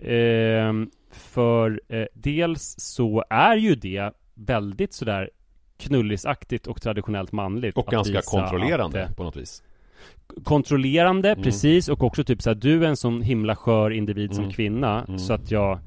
Ehm, 0.02 0.90
för 1.16 1.80
eh, 1.88 2.04
dels 2.14 2.74
så 2.78 3.24
är 3.30 3.56
ju 3.56 3.74
det 3.74 4.10
väldigt 4.34 4.92
sådär 4.92 5.30
knullisaktigt 5.78 6.66
och 6.66 6.82
traditionellt 6.82 7.32
manligt 7.32 7.76
Och 7.76 7.86
ganska 7.86 8.20
kontrollerande 8.22 9.04
Att, 9.04 9.10
eh, 9.10 9.16
på 9.16 9.24
något 9.24 9.36
vis. 9.36 9.62
kontrollerande, 10.44 11.30
Mm. 11.30 11.42
precis, 11.42 11.88
och 11.88 12.02
också 12.04 12.24
typ 12.24 12.42
såhär 12.42 12.54
Du 12.54 12.84
är 12.84 12.88
en 12.88 12.96
sån 12.96 13.22
himla 13.22 13.56
skör 13.56 13.90
individ 13.90 14.34
som 14.34 14.44
Mm. 14.44 14.52
kvinna 14.54 15.04
Mm. 15.04 15.18
Så 15.18 15.32
att 15.32 15.50
jag 15.50 15.78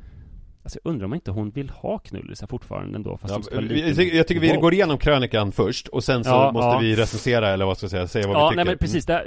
Alltså 0.63 0.79
jag 0.83 0.89
undrar 0.91 1.05
om 1.05 1.13
inte 1.13 1.31
hon 1.31 1.49
vill 1.49 1.69
ha 1.69 1.97
knullisar 1.99 2.47
fortfarande 2.47 2.95
ändå 2.95 3.17
fast 3.17 3.49
Ja, 3.51 3.59
vi- 3.61 3.67
lite 3.67 4.03
jag, 4.03 4.27
tycker, 4.27 4.41
vi 4.41 4.49
går 4.57 4.73
igenom 4.73 4.97
krönikan 4.97 5.51
först 5.51 5.87
och 5.87 6.03
sen 6.03 6.23
så 6.23 6.29
Ja, 6.29 6.51
måste 6.51 6.67
ja. 6.67 6.79
vi 6.79 6.95
recensera 6.95 7.49
eller 7.49 7.65
vad 7.65 7.77
ska 7.77 7.83
jag 7.83 7.91
säga, 7.91 8.07
säga 8.07 8.27
vad 8.27 8.35
Ja, 8.35 8.45
vi 8.45 8.49
tycker. 8.49 8.55
nej 8.55 8.65
men 8.65 8.77
precis, 8.77 9.05
det, 9.05 9.23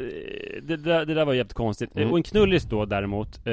det, 0.62 0.76
det, 0.76 1.04
det 1.04 1.14
där 1.14 1.24
var 1.24 1.32
jävligt 1.34 1.52
konstigt. 1.54 1.96
Mm. 1.96 2.10
Och 2.10 2.16
en 2.16 2.22
knullis 2.22 2.64
då 2.64 2.84
däremot, 2.84 3.46
eh, 3.46 3.52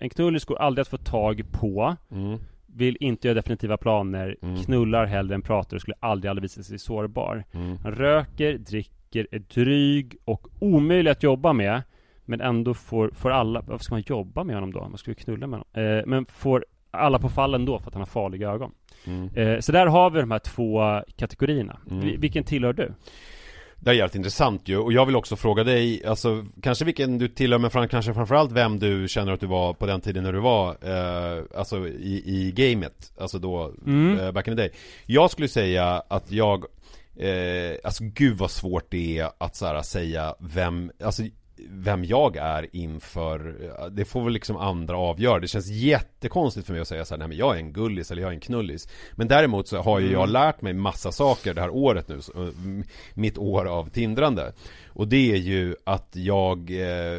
en 0.00 0.10
knullis 0.10 0.44
går 0.44 0.56
aldrig 0.58 0.82
att 0.82 0.88
få 0.88 0.96
tag 0.96 1.42
på 1.52 1.96
Mm. 2.12 2.38
Vill 2.72 2.96
inte 3.00 3.28
göra 3.28 3.34
definitiva 3.34 3.76
planer, 3.76 4.36
Mm. 4.42 4.56
knullar 4.62 5.04
hellre 5.06 5.34
än 5.34 5.42
pratar 5.42 5.76
och 5.76 5.80
skulle 5.80 5.96
aldrig, 6.00 6.30
aldrig 6.30 6.42
visa 6.42 6.62
sig 6.62 6.78
sårbar. 6.78 7.44
Mm. 7.52 7.76
Han 7.82 7.94
röker, 7.94 8.58
dricker, 8.58 9.26
är 9.30 9.38
dryg 9.38 10.16
och 10.24 10.46
omöjlig 10.58 11.10
att 11.10 11.22
jobba 11.22 11.52
med. 11.52 11.82
Men 12.24 12.40
ändå 12.40 12.74
får, 12.74 13.10
får 13.14 13.30
alla, 13.30 13.60
vad 13.60 13.82
ska 13.82 13.94
man 13.94 14.02
jobba 14.06 14.44
med 14.44 14.54
honom 14.54 14.72
då? 14.72 14.80
Man 14.88 14.98
skulle 14.98 15.14
knulla 15.14 15.46
med 15.46 15.60
honom. 15.74 15.96
Eh, 15.98 16.02
men 16.06 16.26
får 16.26 16.64
alla 16.90 17.18
på 17.18 17.28
fall 17.28 17.54
ändå 17.54 17.78
för 17.78 17.88
att 17.88 17.94
han 17.94 18.00
har 18.00 18.06
farliga 18.06 18.50
ögon. 18.50 18.70
Mm. 19.04 19.28
Eh, 19.34 19.60
så 19.60 19.72
där 19.72 19.86
har 19.86 20.10
vi 20.10 20.20
de 20.20 20.30
här 20.30 20.38
två 20.38 20.80
kategorierna. 21.16 21.80
Mm. 21.90 22.00
Vi- 22.06 22.16
Vilken 22.16 22.44
tillhör 22.44 22.72
du? 22.72 22.92
Det 23.82 23.90
är 23.90 23.94
jävligt 23.94 24.14
intressant 24.14 24.68
ju, 24.68 24.76
och 24.78 24.92
jag 24.92 25.06
vill 25.06 25.16
också 25.16 25.36
fråga 25.36 25.64
dig, 25.64 26.04
alltså 26.06 26.44
kanske 26.62 26.84
vilken 26.84 27.18
du 27.18 27.28
tillhör, 27.28 27.58
men 27.58 27.70
fram, 27.70 27.88
kanske 27.88 28.14
framförallt 28.14 28.52
vem 28.52 28.78
du 28.78 29.08
känner 29.08 29.32
att 29.32 29.40
du 29.40 29.46
var 29.46 29.74
på 29.74 29.86
den 29.86 30.00
tiden 30.00 30.24
när 30.24 30.32
du 30.32 30.40
var, 30.40 30.68
eh, 30.68 31.44
alltså 31.58 31.88
i, 31.88 32.22
i 32.26 32.52
gamet, 32.56 33.12
alltså 33.20 33.38
då, 33.38 33.72
Mm. 33.86 34.18
eh, 34.20 34.32
back 34.32 34.48
in 34.48 34.56
the 34.56 34.62
day. 34.62 34.70
Jag 35.06 35.30
skulle 35.30 35.48
säga 35.48 36.02
att 36.08 36.30
jag, 36.32 36.64
eh, 37.16 37.76
alltså 37.84 38.04
gud 38.04 38.36
vad 38.38 38.50
svårt 38.50 38.90
det 38.90 39.18
är 39.18 39.30
att 39.38 39.56
så 39.56 39.66
här, 39.66 39.82
säga 39.82 40.34
vem, 40.40 40.90
alltså 41.04 41.22
vem 41.68 42.04
jag 42.04 42.36
är 42.36 42.66
inför, 42.72 43.56
det 43.90 44.04
får 44.04 44.24
väl 44.24 44.32
liksom 44.32 44.56
andra 44.56 44.96
avgöra. 44.96 45.40
Det 45.40 45.48
känns 45.48 45.68
jättekonstigt 45.68 46.66
för 46.66 46.72
mig 46.72 46.82
att 46.82 46.88
säga 46.88 47.04
så 47.04 47.14
här, 47.14 47.18
nej 47.18 47.28
men 47.28 47.36
jag 47.36 47.54
är 47.54 47.58
en 47.58 47.72
gullis 47.72 48.10
eller 48.10 48.22
jag 48.22 48.30
är 48.30 48.34
en 48.34 48.40
knullis. 48.40 48.88
Men 49.12 49.28
däremot 49.28 49.68
så 49.68 49.78
har 49.82 50.00
ju 50.00 50.12
jag 50.12 50.28
lärt 50.28 50.62
mig 50.62 50.72
massa 50.72 51.12
saker 51.12 51.54
det 51.54 51.60
här 51.60 51.70
året 51.70 52.08
nu, 52.08 52.14
eh, 52.14 52.84
mitt 53.14 53.38
år 53.38 53.64
av 53.64 53.90
tindrande. 53.90 54.52
Och 54.92 55.08
det 55.08 55.32
är 55.32 55.36
ju 55.36 55.74
att 55.84 56.08
jag 56.12 56.70
eh, 56.70 57.18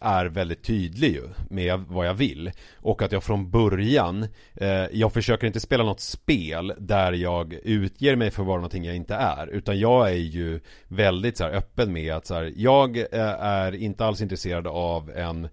är 0.00 0.26
väldigt 0.26 0.62
tydlig 0.62 1.12
ju 1.12 1.22
med 1.50 1.80
vad 1.88 2.06
jag 2.06 2.14
vill. 2.14 2.50
Och 2.76 3.02
att 3.02 3.12
jag 3.12 3.24
från 3.24 3.50
början, 3.50 4.26
eh, 4.54 4.86
jag 4.92 5.12
försöker 5.12 5.46
inte 5.46 5.60
spela 5.60 5.84
något 5.84 6.00
spel 6.00 6.72
där 6.78 7.12
jag 7.12 7.52
utger 7.52 8.16
mig 8.16 8.30
för 8.30 8.42
att 8.42 8.46
vara 8.46 8.56
någonting 8.56 8.84
jag 8.84 8.96
inte 8.96 9.14
är. 9.14 9.46
Utan 9.46 9.78
jag 9.78 10.10
är 10.10 10.14
ju 10.14 10.60
väldigt 10.88 11.36
så 11.36 11.44
öppen 11.44 11.92
med 11.92 12.14
att 12.14 12.26
så 12.26 12.34
här, 12.34 12.52
jag 12.56 12.96
är 13.12 13.74
inte 13.82 14.04
alls 14.04 14.20
intresserade 14.20 14.70
av 14.70 15.10
en 15.10 15.48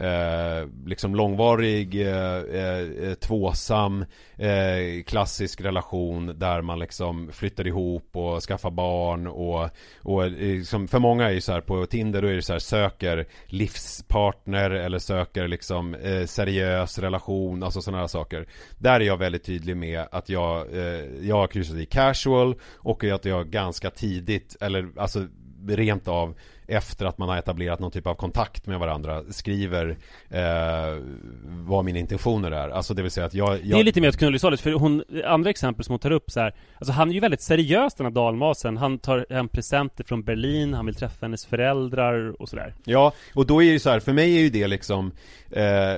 Eh, 0.00 0.68
liksom 0.86 1.14
långvarig, 1.14 2.00
eh, 2.00 2.36
eh, 2.36 3.14
tvåsam, 3.14 4.04
eh, 4.36 5.02
klassisk 5.06 5.60
relation 5.60 6.38
där 6.38 6.62
man 6.62 6.78
liksom 6.78 7.30
flyttar 7.32 7.66
ihop 7.66 8.16
och 8.16 8.42
skaffar 8.42 8.70
barn 8.70 9.26
och, 9.26 9.68
och 10.02 10.24
eh, 10.24 10.30
liksom, 10.30 10.88
för 10.88 10.98
många 10.98 11.26
är 11.26 11.30
ju 11.30 11.40
så 11.40 11.52
här 11.52 11.60
på 11.60 11.86
Tinder 11.86 12.22
då 12.22 12.28
är 12.28 12.32
det 12.32 12.42
så 12.42 12.52
här 12.52 12.60
söker 12.60 13.26
livspartner 13.46 14.70
eller 14.70 14.98
söker 14.98 15.48
liksom 15.48 15.94
eh, 15.94 16.24
seriös 16.24 16.98
relation, 16.98 17.62
alltså 17.62 17.80
sådana 17.80 18.00
här 18.00 18.06
saker. 18.06 18.46
Där 18.78 19.00
är 19.00 19.04
jag 19.04 19.16
väldigt 19.16 19.44
tydlig 19.44 19.76
med 19.76 20.06
att 20.10 20.28
jag, 20.28 20.76
eh, 20.76 21.04
jag 21.22 21.36
har 21.36 21.46
kryssat 21.46 21.76
i 21.76 21.86
casual 21.86 22.54
och 22.74 23.04
att 23.04 23.24
jag 23.24 23.50
ganska 23.50 23.90
tidigt, 23.90 24.56
eller 24.60 24.88
alltså 24.96 25.26
rent 25.68 26.08
av 26.08 26.34
efter 26.68 27.06
att 27.06 27.18
man 27.18 27.28
har 27.28 27.36
etablerat 27.36 27.80
någon 27.80 27.90
typ 27.90 28.06
av 28.06 28.14
kontakt 28.14 28.66
med 28.66 28.78
varandra 28.78 29.22
skriver 29.30 29.96
eh, 30.30 31.02
vad 31.44 31.84
mina 31.84 31.98
intentioner 31.98 32.50
är. 32.50 32.68
Alltså 32.68 32.94
det 32.94 33.02
vill 33.02 33.10
säga 33.10 33.26
att 33.26 33.34
jag... 33.34 33.52
jag... 33.52 33.78
Det 33.78 33.80
är 33.80 33.84
lite 33.84 34.00
mer 34.00 34.08
åt 34.08 34.16
knullishållet, 34.16 34.60
för 34.60 34.72
hon, 34.72 35.04
andra 35.24 35.50
exempel 35.50 35.84
som 35.84 35.92
hon 35.92 35.98
tar 35.98 36.10
upp 36.10 36.30
så 36.30 36.40
här, 36.40 36.54
Alltså 36.78 36.92
han 36.92 37.08
är 37.10 37.14
ju 37.14 37.20
väldigt 37.20 37.42
seriös 37.42 37.94
den 37.94 38.06
här 38.06 38.10
dalmasen 38.12 38.76
Han 38.76 38.98
tar 38.98 39.26
hem 39.30 39.48
presenter 39.48 40.04
från 40.04 40.22
Berlin, 40.22 40.74
han 40.74 40.86
vill 40.86 40.94
träffa 40.94 41.26
hennes 41.26 41.46
föräldrar 41.46 42.42
och 42.42 42.48
sådär 42.48 42.74
Ja, 42.84 43.12
och 43.34 43.46
då 43.46 43.62
är 43.62 43.66
det 43.66 43.72
ju 43.72 43.78
så 43.78 43.90
här, 43.90 44.00
för 44.00 44.12
mig 44.12 44.36
är 44.36 44.40
ju 44.40 44.50
det 44.50 44.66
liksom 44.66 45.12
eh, 45.50 45.94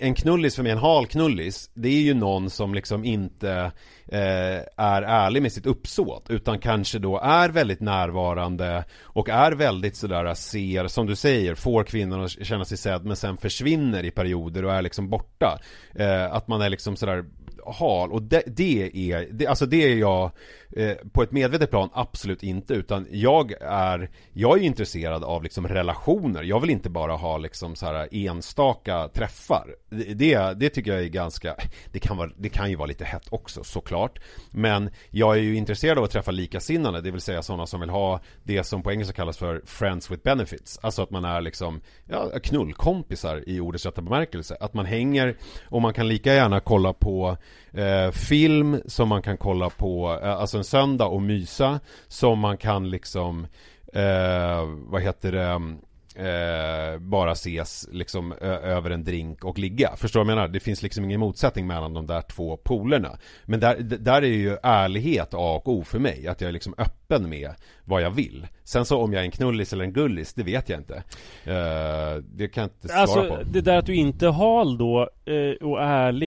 en, 0.00 0.14
knullis 0.14 0.56
för 0.56 0.62
mig, 0.62 0.72
en 0.72 0.78
hal 0.78 1.06
knullis 1.06 1.70
Det 1.74 1.88
är 1.88 2.02
ju 2.02 2.14
någon 2.14 2.50
som 2.50 2.74
liksom 2.74 3.04
inte 3.04 3.72
eh, 4.08 4.60
är 4.76 5.02
ärlig 5.02 5.42
med 5.42 5.52
sitt 5.52 5.66
uppsåt 5.66 6.30
Utan 6.30 6.58
kanske 6.58 6.98
då 6.98 7.18
är 7.18 7.48
väldigt 7.48 7.80
närvarande 7.80 8.84
Och 9.02 9.28
är 9.28 9.52
väldigt 9.52 9.96
sådär, 10.18 10.34
ser, 10.34 10.86
som 10.86 11.06
du 11.06 11.16
säger, 11.16 11.54
får 11.54 11.84
kvinnan 11.84 12.20
att 12.24 12.30
känna 12.46 12.64
sig 12.64 12.78
sedd 12.78 13.04
Men 13.04 13.16
sen 13.16 13.36
försvinner 13.36 14.04
i 14.04 14.10
perioder 14.10 14.64
och 14.64 14.72
är 14.72 14.82
liksom 14.82 15.08
borta. 15.08 15.58
Eh, 15.94 16.32
Att 16.32 16.48
man 16.48 16.60
är 16.62 16.68
liksom 16.68 16.96
sådär 16.96 17.24
hal 17.66 18.12
och 18.12 18.22
det, 18.22 18.42
det 18.46 19.12
är, 19.12 19.28
det, 19.30 19.46
alltså 19.46 19.66
det 19.66 19.92
är 19.92 19.96
jag 19.96 20.30
eh, 20.76 20.96
på 21.12 21.22
ett 21.22 21.32
medvetet 21.32 21.70
plan 21.70 21.88
absolut 21.92 22.42
inte 22.42 22.74
utan 22.74 23.06
jag 23.10 23.52
är, 23.60 24.10
jag 24.32 24.58
är 24.58 24.62
intresserad 24.62 25.24
av 25.24 25.42
liksom 25.42 25.68
relationer, 25.68 26.42
jag 26.42 26.60
vill 26.60 26.70
inte 26.70 26.90
bara 26.90 27.12
ha 27.12 27.38
liksom 27.38 27.76
så 27.76 27.86
här 27.86 28.08
enstaka 28.12 29.08
träffar. 29.08 29.74
Det, 29.90 30.14
det, 30.14 30.54
det 30.60 30.68
tycker 30.68 30.92
jag 30.92 31.02
är 31.02 31.08
ganska, 31.08 31.56
det 31.92 31.98
kan, 31.98 32.16
vara, 32.16 32.30
det 32.36 32.48
kan 32.48 32.70
ju 32.70 32.76
vara 32.76 32.86
lite 32.86 33.04
hett 33.04 33.26
också 33.30 33.64
såklart. 33.64 34.18
Men 34.50 34.90
jag 35.10 35.36
är 35.36 35.40
ju 35.40 35.56
intresserad 35.56 35.98
av 35.98 36.04
att 36.04 36.10
träffa 36.10 36.30
likasinnade, 36.30 37.00
det 37.00 37.10
vill 37.10 37.20
säga 37.20 37.42
sådana 37.42 37.66
som 37.66 37.80
vill 37.80 37.90
ha 37.90 38.20
det 38.42 38.64
som 38.64 38.82
på 38.82 38.92
engelska 38.92 39.12
kallas 39.12 39.38
för 39.38 39.62
friends 39.64 40.10
with 40.10 40.22
benefits. 40.22 40.78
Alltså 40.82 41.02
att 41.02 41.10
man 41.10 41.24
är 41.24 41.40
liksom, 41.40 41.80
ja, 42.04 42.30
knullkompisar 42.42 43.44
i 43.46 43.60
ordets 43.60 43.86
rätta 43.86 44.02
bemärkelse. 44.02 44.56
Att 44.60 44.74
man 44.74 44.86
hänger 44.86 45.36
och 45.64 45.82
man 45.82 45.94
kan 45.94 46.08
lika 46.08 46.34
gärna 46.34 46.60
kolla 46.60 46.92
på 46.92 47.36
eh, 47.72 48.10
film 48.10 48.80
som 48.86 49.08
man 49.08 49.22
kan 49.22 49.36
kolla 49.36 49.70
på, 49.70 50.18
eh, 50.22 50.30
alltså 50.40 50.58
en 50.58 50.64
söndag 50.64 51.06
och 51.06 51.22
mysa 51.22 51.80
som 52.08 52.38
man 52.38 52.56
kan 52.56 52.90
liksom, 52.90 53.46
eh, 53.92 54.64
vad 54.90 55.02
heter 55.02 55.32
det, 55.32 55.76
eh, 56.14 56.98
bara 56.98 57.32
ses 57.32 57.88
liksom 57.92 58.32
över 58.42 58.90
en 58.90 59.04
drink 59.04 59.44
och 59.44 59.58
ligga. 59.58 59.96
Förstår 59.96 60.20
du 60.20 60.24
vad 60.24 60.30
jag 60.32 60.36
menar? 60.36 60.48
Det 60.48 60.60
finns 60.60 60.82
liksom 60.82 61.04
ingen 61.04 61.20
motsättning 61.20 61.66
mellan 61.66 61.94
de 61.94 62.06
där 62.06 62.20
två 62.20 62.56
polerna. 62.56 63.18
Men 63.44 63.60
där, 63.60 63.76
där 63.80 64.22
är 64.22 64.26
ju 64.26 64.56
ärlighet 64.62 65.34
A 65.34 65.54
och 65.64 65.68
O 65.68 65.84
för 65.84 65.98
mig. 65.98 66.28
Att 66.28 66.40
jag 66.40 66.48
är 66.48 66.52
liksom 66.52 66.74
öppen 66.78 67.28
med 67.28 67.50
vad 67.84 68.02
jag 68.02 68.10
vill. 68.10 68.46
Sen 68.64 68.84
så 68.84 69.02
om 69.02 69.12
jag 69.12 69.20
är 69.20 69.24
en 69.24 69.30
knullis 69.30 69.72
eller 69.72 69.84
en 69.84 69.92
gullis, 69.92 70.34
det 70.34 70.42
vet 70.42 70.68
jag 70.68 70.80
inte. 70.80 70.96
Eh, 71.44 72.22
det 72.22 72.48
kan 72.48 72.62
jag 72.62 72.66
inte 72.70 72.88
svara 72.88 73.00
Alltså 73.00 73.28
på. 73.28 73.38
det 73.44 73.60
där 73.60 73.78
att 73.78 73.86
du 73.86 73.94
inte 73.94 74.26
är 74.26 74.30
hal 74.30 74.78
då, 74.78 75.00
eh, 75.24 75.66
och 75.68 75.82
ärlig 75.82 76.26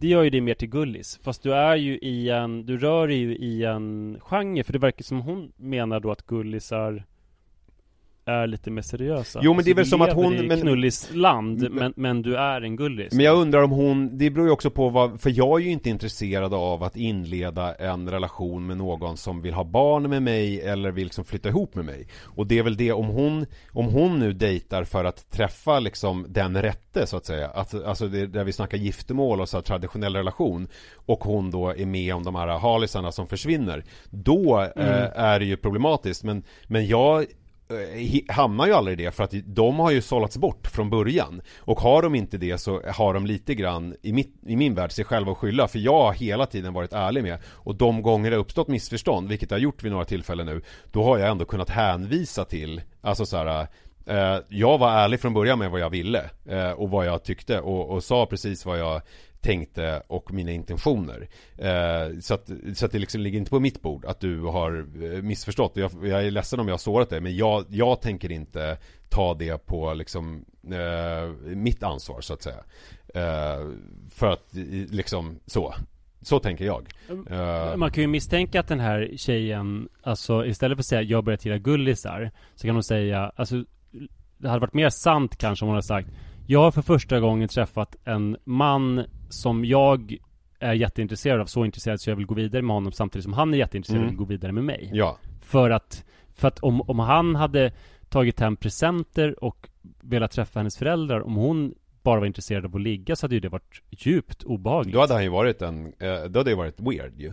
Det 0.00 0.08
gör 0.08 0.22
ju 0.22 0.30
dig 0.30 0.40
mer 0.40 0.54
till 0.54 0.68
gullis. 0.68 1.20
Fast 1.22 1.42
du 1.42 1.54
är 1.54 1.76
ju 1.76 1.98
i 1.98 2.30
en, 2.30 2.66
du 2.66 2.78
rör 2.78 3.08
dig 3.08 3.16
ju 3.16 3.36
i 3.36 3.64
en 3.64 4.18
genre. 4.20 4.64
För 4.64 4.72
det 4.72 4.78
verkar 4.78 5.04
som 5.04 5.20
hon 5.20 5.52
menar 5.56 6.00
då 6.00 6.10
att 6.10 6.26
gullisar 6.26 7.04
är 8.26 8.46
lite 8.46 8.70
mer 8.70 8.82
seriösa. 8.82 9.40
Jo 9.42 9.54
men 9.54 9.64
det 9.64 9.70
är 9.70 9.74
väl 9.74 9.86
som 9.86 10.02
att 10.02 10.12
hon... 10.12 10.34
i 10.34 10.42
Men, 10.42 10.60
knullisland, 10.60 11.70
men, 11.70 11.92
men 11.96 12.22
du 12.22 12.36
är 12.36 12.60
en 12.60 12.76
gullis. 12.76 13.12
men 13.12 13.24
jag 13.24 13.36
undrar 13.36 13.62
om 13.62 13.70
hon, 13.70 14.18
det 14.18 14.30
beror 14.30 14.46
ju 14.46 14.52
också 14.52 14.70
på 14.70 14.88
vad, 14.88 15.20
för 15.20 15.30
jag 15.30 15.60
är 15.60 15.64
ju 15.64 15.70
inte 15.70 15.90
intresserad 15.90 16.54
av 16.54 16.82
att 16.82 16.96
inleda 16.96 17.74
en 17.74 18.10
relation 18.10 18.66
med 18.66 18.76
någon 18.76 19.16
som 19.16 19.42
vill 19.42 19.54
ha 19.54 19.64
barn 19.64 20.10
med 20.10 20.22
mig 20.22 20.60
eller 20.60 20.90
vill 20.90 21.04
liksom 21.04 21.24
flytta 21.24 21.48
ihop 21.48 21.74
med 21.74 21.84
mig. 21.84 22.08
Och 22.22 22.46
det 22.46 22.58
är 22.58 22.62
väl 22.62 22.76
det, 22.76 22.92
om 22.92 23.06
hon, 23.06 23.46
om 23.72 23.86
hon 23.86 24.18
nu 24.18 24.32
dejtar 24.32 24.84
för 24.84 25.04
att 25.04 25.30
träffa 25.30 25.80
liksom 25.80 26.26
den 26.28 26.62
rätte 26.62 27.06
så 27.06 27.16
att 27.16 27.26
säga, 27.26 27.48
att, 27.48 27.84
alltså 27.84 28.08
det, 28.08 28.26
där 28.26 28.44
vi 28.44 28.52
snackar 28.52 28.78
giftermål 28.78 29.40
och 29.40 29.48
så 29.48 29.56
här 29.56 29.62
traditionell 29.62 30.16
relation 30.16 30.68
och 30.94 31.24
hon 31.24 31.50
då 31.50 31.68
är 31.68 31.86
med 31.86 32.14
om 32.14 32.24
de 32.24 32.34
här 32.34 32.46
harlisarna 32.58 33.12
som 33.12 33.26
försvinner, 33.26 33.84
då 34.10 34.60
eh, 34.76 35.20
är 35.20 35.38
det 35.38 35.44
ju 35.44 35.56
problematiskt. 35.56 36.24
Men, 36.24 36.42
men 36.66 36.86
jag 36.86 37.20
eh, 37.22 37.26
Eh, 37.68 38.34
hamnar 38.34 38.66
ju 38.66 38.72
aldrig 38.72 39.00
i 39.00 39.04
det 39.04 39.10
för 39.10 39.24
att 39.24 39.34
de 39.44 39.78
har 39.78 39.90
ju 39.90 40.02
sållats 40.02 40.36
bort 40.36 40.66
från 40.66 40.90
början. 40.90 41.42
Och 41.58 41.80
har 41.80 42.02
de 42.02 42.14
inte 42.14 42.38
det 42.38 42.58
så 42.58 42.82
har 42.82 43.14
de 43.14 43.26
lite 43.26 43.54
grann 43.54 43.96
i, 44.02 44.12
mitt, 44.12 44.34
i 44.46 44.56
min 44.56 44.74
värld 44.74 44.92
sig 44.92 45.04
själva 45.04 45.32
att 45.32 45.38
skylla. 45.38 45.68
För 45.68 45.78
jag 45.78 45.98
har 45.98 46.12
hela 46.12 46.46
tiden 46.46 46.72
varit 46.72 46.92
ärlig 46.92 47.22
med 47.22 47.38
och 47.44 47.74
de 47.74 48.02
gånger 48.02 48.30
det 48.30 48.36
har 48.36 48.40
uppstått 48.40 48.68
missförstånd 48.68 49.28
vilket 49.28 49.50
jag 49.50 49.58
har 49.58 49.62
gjort 49.62 49.82
vid 49.82 49.92
några 49.92 50.04
tillfällen 50.04 50.46
nu 50.46 50.62
då 50.92 51.04
har 51.04 51.18
jag 51.18 51.30
ändå 51.30 51.44
kunnat 51.44 51.70
hänvisa 51.70 52.44
till 52.44 52.82
alltså 53.00 53.26
så 53.26 53.36
här 53.36 53.66
eh, 54.06 54.38
jag 54.48 54.78
var 54.78 54.90
ärlig 54.90 55.20
från 55.20 55.34
början 55.34 55.58
med 55.58 55.70
vad 55.70 55.80
jag 55.80 55.90
ville 55.90 56.30
eh, 56.48 56.70
och 56.70 56.90
vad 56.90 57.06
jag 57.06 57.24
tyckte 57.24 57.60
och, 57.60 57.90
och 57.90 58.04
sa 58.04 58.26
precis 58.26 58.66
vad 58.66 58.78
jag 58.78 59.02
tänkte 59.40 60.02
och 60.06 60.32
mina 60.32 60.50
intentioner. 60.50 61.28
Eh, 61.58 62.18
så, 62.20 62.34
att, 62.34 62.50
så 62.74 62.86
att 62.86 62.92
det 62.92 62.98
liksom 62.98 63.20
ligger 63.20 63.38
inte 63.38 63.50
på 63.50 63.60
mitt 63.60 63.82
bord 63.82 64.04
att 64.04 64.20
du 64.20 64.40
har 64.40 64.86
eh, 65.02 65.22
missförstått. 65.22 65.76
Jag, 65.76 65.90
jag 66.02 66.26
är 66.26 66.30
ledsen 66.30 66.60
om 66.60 66.68
jag 66.68 66.72
har 66.72 66.78
sårat 66.78 67.10
dig 67.10 67.20
men 67.20 67.36
jag, 67.36 67.64
jag 67.68 68.00
tänker 68.00 68.32
inte 68.32 68.78
ta 69.08 69.34
det 69.34 69.66
på 69.66 69.94
liksom 69.94 70.44
eh, 70.70 71.30
mitt 71.44 71.82
ansvar 71.82 72.20
så 72.20 72.34
att 72.34 72.42
säga. 72.42 72.64
Eh, 73.14 73.68
för 74.10 74.30
att 74.32 74.48
liksom 74.90 75.40
så. 75.46 75.74
Så 76.22 76.38
tänker 76.38 76.64
jag. 76.64 76.88
Eh, 77.30 77.76
Man 77.76 77.90
kan 77.90 78.02
ju 78.02 78.08
misstänka 78.08 78.60
att 78.60 78.68
den 78.68 78.80
här 78.80 79.10
tjejen, 79.16 79.88
alltså 80.02 80.46
istället 80.46 80.76
för 80.76 80.80
att 80.82 80.86
säga 80.86 81.02
jag 81.02 81.24
börjar 81.24 81.38
gilla 81.42 81.58
gullisar, 81.58 82.30
så 82.54 82.66
kan 82.66 82.76
hon 82.76 82.82
säga, 82.84 83.32
alltså 83.36 83.64
det 84.38 84.48
hade 84.48 84.60
varit 84.60 84.74
mer 84.74 84.88
sant 84.90 85.36
kanske 85.36 85.64
om 85.64 85.68
hon 85.68 85.74
hade 85.74 85.86
sagt 85.86 86.08
jag 86.46 86.60
har 86.60 86.70
för 86.70 86.82
första 86.82 87.20
gången 87.20 87.48
träffat 87.48 87.96
en 88.04 88.36
man 88.44 89.04
som 89.28 89.64
jag 89.64 90.16
är 90.58 90.72
jätteintresserad 90.72 91.40
av, 91.40 91.46
så 91.46 91.64
intresserad 91.64 92.00
så 92.00 92.10
jag 92.10 92.16
vill 92.16 92.26
gå 92.26 92.34
vidare 92.34 92.62
med 92.62 92.74
honom 92.74 92.92
samtidigt 92.92 93.24
som 93.24 93.32
han 93.32 93.54
är 93.54 93.58
jätteintresserad 93.58 94.02
Mm. 94.02 94.06
och 94.08 94.12
vill 94.12 94.18
gå 94.18 94.24
vidare 94.24 94.52
med 94.52 94.64
mig. 94.64 94.90
ja. 94.92 95.18
För 95.40 95.70
att, 95.70 96.04
för 96.34 96.48
att 96.48 96.58
om, 96.58 96.80
om 96.80 96.98
han 96.98 97.34
hade 97.34 97.72
tagit 98.08 98.40
hem 98.40 98.56
presenter 98.56 99.44
och 99.44 99.68
velat 100.00 100.30
träffa 100.30 100.58
hennes 100.60 100.76
föräldrar, 100.78 101.20
om 101.20 101.34
hon 101.34 101.74
bara 102.02 102.20
var 102.20 102.26
intresserad 102.26 102.64
av 102.64 102.76
att 102.76 102.82
ligga 102.82 103.16
så 103.16 103.24
hade 103.26 103.34
ju 103.34 103.40
det 103.40 103.48
varit 103.48 103.82
djupt 103.90 104.42
obehagligt. 104.42 104.94
Då 104.94 105.00
hade 105.00 105.14
han 105.14 105.22
ju 105.22 105.28
varit 105.28 105.62
en, 105.62 105.86
eh, 105.86 106.24
då 106.28 106.38
hade 106.40 106.50
det 106.50 106.54
varit 106.54 106.80
weird 106.80 107.20
ju. 107.20 107.32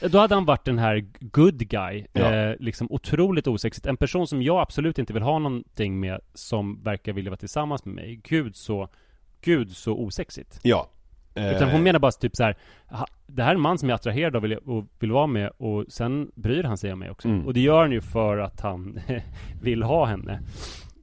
Då 0.00 0.18
hade 0.18 0.34
han 0.34 0.44
varit 0.44 0.64
den 0.64 0.78
här 0.78 1.04
good 1.20 1.58
guy, 1.68 2.04
Ja. 2.12 2.34
eh, 2.34 2.56
liksom 2.60 2.86
otroligt 2.90 3.46
osexigt. 3.46 3.86
En 3.86 3.96
person 3.96 4.26
som 4.26 4.42
jag 4.42 4.60
absolut 4.60 4.98
inte 4.98 5.12
vill 5.12 5.22
ha 5.22 5.38
någonting 5.38 6.00
med, 6.00 6.20
som 6.34 6.82
verkar 6.82 7.12
vilja 7.12 7.30
vara 7.30 7.38
tillsammans 7.38 7.84
med 7.84 7.94
mig. 7.94 8.20
Gud 8.24 8.56
så, 8.56 8.88
gud 9.40 9.70
så 9.76 9.92
osexigt. 9.92 10.60
Ja. 10.62 10.88
Utan 11.34 11.70
hon 11.70 11.82
menar 11.82 11.98
bara 11.98 12.12
typ 12.12 12.36
så 12.36 12.44
här, 12.44 12.56
"Ha, 12.86 13.06
det 13.26 13.42
här 13.42 13.50
är 13.50 13.54
en 13.54 13.60
man 13.60 13.78
som 13.78 13.88
jag 13.88 13.94
är 13.94 13.98
attraherad 14.00 14.36
av 14.36 14.42
och 14.44 14.50
vill, 14.50 14.58
och 14.58 14.84
vill 14.98 15.10
vara 15.12 15.26
med 15.26 15.50
och 15.56 15.84
sen 15.88 16.30
bryr 16.34 16.62
han 16.62 16.78
sig 16.78 16.92
om 16.92 16.98
mig 16.98 17.10
också. 17.10 17.28
Mm. 17.28 17.46
Och 17.46 17.54
det 17.54 17.60
gör 17.60 17.80
han 17.80 17.92
ju 17.92 18.00
för 18.00 18.38
att 18.38 18.60
han 18.60 19.00
vill 19.62 19.82
ha 19.82 20.04
henne. 20.06 20.40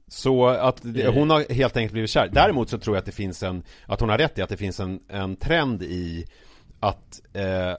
Så 0.08 0.46
att 0.46 0.84
Eh. 0.84 1.14
hon 1.14 1.30
har 1.30 1.52
helt 1.54 1.76
enkelt 1.76 1.92
blivit 1.92 2.10
kär. 2.10 2.28
Däremot 2.32 2.68
så 2.70 2.78
tror 2.78 2.96
jag 2.96 3.00
att 3.00 3.06
det 3.06 3.12
finns 3.12 3.42
en, 3.42 3.62
att 3.86 4.00
hon 4.00 4.08
har 4.08 4.18
rätt 4.18 4.38
i 4.38 4.42
att 4.42 4.48
det 4.48 4.56
finns 4.56 4.80
en, 4.80 5.00
en 5.08 5.36
trend 5.36 5.82
i 5.82 6.24
att, 6.80 7.20
eh, 7.34 7.72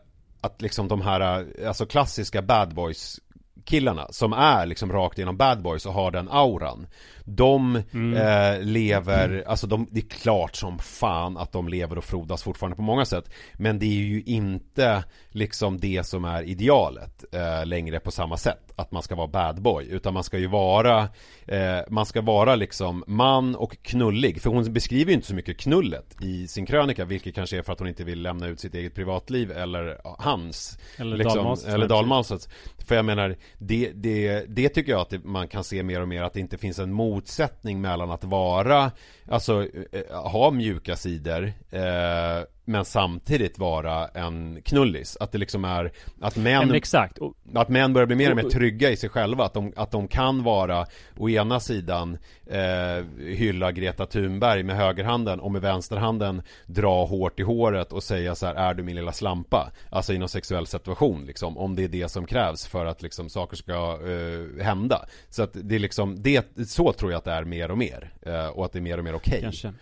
att 0.47 0.61
liksom 0.61 0.87
de 0.87 1.01
här, 1.01 1.45
eh, 1.59 1.67
alltså 1.67 1.85
klassiska 1.85 2.41
bad 2.41 2.73
boys 2.75 3.19
killarna 3.67 4.07
som 4.09 4.33
är 4.33 4.65
liksom 4.65 4.91
rakt 4.91 5.17
igenom 5.17 5.37
bad 5.37 5.61
boys 5.61 5.85
och 5.85 5.93
har 5.93 6.11
den 6.11 6.29
auran. 6.29 6.87
De 7.23 7.75
eh, 7.75 8.61
lever, 8.61 9.43
alltså 9.47 9.67
de, 9.67 9.87
det 9.91 9.99
är 9.99 10.09
klart 10.09 10.55
som 10.55 10.79
fan 10.79 11.37
att 11.37 11.51
de 11.51 11.67
lever 11.67 11.97
och 11.97 12.03
frodas 12.03 12.43
fortfarande 12.43 12.75
på 12.75 12.81
många 12.81 13.05
sätt. 13.05 13.29
Men 13.53 13.79
det 13.79 13.85
är 13.85 13.89
ju 13.89 14.23
inte 14.25 15.03
liksom 15.29 15.79
det 15.79 16.05
som 16.05 16.25
är 16.25 16.43
idealet 16.43 17.25
eh, 17.31 17.65
längre 17.65 17.99
på 17.99 18.11
samma 18.11 18.37
sätt. 18.37 18.73
Att 18.75 18.91
man 18.91 19.03
ska 19.03 19.15
vara 19.15 19.27
bad 19.27 19.61
boy. 19.61 19.85
Utan 19.89 20.13
man 20.13 20.23
ska 20.23 20.37
ju 20.37 20.47
vara 20.47 21.09
eh, 21.47 21.79
Man 21.89 22.05
ska 22.05 22.21
vara 22.21 22.55
liksom 22.55 23.03
man 23.07 23.55
och 23.55 23.77
knullig. 23.81 24.41
För 24.41 24.49
hon 24.49 24.73
beskriver 24.73 25.11
ju 25.11 25.15
inte 25.15 25.27
så 25.27 25.35
mycket 25.35 25.57
knullet 25.57 26.15
i 26.21 26.47
sin 26.47 26.65
krönika 26.65 27.05
Vilket 27.05 27.35
kanske 27.35 27.57
är 27.57 27.61
för 27.61 27.73
att 27.73 27.79
hon 27.79 27.87
inte 27.87 28.03
vill 28.03 28.21
lämna 28.21 28.47
ut 28.47 28.59
sitt 28.59 28.75
eget 28.75 28.95
privatliv 28.95 29.51
eller 29.51 30.01
hans. 30.03 30.77
Eller 30.97 31.17
liksom, 31.17 31.35
dalmasets, 31.35 31.73
Eller 31.73 31.87
dalmasets 31.87 32.49
För 32.87 32.95
jag 32.95 33.05
menar 33.05 33.35
det, 33.57 33.91
det, 33.91 34.45
det 34.47 34.69
tycker 34.69 34.91
jag 34.91 35.01
att 35.01 35.09
det, 35.09 35.23
man 35.23 35.47
kan 35.47 35.63
se 35.63 35.83
mer 35.83 36.01
och 36.01 36.07
mer 36.07 36.23
Att 36.23 36.33
det 36.33 36.39
inte 36.39 36.57
finns 36.57 36.79
en 36.79 36.93
motsättning 36.93 37.81
mellan 37.81 38.11
att 38.11 38.23
vara 38.23 38.91
Alltså 39.25 39.67
eh, 39.91 40.21
ha 40.31 40.51
mjuka 40.51 40.95
sidor 40.95 41.53
eh, 41.69 42.43
men 42.69 42.85
samtidigt 42.85 43.59
vara 43.59 44.07
en 44.07 44.61
knullis 44.61 45.17
Att 45.19 45.31
det 45.31 45.37
liksom 45.37 45.65
är 45.65 45.91
Att 46.21 46.35
män 46.35 46.71
exakt. 46.75 47.17
Att 47.53 47.69
män 47.69 47.93
börjar 47.93 48.05
bli 48.05 48.15
mer 48.15 48.29
och 48.29 48.35
mer 48.35 48.43
trygga 48.43 48.89
i 48.89 48.97
sig 48.97 49.09
själva 49.09 49.45
Att 49.45 49.53
de, 49.53 49.73
att 49.75 49.91
de 49.91 50.07
kan 50.07 50.43
vara 50.43 50.85
Å 51.17 51.29
ena 51.29 51.59
sidan 51.59 52.17
eh, 52.45 53.05
Hylla 53.19 53.71
Greta 53.71 54.05
Thunberg 54.05 54.63
med 54.63 54.75
högerhanden 54.75 55.39
Och 55.39 55.51
med 55.51 55.61
vänsterhanden 55.61 56.41
Dra 56.65 57.05
hårt 57.05 57.39
i 57.39 57.43
håret 57.43 57.93
och 57.93 58.03
säga 58.03 58.35
så 58.35 58.45
här 58.45 58.55
Är 58.55 58.73
du 58.73 58.83
min 58.83 58.95
lilla 58.95 59.11
slampa? 59.11 59.71
Alltså 59.89 60.13
i 60.13 60.17
någon 60.17 60.29
sexuell 60.29 60.67
situation 60.67 61.25
liksom 61.25 61.57
Om 61.57 61.75
det 61.75 61.83
är 61.83 61.87
det 61.87 62.11
som 62.11 62.25
krävs 62.25 62.67
för 62.67 62.85
att 62.85 63.01
liksom 63.01 63.29
saker 63.29 63.57
ska 63.57 63.99
eh, 64.07 64.63
hända 64.65 65.05
Så 65.29 65.43
att 65.43 65.51
det 65.53 65.75
är 65.75 65.79
liksom 65.79 66.23
det, 66.23 66.45
Så 66.67 66.93
tror 66.93 67.11
jag 67.11 67.17
att 67.17 67.25
det 67.25 67.31
är 67.31 67.43
mer 67.43 67.71
och 67.71 67.77
mer 67.77 68.13
eh, 68.21 68.47
Och 68.47 68.65
att 68.65 68.71
det 68.71 68.79
är 68.79 68.81
mer 68.81 68.97
och 68.97 69.03
mer 69.03 69.15
okej 69.15 69.41
kanske. 69.41 69.73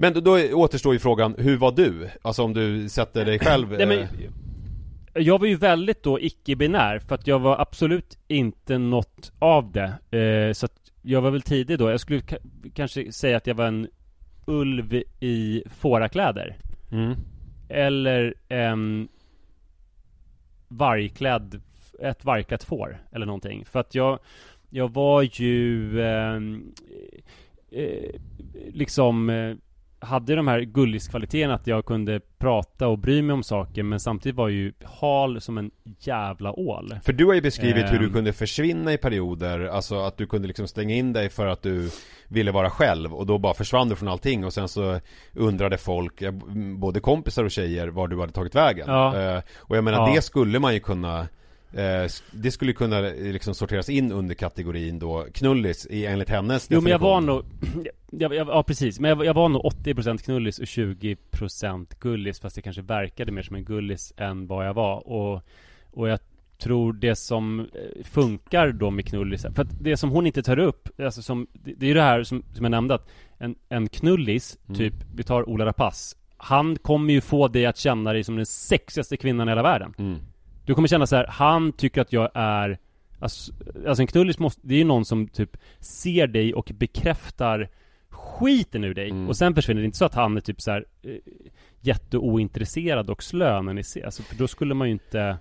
Men 0.00 0.12
då, 0.12 0.20
då 0.20 0.38
återstår 0.52 0.92
ju 0.92 0.98
frågan 0.98 1.34
Hur 1.38 1.56
var 1.56 1.72
du? 1.72 2.08
Alltså 2.22 2.42
om 2.42 2.54
du 2.54 2.88
sätter 2.88 3.24
dig 3.24 3.38
själv 3.38 3.70
Nej, 3.70 3.86
men, 3.86 3.98
eh, 3.98 4.08
jag 5.14 5.38
var 5.38 5.46
ju 5.46 5.56
väldigt 5.56 6.02
då 6.02 6.20
icke-binär 6.20 6.98
för 6.98 7.14
att 7.14 7.26
jag 7.26 7.38
var 7.38 7.60
absolut 7.60 8.18
inte 8.28 8.78
något 8.78 9.32
av 9.38 9.72
det. 9.72 10.18
Eh, 10.18 10.52
så 10.52 10.66
att 10.66 10.92
jag 11.02 11.20
var 11.20 11.30
väl 11.30 11.42
tidig 11.42 11.78
då. 11.78 11.90
Jag 11.90 12.00
skulle 12.00 12.18
ka- 12.20 12.70
kanske 12.74 13.12
säga 13.12 13.36
att 13.36 13.46
jag 13.46 13.54
var 13.54 13.66
en 13.66 13.88
ulv 14.46 15.02
i 15.20 15.62
fårakläder. 15.66 16.56
mm. 16.92 17.14
Eller 17.68 18.34
en 18.48 19.08
vargklädd, 20.68 21.60
ett 22.00 22.24
vargklätt 22.24 22.64
får 22.64 22.98
eller 23.12 23.26
någonting. 23.26 23.64
För 23.64 23.80
att 23.80 23.94
jag, 23.94 24.18
jag 24.70 24.92
var 24.92 25.22
ju 25.22 26.00
ehm, 26.02 26.72
eh, 27.70 28.10
liksom 28.72 29.30
eh, 29.30 29.56
hade 30.00 30.34
de 30.36 30.48
här 30.48 30.60
gulliskvaliteterna 30.60 31.54
att 31.54 31.66
jag 31.66 31.84
kunde 31.86 32.20
prata 32.38 32.88
och 32.88 32.98
bry 32.98 33.22
mig 33.22 33.34
om 33.34 33.42
saker 33.42 33.82
men 33.82 34.00
samtidigt 34.00 34.36
var 34.36 34.48
ju 34.48 34.72
hal 34.84 35.40
som 35.40 35.58
en 35.58 35.70
jävla 35.98 36.52
ål. 36.52 36.94
För 37.04 37.12
du 37.12 37.26
har 37.26 37.34
ju 37.34 37.40
beskrivit 37.40 37.92
hur 37.92 37.98
du 37.98 38.06
Ehm. 38.06 38.12
kunde 38.12 38.32
försvinna 38.32 38.92
i 38.92 38.98
perioder, 38.98 39.60
alltså 39.60 40.00
att 40.00 40.16
du 40.16 40.26
kunde 40.26 40.48
liksom 40.48 40.66
stänga 40.68 40.94
in 40.94 41.12
dig 41.12 41.28
för 41.28 41.46
att 41.46 41.62
du 41.62 41.90
ville 42.28 42.52
vara 42.52 42.70
själv 42.70 43.14
och 43.14 43.26
då 43.26 43.38
bara 43.38 43.54
försvann 43.54 43.88
du 43.88 43.96
från 43.96 44.08
allting 44.08 44.44
och 44.44 44.52
sen 44.52 44.68
så 44.68 45.00
undrade 45.34 45.78
folk, 45.78 46.22
eh, 46.22 46.32
både 46.78 47.00
kompisar 47.00 47.44
och 47.44 47.50
tjejer, 47.50 47.88
var 47.88 48.08
du 48.08 48.20
hade 48.20 48.32
tagit 48.32 48.54
vägen. 48.54 48.84
Ja. 48.88 49.20
Eh, 49.36 49.42
Och 49.58 49.76
jag 49.76 49.84
menar, 49.84 50.08
Ja. 50.08 50.14
det 50.14 50.22
skulle 50.22 50.58
man 50.58 50.74
ju 50.74 50.80
kunna 50.80 51.26
eh, 51.72 52.10
det 52.30 52.50
skulle 52.50 52.72
kunna 52.72 52.98
eh, 53.08 53.32
liksom 53.32 53.54
sorteras 53.54 53.88
in 53.88 54.12
under 54.12 54.34
kategorin 54.34 54.98
då 54.98 55.26
knullis 55.34 55.86
i, 55.90 56.06
enligt 56.06 56.28
hennes 56.28 56.66
Jo 56.70 56.80
men 56.80 56.92
jag 56.92 56.98
var 56.98 57.20
definition. 57.20 57.44
nog, 57.74 57.86
jag, 58.10 58.34
jag, 58.34 58.48
ja 58.48 58.62
precis, 58.62 59.00
men 59.00 59.08
jag, 59.08 59.24
jag 59.24 59.34
var 59.34 59.48
nog 59.48 59.62
80% 59.62 60.18
knullis 60.18 60.58
och 60.58 60.64
20% 60.64 61.86
gullis 62.00 62.40
fast 62.40 62.56
jag 62.56 62.64
kanske 62.64 62.82
verkade 62.82 63.32
mer 63.32 63.42
som 63.42 63.56
en 63.56 63.64
gullis 63.64 64.12
än 64.16 64.46
vad 64.46 64.66
jag 64.66 64.74
var 64.74 65.08
och, 65.08 65.42
och 65.90 66.08
jag 66.08 66.18
tror 66.58 66.92
det 66.92 67.16
som 67.16 67.60
eh, 67.60 68.04
funkar 68.04 68.72
då 68.72 68.90
med 68.90 69.06
knullis, 69.06 69.42
för 69.54 69.62
att 69.62 69.84
det 69.84 69.96
som 69.96 70.10
hon 70.10 70.26
inte 70.26 70.42
tar 70.42 70.58
upp, 70.58 70.88
alltså 71.00 71.22
som, 71.22 71.46
det, 71.52 71.72
det 71.76 71.86
är 71.86 71.88
ju 71.88 71.94
det 71.94 72.02
här 72.02 72.22
som, 72.22 72.42
som 72.54 72.64
jag 72.64 72.70
nämnde 72.70 72.94
att 72.94 73.08
en, 73.38 73.54
en 73.68 73.88
knullis, 73.88 74.58
Mm. 74.68 74.78
typ, 74.78 74.94
vi 75.14 75.22
tar 75.22 75.48
Ola 75.48 75.66
Rapace 75.66 76.16
Han 76.36 76.76
kommer 76.76 77.12
ju 77.12 77.20
få 77.20 77.48
dig 77.48 77.66
att 77.66 77.76
känna 77.76 78.12
dig 78.12 78.24
som 78.24 78.36
den 78.36 78.46
sexigaste 78.46 79.16
kvinnan 79.16 79.48
i 79.48 79.50
hela 79.50 79.62
världen 79.62 79.94
Mm. 79.98 80.18
Du 80.64 80.74
kommer 80.74 80.88
känna 80.88 81.06
så 81.06 81.16
här, 81.16 81.26
han 81.26 81.72
tycker 81.72 82.00
att 82.00 82.12
jag 82.12 82.30
är 82.34 82.78
Alltså, 83.22 83.52
alltså 83.86 84.02
en 84.02 84.06
knullis 84.06 84.38
måste, 84.38 84.60
det 84.64 84.74
är 84.74 84.78
ju 84.78 84.84
någon 84.84 85.04
som 85.04 85.28
typ 85.28 85.56
ser 85.80 86.26
dig 86.26 86.54
och 86.54 86.70
bekräftar 86.74 87.68
skiten 88.08 88.84
ur 88.84 88.94
dig 88.94 89.10
Mm. 89.10 89.28
och 89.28 89.36
sen 89.36 89.54
försvinner 89.54 89.80
det 89.80 89.86
inte 89.86 89.98
så 89.98 90.04
att 90.04 90.14
han 90.14 90.36
är 90.36 90.40
typ 90.40 90.60
så 90.60 90.70
här 90.70 90.84
eh, 91.02 91.16
jätteointresserad 91.80 93.10
och 93.10 93.22
slö 93.22 93.62
när 93.62 93.74
ni 93.74 93.84
ser, 93.84 94.04
alltså 94.04 94.22
för 94.22 94.36
då 94.36 94.48
skulle 94.48 94.74
man 94.74 94.88
ju 94.88 94.92
inte 94.92 95.38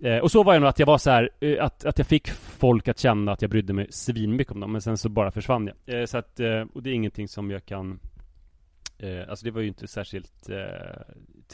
eh, 0.00 0.18
och 0.18 0.30
så 0.30 0.42
var 0.42 0.52
jag 0.52 0.60
nog 0.60 0.68
att 0.68 0.78
jag 0.78 0.86
var 0.86 0.98
så 0.98 1.10
här, 1.10 1.30
eh, 1.40 1.64
att, 1.64 1.84
att 1.84 1.98
jag 1.98 2.06
fick 2.06 2.30
folk 2.30 2.88
att 2.88 2.98
känna 2.98 3.32
att 3.32 3.42
jag 3.42 3.50
brydde 3.50 3.72
mig 3.72 3.86
svinmycket 3.90 4.52
om 4.52 4.60
dem 4.60 4.72
men 4.72 4.80
sen 4.80 4.98
så 4.98 5.08
bara 5.08 5.30
försvann 5.30 5.70
jag. 5.86 6.00
Eh, 6.00 6.06
så 6.06 6.18
att, 6.18 6.40
och 6.74 6.82
det 6.82 6.90
är 6.90 6.94
ingenting 6.94 7.28
som 7.28 7.50
jag 7.50 7.66
kan 7.66 8.00
Alltså 9.28 9.44
det 9.44 9.50
var 9.50 9.60
ju 9.60 9.68
inte 9.68 9.86
särskilt 9.86 10.50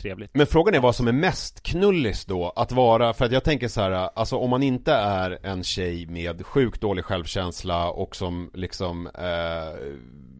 trevligt. 0.01 0.35
Men 0.35 0.47
frågan 0.47 0.75
är 0.75 0.81
vad 0.81 0.95
som 0.95 1.09
är 1.09 1.13
mest 1.13 1.63
knullis 1.63 2.25
då, 2.25 2.53
att 2.57 2.73
vara, 2.73 3.13
för 3.13 3.25
att 3.25 3.33
jag 3.33 3.45
tänker 3.45 3.69
så 3.69 3.81
här, 3.81 3.91
alltså 3.91 4.37
om 4.37 4.51
man 4.51 4.63
inte 4.63 4.93
är 4.93 5.39
en 5.43 5.65
tjej 5.65 6.07
med 6.07 6.47
sjukt 6.47 6.81
dålig 6.81 7.05
självkänsla 7.05 7.91
och 7.91 8.17
som 8.17 8.51
liksom 8.55 9.07
eh, 9.07 9.97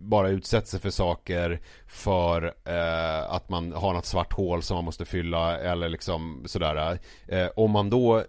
bara 0.09 0.29
utsätter 0.29 0.69
sig 0.69 0.81
för 0.81 0.91
saker 0.91 1.61
för 1.87 2.55
eh, 2.65 3.33
att 3.35 3.49
man 3.49 3.73
har 3.73 3.93
något 3.95 4.07
svart 4.07 4.33
hål 4.33 4.63
som 4.63 4.75
man 4.75 4.85
måste 4.85 5.05
fylla 5.05 5.59
eller 5.59 5.89
liksom 5.89 6.43
sådär. 6.47 6.99
Eh, 7.29 7.47
om 7.57 7.71
man 7.71 7.91
då, 7.91 8.25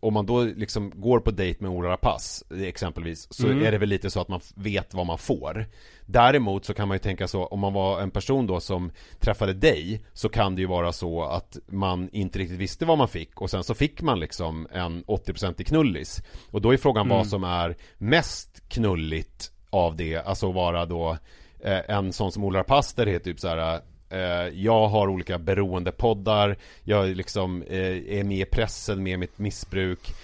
om 0.00 0.14
man 0.14 0.26
då 0.26 0.42
liksom 0.42 0.92
går 0.94 1.20
på 1.20 1.30
dejt 1.30 1.62
med 1.62 1.70
Ola 1.70 1.88
Rapace 1.88 2.44
exempelvis 2.64 3.26
så 3.30 3.46
Mm. 3.46 3.66
är 3.66 3.72
det 3.72 3.78
väl 3.78 3.88
lite 3.88 4.10
så 4.10 4.20
att 4.20 4.28
man 4.28 4.40
vet 4.54 4.94
vad 4.94 5.06
man 5.06 5.18
får. 5.18 5.66
Däremot 6.08 6.64
så 6.64 6.74
kan 6.74 6.88
man 6.88 6.94
ju 6.94 6.98
tänka 6.98 7.28
så, 7.28 7.46
om 7.46 7.60
man 7.60 7.72
var 7.72 8.00
en 8.00 8.10
person 8.10 8.46
då 8.46 8.60
som 8.60 8.90
träffade 9.20 9.52
dig 9.52 10.04
så 10.12 10.28
kan 10.28 10.54
det 10.54 10.60
ju 10.60 10.66
vara 10.66 10.92
så 10.92 11.22
att 11.24 11.58
man 11.66 12.08
inte 12.12 12.38
riktigt 12.38 12.58
visste 12.58 12.84
vad 12.84 12.98
man 12.98 13.08
fick 13.08 13.40
och 13.40 13.50
sen 13.50 13.64
så 13.64 13.74
fick 13.74 14.02
man 14.02 14.20
liksom 14.20 14.68
en 14.72 15.04
80% 15.04 15.60
i 15.60 15.64
knullis. 15.64 16.22
Och 16.50 16.60
då 16.62 16.72
är 16.72 16.76
frågan 16.76 17.06
Mm. 17.06 17.16
vad 17.18 17.26
som 17.26 17.44
är 17.44 17.76
mest 17.98 18.62
knulligt 18.68 19.52
av 19.76 19.96
det, 19.96 20.16
alltså 20.16 20.52
vara 20.52 20.86
då 20.86 21.18
eh, 21.60 21.80
en 21.88 22.12
sån 22.12 22.32
som 22.32 22.44
Ola 22.44 22.64
Paster 22.64 23.08
är 23.08 23.18
typ 23.18 23.40
så 23.40 23.48
här. 23.48 23.80
Eh, 24.10 24.48
jag 24.54 24.88
har 24.88 25.08
olika 25.08 25.38
beroendepoddar 25.38 26.56
Jag 26.84 27.16
liksom 27.16 27.62
eh, 27.62 28.18
är 28.18 28.24
med 28.24 28.38
i 28.38 28.44
pressen 28.44 29.02
med 29.02 29.18
mitt 29.18 29.38
missbruk 29.38 30.14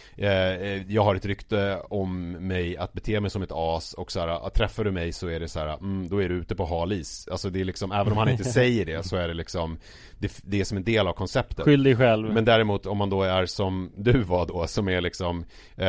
jag 0.88 1.02
har 1.04 1.14
ett 1.14 1.26
rykte 1.26 1.80
om 1.90 2.30
mig 2.30 2.76
att 2.76 2.92
bete 2.92 3.20
mig 3.20 3.30
som 3.30 3.42
ett 3.42 3.52
as 3.52 3.94
och 3.94 4.12
så 4.12 4.20
här, 4.20 4.46
att 4.46 4.54
träffar 4.54 4.85
du 4.85 4.90
mig 4.90 5.12
så 5.12 5.28
är 5.28 5.40
det 5.40 5.48
så 5.48 5.58
här, 5.61 5.68
mm, 5.68 6.08
då 6.08 6.22
är 6.22 6.28
du 6.28 6.35
ute 6.35 6.54
på 6.54 6.64
hal 6.64 6.92
is 6.92 7.28
Alltså 7.30 7.50
det 7.50 7.61
är 7.61 7.64
liksom, 7.64 7.92
även 7.92 8.12
om 8.12 8.18
han 8.18 8.28
inte 8.28 8.44
säger 8.61 8.87
det 8.87 9.02
så 9.06 9.16
är 9.16 9.28
det 9.28 9.35
liksom 9.35 9.78
Det, 10.18 10.40
det 10.44 10.61
är 10.61 10.64
som 10.64 10.76
en 10.76 10.85
del 10.85 11.06
av 11.08 11.12
konceptet 11.12 11.64
Skyll 11.64 11.82
dig 11.82 11.96
själv. 11.96 12.32
men 12.35 12.44
däremot 12.44 12.87
om 12.87 12.98
man 12.98 13.11
då 13.11 13.22
är 13.22 13.46
som 13.46 13.92
du 13.96 14.22
var 14.22 14.46
då, 14.46 14.66
som 14.66 14.88
är 14.88 15.00
liksom 15.00 15.44
eh, 15.76 15.88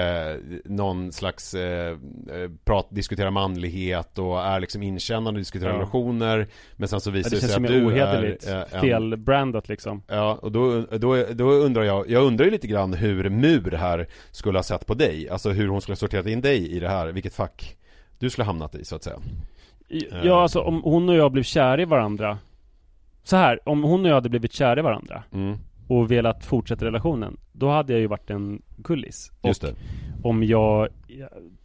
någon 0.66 1.12
slags 1.12 1.54
eh, 1.54 1.92
eh, 1.92 1.98
prat, 2.66 2.88
diskuterar 2.92 3.32
manlighet 3.32 4.20
och 4.20 4.42
är 4.42 4.60
liksom 4.60 4.84
inkännande 4.84 5.38
och 5.38 5.42
diskuterar 5.42 5.70
Ja. 5.70 5.76
relationer 5.76 6.48
Men 6.76 6.88
sen 6.88 7.02
så 7.02 7.10
ja, 7.10 7.14
visar 7.14 7.30
det 7.30 7.36
det 7.36 7.42
sig 7.48 7.56
att 7.56 7.68
du 7.68 7.86
ohederligt. 7.86 8.48
är 8.48 8.60
eh, 8.76 8.82
Felbrandat 8.82 9.70
liksom. 9.70 10.02
Ja, 10.08 10.40
och 10.42 10.52
då, 10.52 10.82
då, 10.82 11.26
då 11.34 11.52
undrar 11.52 11.84
jag, 11.84 12.10
jag 12.10 12.24
undrar 12.24 12.46
ju 12.46 12.52
lite 12.52 12.68
grann 12.68 12.94
hur 12.94 13.30
Mur 13.30 13.72
här 13.72 14.08
skulle 14.32 14.58
ha 14.58 14.64
sett 14.64 14.86
på 14.86 14.94
dig. 14.94 15.30
Alltså 15.30 15.50
hur 15.50 15.68
hon 15.68 15.82
skulle 15.82 15.94
ha 15.94 15.98
sorterat 15.98 16.26
in 16.26 16.42
dig 16.42 16.72
i 16.72 16.80
det 16.80 16.90
här, 16.90 17.08
vilket 17.08 17.36
fack 17.36 17.78
du 18.20 18.30
skulle 18.30 18.46
ha 18.46 18.50
hamnat 18.50 18.76
i 18.76 18.86
så 18.86 18.96
att 18.96 19.04
säga. 19.04 19.20
Ja, 20.24 20.42
alltså 20.42 20.62
om 20.62 20.82
hon 20.84 21.10
och 21.10 21.16
jag 21.16 21.32
blev 21.32 21.44
kär 21.44 21.80
i 21.80 21.86
varandra. 21.86 22.38
Så 23.24 23.36
här, 23.36 23.70
om 23.70 23.84
hon 23.84 24.02
och 24.02 24.10
jag 24.10 24.16
hade 24.16 24.30
blivit 24.30 24.54
kär 24.54 24.80
i 24.80 24.82
varandra 24.82 25.24
mm, 25.32 25.58
och 25.88 26.12
velat 26.12 26.46
fortsätta 26.46 26.86
relationen 26.86 27.38
Då 27.52 27.70
hade 27.70 27.94
jag 27.94 28.00
ju 28.00 28.08
varit 28.08 28.30
en 28.30 28.62
kullis 28.84 29.32
Just 29.44 29.64
och 29.64 29.70
det. 29.70 29.76
om 30.28 30.44
jag 30.44 30.88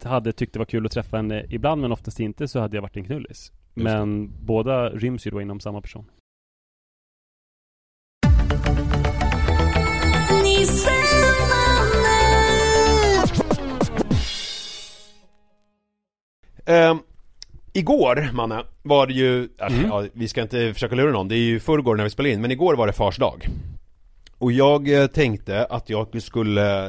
hade 0.03 0.31
tyckt 0.31 0.53
det 0.53 0.59
var 0.59 0.65
kul 0.65 0.85
att 0.85 0.91
träffa 0.91 1.17
henne 1.17 1.45
ibland 1.49 1.81
men 1.81 1.91
oftast 1.91 2.19
inte 2.19 2.47
så 2.47 2.59
hade 2.59 2.77
jag 2.77 2.81
varit 2.81 2.97
en 2.97 3.03
knullis. 3.03 3.51
Men 3.73 4.31
båda 4.45 4.89
ryms 4.89 5.27
ju 5.27 5.31
då 5.31 5.41
inom 5.41 5.59
samma 5.59 5.81
person 5.81 6.05
Ehm, 16.69 16.99
igår, 17.73 18.29
Manne, 18.33 18.63
var 18.83 19.07
det 19.07 19.13
ju, 19.13 19.43
äh, 19.43 19.67
Mm. 19.77 19.89
ja, 19.89 20.05
vi 20.13 20.27
ska 20.27 20.41
inte 20.41 20.73
försöka 20.73 20.95
lura 20.95 21.11
någon, 21.11 21.27
det 21.27 21.35
är 21.35 21.37
ju 21.37 21.59
förrgår 21.59 21.95
när 21.95 22.03
vi 22.03 22.09
spelar 22.09 22.29
in, 22.29 22.41
men 22.41 22.51
igår 22.51 22.75
var 22.75 22.87
det 22.87 22.93
fars 22.93 23.17
dag. 23.17 23.47
Och 24.37 24.51
jag 24.51 25.01
eh, 25.01 25.07
tänkte 25.07 25.65
att 25.65 25.89
jag 25.89 26.21
skulle, 26.21 26.85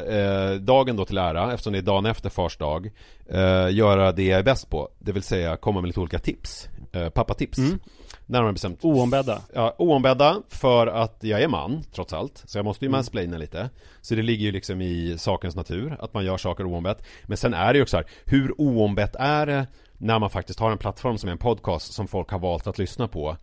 eh, 0.53 0.55
dagen 0.55 0.97
då 0.97 1.05
till 1.05 1.19
ära, 1.19 1.53
eftersom 1.53 1.73
det 1.73 1.79
är 1.79 1.83
dagen 1.83 2.07
efter 2.07 2.31
fars 2.31 2.57
dag, 2.57 2.90
eh, 3.31 3.71
göra 3.71 4.12
det 4.12 4.23
jag 4.23 4.38
är 4.38 4.43
bäst 4.43 4.71
på, 4.71 4.88
det 4.99 5.12
vill 5.12 5.23
säga 5.23 5.57
komma 5.57 5.81
med 5.81 5.88
lite 5.88 6.01
olika 6.01 6.19
tips, 6.19 6.69
eh, 6.92 7.09
pappatips. 7.09 7.59
Mm. 7.59 7.79
Närmare 8.26 8.53
bestämt 8.53 8.85
Oombedda 8.85 9.42
Ja, 9.55 9.74
oombedda 9.79 10.42
för 10.48 10.87
att 10.87 11.16
jag 11.20 11.42
är 11.42 11.48
man, 11.48 11.83
trots 11.92 12.12
allt. 12.12 12.42
Så 12.46 12.59
jag 12.59 12.64
måste 12.64 12.85
ju 12.85 12.87
Mm. 12.87 12.98
mansplaina 12.98 13.38
lite. 13.38 13.70
Så 14.00 14.14
det 14.14 14.22
ligger 14.22 14.46
ju 14.46 14.53
liksom 14.53 14.81
i 14.81 15.18
sakens 15.18 15.57
natur, 15.57 15.96
att 16.00 16.14
man 16.14 16.24
gör 16.24 16.37
saker 16.37 16.66
oombett. 16.66 17.03
Men 17.24 17.37
sen 17.37 17.55
är 17.55 17.72
det 17.72 17.76
ju 17.76 17.83
också 17.83 17.96
här, 17.96 18.07
hur 18.24 18.55
oombett 18.61 19.16
är 19.18 19.46
det 19.46 19.66
när 19.98 20.18
man 20.18 20.31
faktiskt 20.31 20.61
har 20.61 20.70
en 20.70 20.79
plattform 20.79 21.18
som 21.18 21.29
är 21.29 21.33
en 21.33 21.38
podcast 21.38 21.92
som 21.92 22.09
folk 22.09 22.31
har 22.31 22.38
valt 22.38 22.66
att 22.66 22.79
lyssna 22.79 23.09
på? 23.09 23.37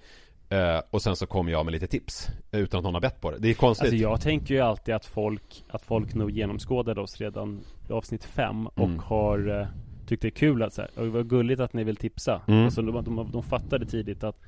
Eh, 0.50 0.82
och 0.90 1.02
sen 1.02 1.16
så 1.16 1.26
kommer 1.28 1.52
jag 1.52 1.66
med 1.66 1.72
lite 1.72 1.88
tips, 1.88 2.28
eh, 2.52 2.60
utan 2.60 2.78
att 2.78 2.84
någon 2.84 2.94
har 2.94 3.02
bett 3.02 3.22
på 3.22 3.32
det. 3.32 3.38
Det 3.40 3.50
är 3.50 3.54
konstigt. 3.54 3.86
Alltså 3.86 3.98
jag 3.98 4.22
tänker 4.22 4.54
ju 4.54 4.62
alltid 4.62 4.96
att 4.96 5.06
folk 5.06 5.64
Att 5.70 5.82
folk 5.86 6.14
nog 6.14 6.32
genomskådade 6.32 7.02
oss 7.02 7.18
redan 7.22 7.62
i 7.90 7.94
avsnitt 7.94 8.24
fem 8.26 8.68
och 8.68 8.80
Mm. 8.80 9.00
har 9.00 9.68
eh, 10.08 10.10
Tyckt 10.10 10.22
det 10.22 10.28
är 10.28 10.30
kul 10.30 10.64
att 10.64 10.74
så 10.74 10.82
här, 10.82 10.92
"Oj, 10.98 11.10
vad 11.10 11.30
gulligt 11.30 11.62
att 11.62 11.74
ni 11.74 11.84
vill 11.84 11.96
tipsa 11.96 12.42
Mm. 12.48 12.66
alltså, 12.66 12.82
de, 12.82 13.04
de, 13.04 13.30
de 13.32 13.44
fattade 13.44 13.86
tidigt 13.86 14.24
att 14.24 14.40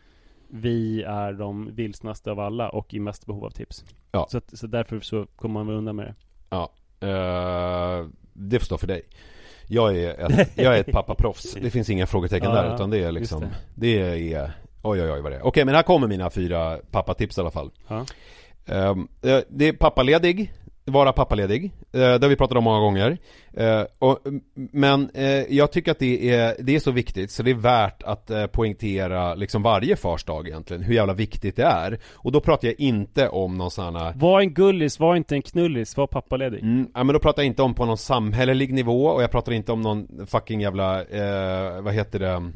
Vi 0.51 1.03
är 1.03 1.33
de 1.33 1.75
vilsnaste 1.75 2.31
av 2.31 2.39
alla 2.39 2.69
och 2.69 2.93
i 2.93 2.99
mest 2.99 3.25
behov 3.25 3.45
av 3.45 3.49
tips 3.49 3.85
Ja. 4.11 4.27
så, 4.31 4.37
att, 4.37 4.57
så 4.57 4.67
därför 4.67 4.99
så 4.99 5.25
kommer 5.35 5.53
man 5.53 5.67
väl 5.67 5.75
undan 5.75 5.95
med 5.95 6.05
det 6.05 6.13
Ja, 6.49 6.71
eh, 7.07 8.07
det 8.33 8.59
får 8.59 8.65
stå 8.65 8.77
för 8.77 8.87
dig. 8.87 9.01
Jag 9.67 9.97
är 9.97 10.31
ett, 10.39 10.51
jag 10.55 10.75
är 10.77 10.79
ett 10.79 10.91
pappaproffs. 10.91 11.53
Det 11.61 11.69
finns 11.69 11.89
inga 11.89 12.05
frågetecken 12.07 12.49
Ja, 12.49 12.61
där, 12.61 12.75
utan 12.75 12.89
det 12.89 13.03
är 13.03 13.11
liksom, 13.11 13.41
det. 13.41 13.49
det. 13.75 14.33
är, 14.33 14.51
oj 14.81 15.01
oj 15.01 15.11
oj 15.11 15.21
vad 15.21 15.31
det 15.31 15.35
är. 15.35 15.45
Okej, 15.45 15.65
men 15.65 15.75
här 15.75 15.83
kommer 15.83 16.07
mina 16.07 16.29
fyra 16.29 16.77
pappatips 16.91 17.37
i 17.37 17.41
alla 17.41 17.51
fall. 17.51 17.71
Ja. 17.87 18.05
Eh, 18.65 18.95
det 19.49 19.65
är 19.67 19.73
pappaledig, 19.73 20.53
vara 20.89 21.13
pappaledig. 21.13 21.65
Eh, 21.65 21.99
det 21.99 22.21
har 22.21 22.29
vi 22.29 22.35
pratat 22.35 22.57
om 22.57 22.63
många 22.63 22.79
gånger. 22.79 23.17
Eh, 23.53 23.83
men 24.53 25.09
eh, 25.13 25.55
jag 25.55 25.71
tycker 25.71 25.91
att 25.91 25.99
det 25.99 26.29
är, 26.29 26.55
det 26.59 26.75
är 26.75 26.79
så 26.79 26.91
viktigt 26.91 27.31
så 27.31 27.43
det 27.43 27.51
är 27.51 27.55
värt 27.55 28.03
att 28.03 28.51
poängtera 28.51 29.35
liksom 29.35 29.63
varje 29.63 29.95
fars 29.95 30.23
dag 30.23 30.47
egentligen, 30.47 30.83
hur 30.83 30.93
jävla 30.93 31.13
viktigt 31.13 31.55
det 31.55 31.63
är. 31.63 31.99
Och 32.13 32.31
då 32.31 32.41
pratar 32.41 32.67
jag 32.67 32.79
inte 32.79 33.29
om 33.29 33.57
någon 33.57 33.71
sån 33.71 33.95
här 33.95 34.13
Var 34.15 34.39
en 34.39 34.53
gullis, 34.53 34.99
var 34.99 35.15
inte 35.15 35.35
en 35.35 35.41
knullis, 35.41 35.97
var 35.97 36.07
pappaledig 36.07 36.59
Mm, 36.61 36.87
ja, 36.93 37.03
men 37.03 37.13
då 37.13 37.19
pratar 37.19 37.41
jag 37.41 37.47
inte 37.47 37.61
om 37.61 37.73
på 37.73 37.85
någon 37.85 37.97
samhällelig 37.97 38.73
nivå 38.73 39.05
och 39.05 39.23
jag 39.23 39.31
pratar 39.31 39.51
inte 39.51 39.71
om 39.71 39.81
någon 39.81 40.27
fucking 40.27 40.61
jävla, 40.61 41.01
eh, 41.01 41.81
vad 41.81 41.93
heter 41.93 42.19
det, 42.19 42.51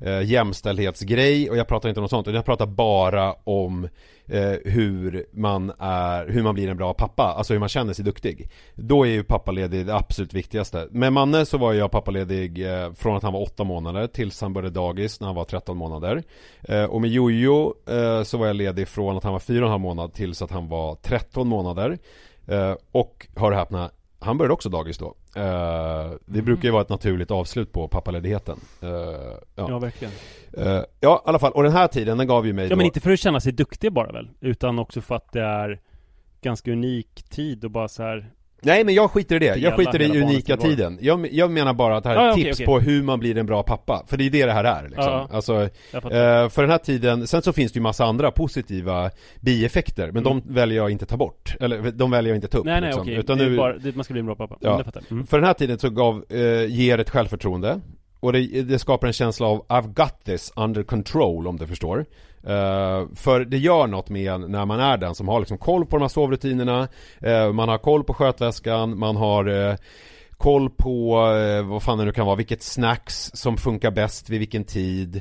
eh, 0.00 0.22
jämställdhetsgrej 0.22 1.50
och 1.50 1.56
jag 1.56 1.68
pratar 1.68 1.88
inte 1.88 2.00
om 2.00 2.02
något 2.02 2.10
sånt 2.10 2.26
utan 2.26 2.34
jag 2.34 2.44
pratar 2.44 2.66
bara 2.66 3.32
om 3.32 3.88
eh, 4.26 4.54
hur 4.64 5.26
man 5.32 5.72
är, 5.78 6.28
hur 6.28 6.42
man 6.42 6.54
blir 6.54 6.68
en 6.68 6.76
bra 6.76 6.94
pappa, 6.94 7.22
alltså 7.22 7.52
hur 7.52 7.60
man 7.60 7.68
känner 7.68 7.92
sig 7.92 8.04
duktig. 8.04 8.50
Då 8.74 9.06
är 9.06 9.10
ju 9.10 9.24
pappaledig 9.24 9.86
det 9.86 9.94
absolut 9.94 10.34
viktigaste. 10.34 10.88
Med 10.90 11.12
Manne 11.12 11.46
så 11.46 11.58
var 11.58 11.72
jag 11.72 11.90
pappaledig 11.90 12.72
eh, 12.72 12.92
från 12.92 13.16
att 13.16 13.22
han 13.22 13.32
var 13.32 13.42
8 13.42 13.64
månader 13.64 14.06
tills 14.06 14.40
han 14.40 14.52
började 14.52 14.74
dagis 14.74 15.20
när 15.20 15.26
han 15.26 15.36
var 15.36 15.44
13 15.44 15.76
månader. 15.76 16.22
Eh, 16.62 16.84
och 16.84 17.00
med 17.00 17.10
Jojo 17.10 17.74
eh, 17.88 18.22
så 18.22 18.38
var 18.38 18.46
jag 18.46 18.56
ledig 18.56 18.88
från 18.88 19.16
att 19.16 19.24
han 19.24 19.32
var 19.32 19.40
4,5 19.40 19.78
månad 19.78 20.14
tills 20.14 20.42
att 20.42 20.50
han 20.50 20.68
var 20.68 20.94
13 20.94 21.48
månader. 21.48 21.98
Eh, 22.46 22.74
och, 22.92 23.26
hör 23.36 23.50
och 23.50 23.58
häpna, 23.58 23.90
han 24.26 24.38
började 24.38 24.54
också 24.54 24.68
dagis 24.68 24.98
då. 24.98 25.06
Uh, 25.06 25.12
det 25.34 26.32
mm. 26.32 26.44
brukar 26.44 26.64
ju 26.64 26.70
vara 26.70 26.82
ett 26.82 26.88
naturligt 26.88 27.30
avslut 27.30 27.72
på 27.72 27.88
pappaledigheten. 27.88 28.60
Uh, 28.82 28.90
ja. 28.90 29.38
ja, 29.54 29.78
verkligen. 29.78 30.14
Uh, 30.58 30.82
ja, 31.00 31.22
i 31.26 31.28
alla 31.28 31.38
fall. 31.38 31.52
Och 31.52 31.62
den 31.62 31.72
här 31.72 31.88
tiden, 31.88 32.18
den 32.18 32.26
gav 32.26 32.46
ju 32.46 32.52
mig 32.52 32.64
Ja, 32.64 32.70
då... 32.70 32.76
men 32.76 32.86
inte 32.86 33.00
för 33.00 33.10
att 33.10 33.20
känna 33.20 33.40
sig 33.40 33.52
duktig 33.52 33.92
bara 33.92 34.12
väl? 34.12 34.30
Utan 34.40 34.78
också 34.78 35.00
för 35.00 35.14
att 35.14 35.32
det 35.32 35.42
är 35.42 35.80
ganska 36.40 36.72
unik 36.72 37.22
tid 37.30 37.64
och 37.64 37.70
bara 37.70 37.88
så 37.88 38.02
här 38.02 38.30
Nej 38.62 38.84
men 38.84 38.94
jag 38.94 39.10
skiter 39.10 39.36
i 39.36 39.38
det, 39.38 39.56
jag 39.56 39.76
skiter 39.76 40.02
i 40.02 40.22
unika 40.22 40.56
tiden 40.56 40.98
jag, 41.00 41.32
jag 41.32 41.50
menar 41.50 41.74
bara 41.74 41.96
att 41.96 42.04
det 42.04 42.08
här 42.08 42.16
är 42.16 42.28
ah, 42.28 42.34
tips 42.34 42.44
okay, 42.44 42.52
okay. 42.52 42.66
på 42.66 42.80
hur 42.80 43.02
man 43.02 43.20
blir 43.20 43.36
en 43.36 43.46
bra 43.46 43.62
pappa 43.62 44.04
För 44.06 44.16
det 44.16 44.26
är 44.26 44.30
det 44.30 44.46
det 44.46 44.52
här 44.52 44.64
är 44.64 44.82
liksom 44.82 45.12
ah, 45.12 45.28
Alltså, 45.32 45.62
eh, 45.92 46.48
för 46.48 46.60
den 46.60 46.70
här 46.70 46.78
tiden, 46.78 47.26
sen 47.26 47.42
så 47.42 47.52
finns 47.52 47.72
det 47.72 47.76
ju 47.76 47.82
massa 47.82 48.04
andra 48.04 48.30
positiva 48.30 49.10
bieffekter 49.40 50.12
Men 50.12 50.26
mm. 50.26 50.42
de 50.44 50.54
väljer 50.54 50.76
jag 50.76 50.90
inte 50.90 51.06
ta 51.06 51.16
bort, 51.16 51.56
eller 51.60 51.90
de 51.90 52.10
väljer 52.10 52.32
jag 52.32 52.36
inte 52.36 52.48
ta 52.48 52.58
upp 52.58 52.64
Nej 52.64 52.80
nej 52.80 52.88
liksom. 52.88 53.32
okay. 53.32 53.48
nu... 53.48 53.56
bara, 53.56 53.74
man 53.94 54.04
ska 54.04 54.14
bli 54.14 54.20
en 54.20 54.26
bra 54.26 54.34
pappa 54.34 54.56
ja. 54.60 54.84
Mm. 55.10 55.26
För 55.26 55.36
den 55.36 55.46
här 55.46 55.54
tiden 55.54 55.78
så 55.78 55.90
gav, 55.90 56.24
eh, 56.28 56.66
ger 56.66 56.98
ett 56.98 57.10
självförtroende 57.10 57.80
och 58.20 58.32
det, 58.32 58.62
det, 58.62 58.78
skapar 58.78 59.06
en 59.06 59.12
känsla 59.12 59.46
av 59.46 59.66
I've 59.66 59.94
got 59.94 60.24
this 60.24 60.52
under 60.56 60.82
control 60.82 61.46
om 61.46 61.56
du 61.56 61.66
förstår 61.66 62.06
Uh, 62.46 63.14
för 63.14 63.44
det 63.44 63.58
gör 63.58 63.86
något 63.86 64.08
med 64.08 64.32
en 64.32 64.40
när 64.40 64.66
man 64.66 64.80
är 64.80 64.96
den 64.96 65.14
som 65.14 65.28
har 65.28 65.40
liksom 65.40 65.58
koll 65.58 65.86
på 65.86 65.96
de 65.96 66.02
här 66.02 66.08
sovrutinerna 66.08 66.88
uh, 67.26 67.52
Man 67.52 67.68
har 67.68 67.78
koll 67.78 68.04
på 68.04 68.14
skötväskan, 68.14 68.98
man 68.98 69.16
har 69.16 69.48
uh, 69.48 69.74
koll 70.36 70.70
på 70.70 71.14
vad 71.64 71.82
fan 71.82 71.98
det 71.98 72.04
nu 72.04 72.12
kan 72.12 72.26
vara, 72.26 72.36
vilket 72.36 72.62
snacks 72.62 73.30
som 73.34 73.56
funkar 73.56 73.90
bäst 73.90 74.30
vid 74.30 74.38
vilken 74.38 74.64
tid 74.64 75.20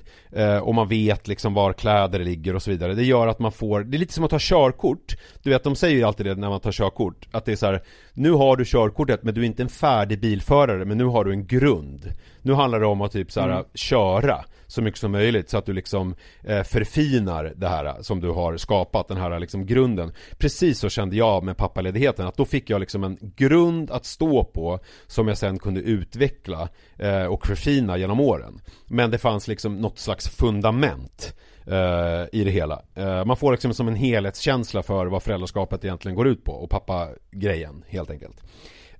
och 0.61 0.75
man 0.75 0.88
vet 0.88 1.27
liksom 1.27 1.53
var 1.53 1.73
kläder 1.73 2.19
ligger 2.19 2.55
och 2.55 2.61
så 2.61 2.71
vidare. 2.71 2.93
Det 2.93 3.03
gör 3.03 3.27
att 3.27 3.39
man 3.39 3.51
får, 3.51 3.83
det 3.83 3.97
är 3.97 3.99
lite 3.99 4.13
som 4.13 4.23
att 4.23 4.29
ta 4.29 4.38
körkort. 4.39 5.15
Du 5.43 5.49
vet, 5.49 5.63
de 5.63 5.75
säger 5.75 5.95
ju 5.95 6.03
alltid 6.03 6.25
det 6.25 6.35
när 6.35 6.49
man 6.49 6.59
tar 6.59 6.71
körkort, 6.71 7.27
att 7.31 7.45
det 7.45 7.51
är 7.51 7.55
så 7.55 7.65
här, 7.65 7.83
nu 8.13 8.31
har 8.31 8.57
du 8.57 8.65
körkortet 8.65 9.23
men 9.23 9.33
du 9.33 9.41
är 9.41 9.45
inte 9.45 9.63
en 9.63 9.69
färdig 9.69 10.21
bilförare 10.21 10.85
men 10.85 10.97
nu 10.97 11.05
har 11.05 11.23
du 11.23 11.31
en 11.31 11.47
grund. 11.47 12.11
Nu 12.41 12.53
handlar 12.53 12.79
det 12.79 12.85
om 12.85 13.01
att 13.01 13.11
typ 13.11 13.31
så 13.31 13.41
här, 13.41 13.49
mm. 13.49 13.65
köra 13.73 14.45
så 14.75 14.81
mycket 14.81 14.99
som 14.99 15.11
möjligt 15.11 15.49
så 15.49 15.57
att 15.57 15.65
du 15.65 15.73
liksom 15.73 16.15
eh, 16.43 16.63
förfinar 16.63 17.53
det 17.55 17.67
här 17.67 18.01
som 18.01 18.21
du 18.21 18.29
har 18.29 18.57
skapat, 18.57 19.07
den 19.07 19.17
här 19.17 19.39
liksom 19.39 19.65
grunden. 19.65 20.13
Precis 20.38 20.79
så 20.79 20.89
kände 20.89 21.15
jag 21.15 21.43
med 21.43 21.57
pappaledigheten, 21.57 22.27
att 22.27 22.38
då 22.38 22.45
fick 22.45 22.69
jag 22.69 22.79
liksom 22.79 23.03
en 23.03 23.17
grund 23.21 23.91
att 23.91 24.05
stå 24.05 24.43
på 24.43 24.79
som 25.07 25.27
jag 25.27 25.38
sen 25.38 25.59
kunde 25.59 25.81
utveckla 25.81 26.69
eh, 26.97 27.25
och 27.25 27.47
förfina 27.47 27.97
genom 27.97 28.19
åren. 28.19 28.61
Men 28.88 29.11
det 29.11 29.17
fanns 29.17 29.47
liksom 29.47 29.75
något 29.75 29.99
slags 29.99 30.29
fundament 30.29 31.35
eh, 31.67 32.39
i 32.39 32.43
det 32.43 32.51
hela. 32.51 32.81
Eh, 32.95 33.25
man 33.25 33.38
får 33.38 33.51
liksom 33.51 33.73
som 33.73 33.88
en 33.88 33.95
helhetskänsla 33.95 34.83
för 34.83 35.05
vad 35.05 35.23
föräldraskapet 35.23 35.85
egentligen 35.85 36.15
går 36.15 36.27
ut 36.27 36.43
på 36.43 36.51
och 36.51 36.69
pappa-grejen 36.69 37.83
helt 37.88 38.09
enkelt. 38.09 38.43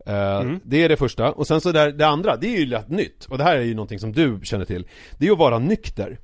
Uh, 0.07 0.13
mm. 0.13 0.59
Det 0.63 0.83
är 0.83 0.89
det 0.89 0.97
första, 0.97 1.31
och 1.31 1.47
sen 1.47 1.61
så 1.61 1.71
där, 1.71 1.91
det 1.91 2.07
andra, 2.07 2.35
det 2.35 2.47
är 2.47 2.59
ju 2.59 2.65
lätt 2.65 2.89
nytt, 2.89 3.25
och 3.25 3.37
det 3.37 3.43
här 3.43 3.55
är 3.55 3.61
ju 3.61 3.73
någonting 3.73 3.99
som 3.99 4.11
du 4.11 4.39
känner 4.43 4.65
till 4.65 4.87
Det 5.17 5.25
är 5.25 5.27
ju 5.27 5.33
att 5.33 5.39
vara 5.39 5.59
nykter 5.59 6.19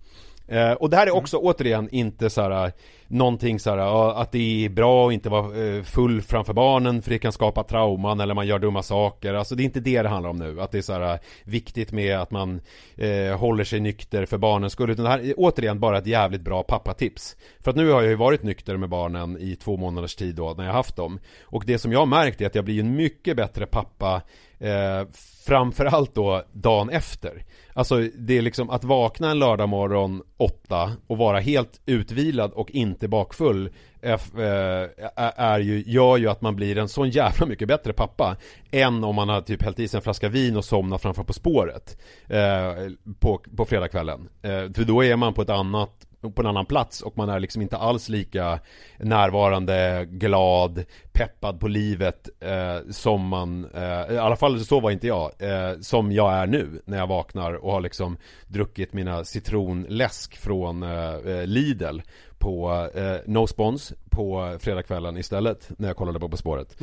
uh, 0.52 0.72
Och 0.72 0.90
det 0.90 0.98
här 0.98 1.08
är 1.08 1.16
också 1.16 1.38
mm. 1.38 1.48
återigen 1.48 1.90
inte 1.92 2.30
så 2.30 2.42
här, 2.42 2.72
någonting 3.12 3.60
så 3.60 3.70
här, 3.70 4.22
att 4.22 4.32
det 4.32 4.66
är 4.66 4.70
bra 4.70 5.08
att 5.08 5.14
inte 5.14 5.30
vara 5.30 5.66
eh, 5.66 5.84
full 5.84 6.22
framför 6.22 6.54
barnen 6.54 7.02
för 7.02 7.10
det 7.10 7.20
kan 7.20 7.32
skapa 7.32 7.64
trauman 7.64 8.20
eller 8.20 8.34
man 8.34 8.48
gör 8.48 8.60
dumma 8.60 8.84
saker. 8.84 9.34
Alltså 9.34 9.56
det 9.56 9.64
är 9.64 9.66
inte 9.66 9.80
det 9.80 10.02
det 10.02 10.10
handlar 10.10 10.30
om 10.30 10.38
nu. 10.38 10.62
Att 10.62 10.72
det 10.72 10.78
är 10.78 10.82
så 10.82 10.94
här 10.94 11.14
eh, 11.14 11.20
viktigt 11.44 11.92
med 11.92 12.20
att 12.20 12.32
man 12.32 12.62
eh, 12.96 13.38
håller 13.38 13.64
sig 13.64 13.80
nykter 13.80 14.26
för 14.26 14.38
barnens 14.38 14.74
skull. 14.74 14.90
Utan 14.90 15.06
det 15.06 15.12
här 15.12 15.20
är 15.20 15.34
återigen 15.38 15.80
bara 15.80 15.98
ett 15.98 16.08
jävligt 16.08 16.42
bra 16.42 16.64
pappatips. 16.64 17.36
För 17.60 17.72
att 17.72 17.78
nu 17.78 17.90
har 17.90 18.02
jag 18.02 18.10
ju 18.10 18.16
varit 18.16 18.44
nykter 18.44 18.78
med 18.78 18.90
barnen 18.90 19.38
i 19.40 19.56
två 19.56 19.78
månaders 19.78 20.16
tid 20.16 20.36
då 20.36 20.54
när 20.58 20.66
jag 20.66 20.74
haft 20.74 20.96
dem. 20.96 21.20
Och 21.44 21.64
det 21.66 21.78
som 21.78 21.92
jag 21.92 22.00
har 22.00 22.06
märkt 22.06 22.42
är 22.42 22.46
att 22.46 22.56
jag 22.56 22.66
blir 22.66 22.80
en 22.80 22.96
mycket 22.96 23.38
bättre 23.38 23.66
pappa 23.66 24.22
eh, 24.60 25.08
Framförallt 25.46 26.16
då 26.16 26.44
dagen 26.54 26.90
efter 26.90 27.44
Alltså 27.74 28.08
det 28.18 28.38
är 28.38 28.42
liksom 28.42 28.70
att 28.70 28.84
vakna 28.84 29.32
en 29.32 29.40
lördag 29.40 29.70
morgon 29.70 30.22
åtta 30.38 30.92
och 31.08 31.18
vara 31.18 31.40
helt 31.40 31.82
utvilad 31.86 32.52
och 32.52 32.72
inte 32.72 33.01
bakfull 33.08 33.70
eh, 34.02 34.14
eh, 34.14 34.90
är, 35.16 35.32
bakfull 35.32 35.34
är 35.36 35.60
ju, 35.60 35.84
gör 35.88 36.18
ju 36.18 36.30
att 36.30 36.42
man 36.42 36.56
blir 36.56 36.78
en 36.78 36.90
sån 36.90 37.10
jävla 37.10 37.46
mycket 37.46 37.68
bättre 37.68 37.94
pappa 37.94 38.38
Än 38.72 39.04
om 39.04 39.16
man 39.16 39.30
har 39.30 39.42
typ 39.42 39.64
hällt 39.64 39.80
i 39.80 39.88
sig 39.88 39.98
en 39.98 40.02
flaska 40.02 40.30
vin 40.30 40.58
och 40.58 40.66
somnat 40.66 41.02
framför 41.02 41.24
På 41.24 41.34
spåret 41.34 41.98
eh, 42.28 42.92
På, 43.20 43.42
på 43.58 43.66
fredagskvällen. 43.66 44.30
För 44.42 44.84
då 44.84 45.04
är 45.04 45.16
man 45.16 45.34
på 45.34 45.42
ett 45.42 45.50
annat 45.50 46.08
på 46.30 46.42
en 46.42 46.48
annan 46.48 46.66
plats 46.66 47.02
och 47.02 47.18
man 47.18 47.30
är 47.30 47.40
liksom 47.40 47.62
inte 47.62 47.78
alls 47.78 48.10
lika 48.10 48.60
närvarande, 48.98 50.06
glad, 50.10 50.84
peppad 51.12 51.60
på 51.60 51.68
livet 51.68 52.30
eh, 52.40 52.92
som 52.92 53.28
man, 53.28 53.66
eh, 53.74 54.14
i 54.14 54.18
alla 54.18 54.36
fall 54.36 54.60
så 54.60 54.80
var 54.80 54.92
inte 54.92 55.08
jag, 55.08 55.32
eh, 55.40 55.80
som 55.80 56.12
jag 56.12 56.34
är 56.34 56.48
nu 56.48 56.82
när 56.86 56.98
jag 56.98 57.08
vaknar 57.08 57.54
och 57.54 57.72
har 57.72 57.82
liksom 57.82 58.18
druckit 58.48 58.94
mina 58.94 59.24
citronläsk 59.24 60.38
från 60.38 60.84
eh, 60.84 61.46
Lidl 61.46 62.00
på 62.42 62.88
eh, 62.96 63.16
No 63.26 63.48
Spons 63.48 63.94
på 64.10 64.58
fredagskvällen 64.60 65.18
istället 65.18 65.70
när 65.78 65.88
jag 65.88 65.98
kollade 65.98 66.20
på 66.20 66.30
På 66.30 66.38
spåret. 66.38 66.78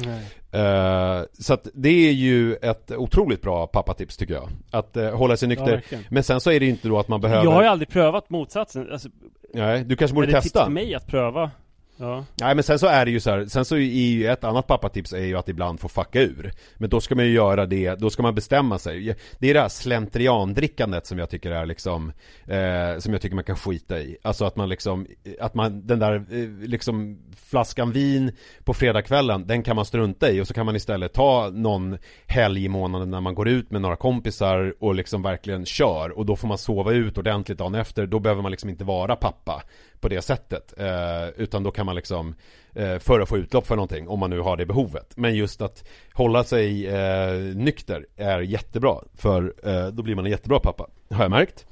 Eh, 0.53 1.23
så 1.33 1.55
att 1.55 1.68
det 1.75 2.09
är 2.09 2.12
ju 2.12 2.55
ett 2.55 2.90
otroligt 2.90 3.42
bra 3.42 3.66
pappatips 3.66 4.16
tycker 4.16 4.35
jag. 4.35 4.49
Att 4.71 4.97
eh, 4.97 5.11
hålla 5.11 5.37
sig 5.37 5.49
nykter. 5.49 5.83
Ja, 5.90 5.99
men 6.11 6.23
sen 6.23 6.40
så 6.40 6.51
är 6.51 6.61
det 6.61 6.66
ju 6.66 6.71
inte 6.71 6.88
då 6.88 6.99
att 6.99 7.09
man 7.09 7.21
behöver 7.21 7.44
Jag 7.44 7.51
har 7.51 7.62
ju 7.62 7.68
aldrig 7.68 7.88
prövat 7.88 8.31
motsatsen. 8.31 8.92
Alltså, 8.92 9.09
Nej, 9.55 9.85
du 9.85 9.97
kanske 9.97 10.14
borde 10.14 10.27
testa. 10.27 10.38
Är 10.38 10.40
det 10.40 10.42
testa. 10.42 10.64
till 10.64 10.75
mig 10.75 10.94
att 10.94 11.07
pröva? 11.07 11.51
Ja. 12.00 12.24
Nej 12.40 12.54
men 12.54 12.64
sen 12.64 12.78
så 12.78 12.87
är 12.87 13.04
det 13.04 13.11
ju 13.11 13.20
så 13.20 13.30
här, 13.30 13.46
sen 13.46 13.64
så 13.64 13.76
är 13.76 13.80
ju 13.80 14.26
ett 14.26 14.44
annat 14.44 14.66
pappatips 14.66 15.12
är 15.12 15.24
ju 15.24 15.37
att 15.37 15.48
ibland 15.48 15.80
få 15.80 15.88
fucka 15.88 16.20
ur. 16.20 16.52
Men 16.76 16.90
då 16.90 17.00
ska 17.00 17.14
man 17.14 17.24
ju 17.24 17.30
göra 17.30 17.66
det, 17.66 17.94
då 17.94 18.11
ska 18.11 18.22
man 18.22 18.34
bestämma 18.34 18.78
sig. 18.78 19.16
Det 19.38 19.50
är 19.50 19.54
det 19.54 19.61
här 19.61 19.68
slentriandrickandet 19.68 21.06
som 21.06 21.18
jag 21.18 21.30
tycker 21.30 21.50
är 21.50 21.66
liksom 21.66 22.12
eh, 22.46 22.98
Som 22.98 23.12
jag 23.12 23.22
tycker 23.22 23.34
man 23.34 23.44
kan 23.44 23.56
skita 23.56 24.00
i. 24.00 24.16
Alltså 24.22 24.44
att 24.44 24.56
man 24.56 24.68
liksom, 24.68 25.06
att 25.40 25.54
man, 25.54 25.87
den 25.87 25.98
där 25.98 26.14
eh, 26.14 26.68
liksom 26.68 27.18
flaskan 27.37 27.92
vin 27.92 28.32
på 28.64 28.74
fredagskvällen 28.74 29.46
Den 29.46 29.62
kan 29.62 29.76
man 29.76 29.84
strunta 29.84 30.30
i. 30.30 30.40
Och 30.40 30.46
så 30.46 30.54
kan 30.54 30.66
man 30.66 30.76
istället 30.76 31.12
ta 31.12 31.50
någon 31.52 31.98
helg 32.26 32.64
i 32.64 32.68
månaden 32.68 33.11
när 33.11 33.20
man 33.20 33.34
går 33.34 33.48
ut 33.48 33.70
med 33.70 33.82
några 33.82 33.96
kompisar 33.96 34.74
och 34.80 34.94
liksom 34.94 35.22
verkligen 35.22 35.66
kör. 35.66 36.18
Och 36.18 36.26
då 36.26 36.37
får 36.37 36.48
man 36.48 36.58
sova 36.58 36.92
ut 36.92 37.18
ordentligt 37.18 37.58
dagen 37.58 37.74
efter, 37.74 38.06
då 38.06 38.18
behöver 38.18 38.42
man 38.42 38.50
liksom 38.50 38.70
inte 38.70 38.84
vara 38.84 39.16
pappa 39.16 39.62
på 40.00 40.08
det 40.08 40.22
sättet. 40.22 40.74
Eh, 40.80 41.28
utan 41.37 41.62
då 41.62 41.70
kan 41.70 41.87
man 41.88 41.96
liksom 41.96 42.35
eh, 42.74 42.98
för 42.98 43.20
att 43.20 43.29
få 43.29 43.38
utlopp 43.38 43.66
för 43.66 43.77
någonting 43.77 44.09
om 44.09 44.18
man 44.18 44.31
nu 44.31 44.40
har 44.40 44.57
det 44.57 44.66
behovet. 44.66 45.12
Men 45.16 45.35
just 45.35 45.61
att 45.61 45.85
hålla 46.12 46.44
sig 46.44 46.87
eh, 46.87 47.35
nykter 47.55 48.07
är 48.16 48.40
jättebra. 48.40 48.96
För 49.14 49.55
eh, 49.64 49.87
då 49.87 50.03
blir 50.03 50.14
man 50.14 50.24
en 50.24 50.31
jättebra 50.31 50.61
pappa. 50.61 50.87
Har 51.11 51.24
jag 51.24 51.31
märkt. 51.31 51.66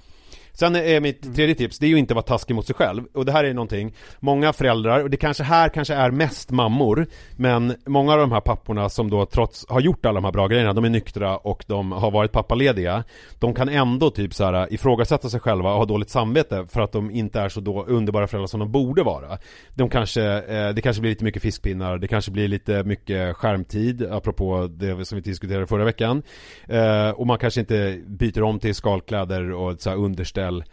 Sen 0.58 0.76
är 0.76 1.00
mitt 1.00 1.24
mm. 1.24 1.34
tredje 1.34 1.54
tips, 1.54 1.78
det 1.78 1.86
är 1.86 1.90
ju 1.90 1.98
inte 1.98 2.12
att 2.12 2.16
vara 2.16 2.22
taskig 2.22 2.54
mot 2.54 2.66
sig 2.66 2.74
själv. 2.74 3.04
Och 3.14 3.24
det 3.24 3.32
här 3.32 3.44
är 3.44 3.54
någonting, 3.54 3.94
många 4.20 4.52
föräldrar, 4.52 5.02
och 5.02 5.10
det 5.10 5.16
kanske 5.16 5.42
här 5.42 5.68
kanske 5.68 5.94
är 5.94 6.10
mest 6.10 6.50
mammor, 6.50 7.06
men 7.36 7.74
många 7.86 8.12
av 8.12 8.18
de 8.18 8.32
här 8.32 8.40
papporna 8.40 8.88
som 8.88 9.10
då 9.10 9.26
trots 9.26 9.66
har 9.68 9.80
gjort 9.80 10.06
alla 10.06 10.14
de 10.14 10.24
här 10.24 10.32
bra 10.32 10.46
grejerna, 10.48 10.72
de 10.72 10.84
är 10.84 10.88
nyktra 10.88 11.36
och 11.36 11.64
de 11.66 11.92
har 11.92 12.10
varit 12.10 12.32
pappalediga, 12.32 13.04
de 13.38 13.54
kan 13.54 13.68
ändå 13.68 14.10
typ 14.10 14.34
så 14.34 14.44
här 14.44 14.72
ifrågasätta 14.72 15.28
sig 15.28 15.40
själva 15.40 15.72
och 15.72 15.78
ha 15.78 15.84
dåligt 15.84 16.10
samvete 16.10 16.66
för 16.68 16.80
att 16.80 16.92
de 16.92 17.10
inte 17.10 17.40
är 17.40 17.48
så 17.48 17.60
då 17.60 17.84
underbara 17.84 18.26
föräldrar 18.26 18.46
som 18.46 18.60
de 18.60 18.72
borde 18.72 19.02
vara. 19.02 19.38
De 19.74 19.88
kanske, 19.88 20.22
eh, 20.24 20.68
det 20.68 20.82
kanske 20.82 21.00
blir 21.00 21.10
lite 21.10 21.24
mycket 21.24 21.42
fiskpinnar, 21.42 21.98
det 21.98 22.08
kanske 22.08 22.30
blir 22.30 22.48
lite 22.48 22.84
mycket 22.84 23.36
skärmtid, 23.36 24.06
apropå 24.10 24.66
det 24.70 25.04
som 25.04 25.16
vi 25.16 25.22
diskuterade 25.22 25.66
förra 25.66 25.84
veckan. 25.84 26.22
Eh, 26.68 27.10
och 27.10 27.26
man 27.26 27.38
kanske 27.38 27.60
inte 27.60 28.00
byter 28.06 28.42
om 28.42 28.58
till 28.58 28.74
skalkläder 28.74 29.52
och 29.52 29.80
så 29.80 29.90
här 29.90 29.96
underställ 29.96 30.45
kväll 30.46 30.64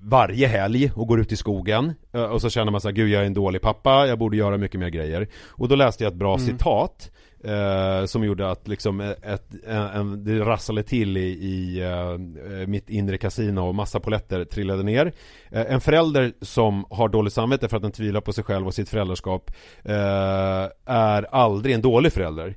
varje 0.00 0.46
helg 0.46 0.90
och 0.94 1.06
går 1.06 1.20
ut 1.20 1.32
i 1.32 1.36
skogen 1.36 1.94
eh, 2.12 2.22
och 2.22 2.40
så 2.40 2.50
känner 2.50 2.72
man 2.72 2.80
så 2.80 2.88
här, 2.88 2.94
gud 2.94 3.08
jag 3.08 3.22
är 3.22 3.26
en 3.26 3.34
dålig 3.34 3.60
pappa, 3.60 4.06
jag 4.06 4.18
borde 4.18 4.36
göra 4.36 4.56
mycket 4.56 4.80
mer 4.80 4.88
grejer. 4.88 5.28
Och 5.48 5.68
då 5.68 5.74
läste 5.74 6.04
jag 6.04 6.10
ett 6.10 6.18
bra 6.18 6.34
mm. 6.34 6.46
citat 6.46 7.10
eh, 7.44 8.06
som 8.06 8.24
gjorde 8.24 8.50
att 8.50 8.68
liksom 8.68 9.00
ett, 9.00 9.64
en, 9.66 10.24
det 10.24 10.40
rasslade 10.40 10.82
till 10.82 11.16
i, 11.16 11.20
i 11.20 11.84
uh, 11.84 12.66
mitt 12.66 12.90
inre 12.90 13.18
kasino 13.18 13.60
och 13.60 13.74
massa 13.74 14.00
poletter 14.00 14.44
trillade 14.44 14.82
ner. 14.82 15.06
Uh, 15.06 15.12
en 15.50 15.80
förälder 15.80 16.32
som 16.40 16.84
har 16.90 17.08
dåligt 17.08 17.32
samvete 17.32 17.68
för 17.68 17.76
att 17.76 17.82
den 17.82 17.92
tvivlar 17.92 18.20
på 18.20 18.32
sig 18.32 18.44
själv 18.44 18.66
och 18.66 18.74
sitt 18.74 18.88
föräldraskap 18.88 19.50
är 20.84 21.34
aldrig 21.34 21.74
en 21.74 21.82
dålig 21.82 22.12
förälder 22.12 22.56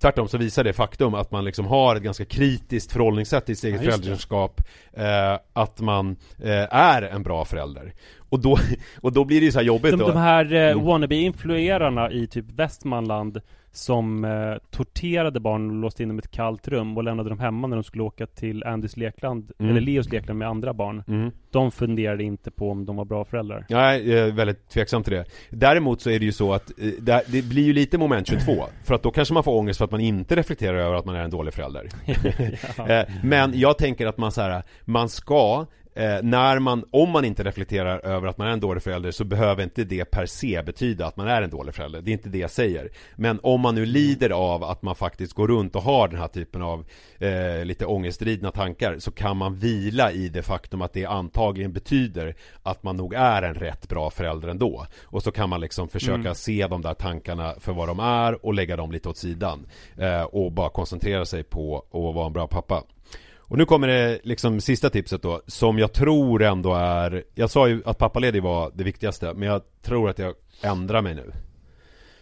Tvärtom 0.00 0.28
så 0.28 0.38
visar 0.38 0.64
det 0.64 0.72
faktum 0.72 1.14
att 1.14 1.30
man 1.30 1.44
liksom 1.44 1.66
har 1.66 1.96
ett 1.96 2.02
ganska 2.02 2.24
kritiskt 2.24 2.92
förhållningssätt 2.92 3.46
till 3.46 3.56
sitt 3.56 3.64
eget 3.64 3.82
Ja, 3.82 3.90
föräldraskap 3.90 4.60
eh, 4.92 5.38
Att 5.52 5.80
man 5.80 6.16
eh, 6.42 6.74
är 6.76 7.02
en 7.02 7.22
bra 7.22 7.44
förälder. 7.44 7.92
Och 8.28 8.40
då, 8.40 8.58
och 9.00 9.12
då 9.12 9.24
blir 9.24 9.40
det 9.40 9.46
ju 9.46 9.52
så 9.52 9.58
här 9.58 9.66
jobbigt 9.66 9.90
De, 9.92 9.96
då. 10.00 10.08
de 10.08 10.16
här 10.18 10.54
eh, 10.54 10.70
Mm. 10.72 10.84
wannabe-influerarna 10.84 12.10
i 12.12 12.26
typ 12.26 12.44
Västmanland 12.52 13.40
Som 13.76 14.24
eh, 14.24 14.54
torterade 14.70 15.40
barn 15.40 15.70
och 15.70 15.76
låste 15.76 16.02
in 16.02 16.08
dem 16.08 16.18
i 16.18 16.20
ett 16.20 16.30
kallt 16.30 16.68
rum 16.68 16.96
och 16.96 17.04
lämnade 17.04 17.28
dem 17.28 17.38
hemma 17.38 17.66
när 17.66 17.76
de 17.76 17.82
skulle 17.84 18.02
åka 18.02 18.26
till 18.26 18.64
Andys 18.64 18.96
lekland 18.96 19.50
Mm. 19.58 19.70
Eller 19.70 19.80
Leos 19.80 20.12
lekland 20.12 20.38
med 20.38 20.48
andra 20.48 20.74
barn. 20.74 21.02
Mm. 21.08 21.30
De 21.50 21.70
funderade 21.72 22.22
inte 22.24 22.50
på 22.50 22.70
om 22.70 22.86
de 22.86 22.96
var 22.96 23.04
bra 23.04 23.24
föräldrar. 23.24 23.64
Jag 23.68 23.94
är 23.94 24.26
eh, 24.26 24.34
väldigt 24.34 24.68
tveksam 24.68 25.02
till 25.02 25.12
det. 25.12 25.24
Däremot 25.50 26.00
så 26.00 26.10
är 26.10 26.18
det 26.18 26.24
ju 26.24 26.32
så 26.32 26.52
att 26.52 26.70
eh, 26.78 26.86
det, 27.00 27.22
det 27.26 27.42
blir 27.42 27.62
ju 27.62 27.72
lite 27.72 27.98
moment 27.98 28.28
22 28.28 28.64
För 28.84 28.94
att 28.94 29.02
då 29.02 29.10
kanske 29.10 29.34
man 29.34 29.44
får 29.44 29.58
ångest 29.58 29.78
för 29.78 29.84
att 29.84 29.90
man 29.90 30.00
inte 30.00 30.36
reflekterar 30.36 30.78
över 30.78 30.94
att 30.94 31.04
man 31.04 31.16
är 31.16 31.24
en 31.24 31.30
dålig 31.30 31.54
förälder. 31.54 31.88
Eh, 32.88 33.04
Men 33.22 33.58
jag 33.58 33.78
tänker 33.78 34.06
att 34.06 34.18
man 34.18 34.32
så 34.32 34.40
här, 34.40 34.62
man 34.84 35.08
ska 35.08 35.66
eh, 35.96 36.22
när 36.22 36.58
man, 36.58 36.84
om 36.90 37.10
man 37.10 37.24
inte 37.24 37.44
reflekterar 37.44 38.06
över 38.06 38.28
att 38.28 38.38
man 38.38 38.48
är 38.48 38.52
en 38.52 38.60
dålig 38.60 38.82
förälder 38.82 39.10
så 39.10 39.24
behöver 39.24 39.62
inte 39.62 39.84
det 39.84 40.04
per 40.04 40.26
se 40.26 40.62
betyda 40.62 41.06
att 41.06 41.16
man 41.16 41.28
är 41.28 41.42
en 41.42 41.50
dålig 41.50 41.74
förälder. 41.74 42.00
Det 42.00 42.10
är 42.10 42.12
inte 42.12 42.28
det 42.28 42.38
jag 42.38 42.50
säger. 42.50 42.90
Men 43.16 43.40
om 43.42 43.60
man 43.60 43.74
nu 43.74 43.86
lider 43.86 44.30
av 44.30 44.64
att 44.64 44.82
man 44.82 44.94
faktiskt 44.94 45.32
går 45.32 45.48
runt 45.48 45.76
och 45.76 45.82
har 45.82 46.08
den 46.08 46.20
här 46.20 46.28
typen 46.28 46.62
av 46.62 46.84
eh, 47.18 47.64
lite 47.64 47.86
ångestridna 47.86 48.50
tankar 48.50 48.98
så 48.98 49.10
kan 49.10 49.36
man 49.36 49.54
vila 49.54 50.12
i 50.12 50.28
det 50.28 50.42
faktum 50.42 50.82
att 50.82 50.92
det 50.92 51.06
antagligen 51.06 51.72
betyder 51.72 52.34
att 52.62 52.82
man 52.82 52.96
nog 52.96 53.14
är 53.14 53.42
en 53.42 53.54
rätt 53.54 53.88
bra 53.88 54.10
förälder 54.10 54.48
ändå. 54.48 54.86
Och 55.04 55.22
så 55.22 55.30
kan 55.32 55.48
man 55.48 55.60
liksom 55.60 55.88
försöka 55.88 56.34
se 56.34 56.66
de 56.66 56.82
där 56.82 56.94
tankarna 56.94 57.54
för 57.58 57.72
vad 57.72 57.88
de 57.88 58.00
är 58.00 58.46
och 58.46 58.54
lägga 58.54 58.76
dem 58.76 58.92
lite 58.92 59.08
åt 59.08 59.16
sidan. 59.16 59.66
Eh, 59.98 60.22
och 60.22 60.52
bara 60.52 60.68
koncentrera 60.68 61.24
sig 61.24 61.42
på 61.42 61.78
att 61.78 62.14
vara 62.14 62.26
en 62.26 62.32
bra 62.32 62.46
pappa. 62.46 62.82
Och 63.48 63.58
nu 63.58 63.64
kommer 63.64 63.88
det 63.88 64.20
liksom 64.22 64.60
sista 64.60 64.90
tipset 64.90 65.22
då, 65.22 65.42
som 65.46 65.78
jag 65.78 65.92
tror 65.92 66.42
ändå 66.42 66.74
är 66.74 67.24
Jag 67.34 67.50
sa 67.50 67.68
ju 67.68 67.82
att 67.84 67.98
pappaledig 67.98 68.42
var 68.42 68.72
det 68.74 68.84
viktigaste, 68.84 69.34
men 69.34 69.48
jag 69.48 69.62
tror 69.82 70.10
att 70.10 70.18
jag 70.18 70.34
ändrar 70.62 71.02
mig 71.02 71.14
nu. 71.14 71.32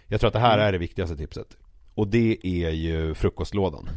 Jag 0.07 0.21
tror 0.21 0.29
att 0.29 0.35
det 0.35 0.41
här 0.41 0.59
är 0.59 0.73
det 0.73 0.79
viktigaste 0.79 1.17
tipset. 1.17 1.57
Och 1.95 2.09
det 2.09 2.47
är 2.47 2.71
ju 2.71 3.15
frukostlådan. 3.15 3.89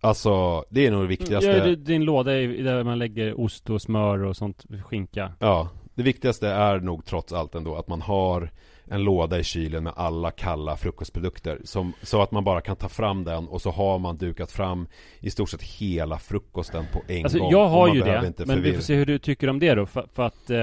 Alltså, 0.00 0.64
det 0.70 0.86
är 0.86 0.90
nog 0.90 1.02
det 1.02 1.08
viktigaste. 1.08 1.50
Ja, 1.50 1.76
din 1.76 2.04
låda 2.04 2.32
är 2.32 2.48
där 2.48 2.84
man 2.84 2.98
lägger 2.98 3.40
ost 3.40 3.70
och 3.70 3.82
smör 3.82 4.24
och 4.24 4.36
sånt, 4.36 4.64
skinka. 4.84 5.32
Ja, 5.38 5.68
det 5.94 6.02
viktigaste 6.02 6.48
är 6.48 6.80
nog 6.80 7.04
trots 7.04 7.32
allt 7.32 7.54
ändå 7.54 7.76
att 7.76 7.88
man 7.88 8.02
har 8.02 8.50
en 8.90 9.02
låda 9.04 9.38
i 9.38 9.44
kylen 9.44 9.84
med 9.84 9.92
alla 9.96 10.30
kalla 10.30 10.76
frukostprodukter. 10.76 11.60
Som, 11.64 11.92
Så 12.02 12.22
att 12.22 12.30
man 12.30 12.44
bara 12.44 12.60
kan 12.60 12.76
ta 12.76 12.88
fram 12.88 13.24
den 13.24 13.48
och 13.48 13.62
så 13.62 13.70
har 13.70 13.98
man 13.98 14.16
dukat 14.16 14.50
fram 14.52 14.86
i 15.20 15.30
stort 15.30 15.50
sett 15.50 15.62
hela 15.62 16.18
frukosten 16.18 16.84
på 16.92 17.02
en 17.08 17.24
Alltså 17.24 17.38
gång. 17.38 17.50
jag 17.50 17.68
har 17.68 17.94
ju 17.94 18.00
det, 18.00 18.34
men 18.46 18.62
vi 18.62 18.72
får 18.72 18.82
se 18.82 18.94
hur 18.94 19.06
du 19.06 19.18
tycker 19.18 19.48
om 19.48 19.58
det 19.58 19.74
då 19.74 19.86
för, 19.86 20.06
för 20.12 20.22
att 20.22 20.50
eh, 20.50 20.56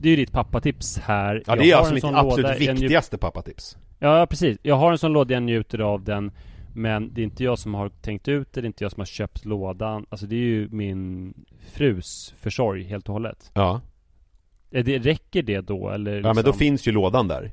Det 0.00 0.08
är 0.08 0.10
ju 0.10 0.16
ditt 0.16 0.32
pappatips 0.32 0.98
här. 0.98 1.34
Ja 1.34 1.42
Jag 1.46 1.58
det 1.58 1.70
är 1.70 1.76
alltså 1.76 1.94
mitt 1.94 2.04
absolut 2.04 2.46
låda, 2.46 2.72
viktigaste 2.72 3.18
pappatips. 3.18 3.76
Ja 3.98 4.26
precis, 4.30 4.58
jag 4.62 4.74
har 4.74 4.92
en 4.92 4.98
sån 4.98 5.12
låda, 5.12 5.34
jag 5.34 5.42
njuter 5.42 5.78
av 5.78 6.04
den 6.04 6.32
Men 6.74 7.14
det 7.14 7.20
är 7.20 7.24
inte 7.24 7.44
jag 7.44 7.58
som 7.58 7.74
har 7.74 7.88
tänkt 7.88 8.28
ut 8.28 8.52
det, 8.52 8.60
det 8.60 8.64
är 8.64 8.66
inte 8.66 8.84
jag 8.84 8.92
som 8.92 9.00
har 9.00 9.06
köpt 9.06 9.44
lådan. 9.44 10.06
Alltså 10.08 10.26
det 10.26 10.34
är 10.36 10.38
ju 10.38 10.68
min 10.68 11.34
frus 11.72 12.34
försorg 12.40 12.84
helt 12.84 13.08
och 13.08 13.12
hållet. 13.12 13.50
Ja, 13.54 13.80
det, 14.82 14.98
Räcker 14.98 15.42
det 15.42 15.60
då 15.60 15.90
eller? 15.90 16.12
ja 16.16 16.20
men 16.22 16.34
då 16.34 16.40
liksom- 16.40 16.58
finns 16.58 16.88
ju 16.88 16.92
lådan 16.92 17.28
där 17.28 17.52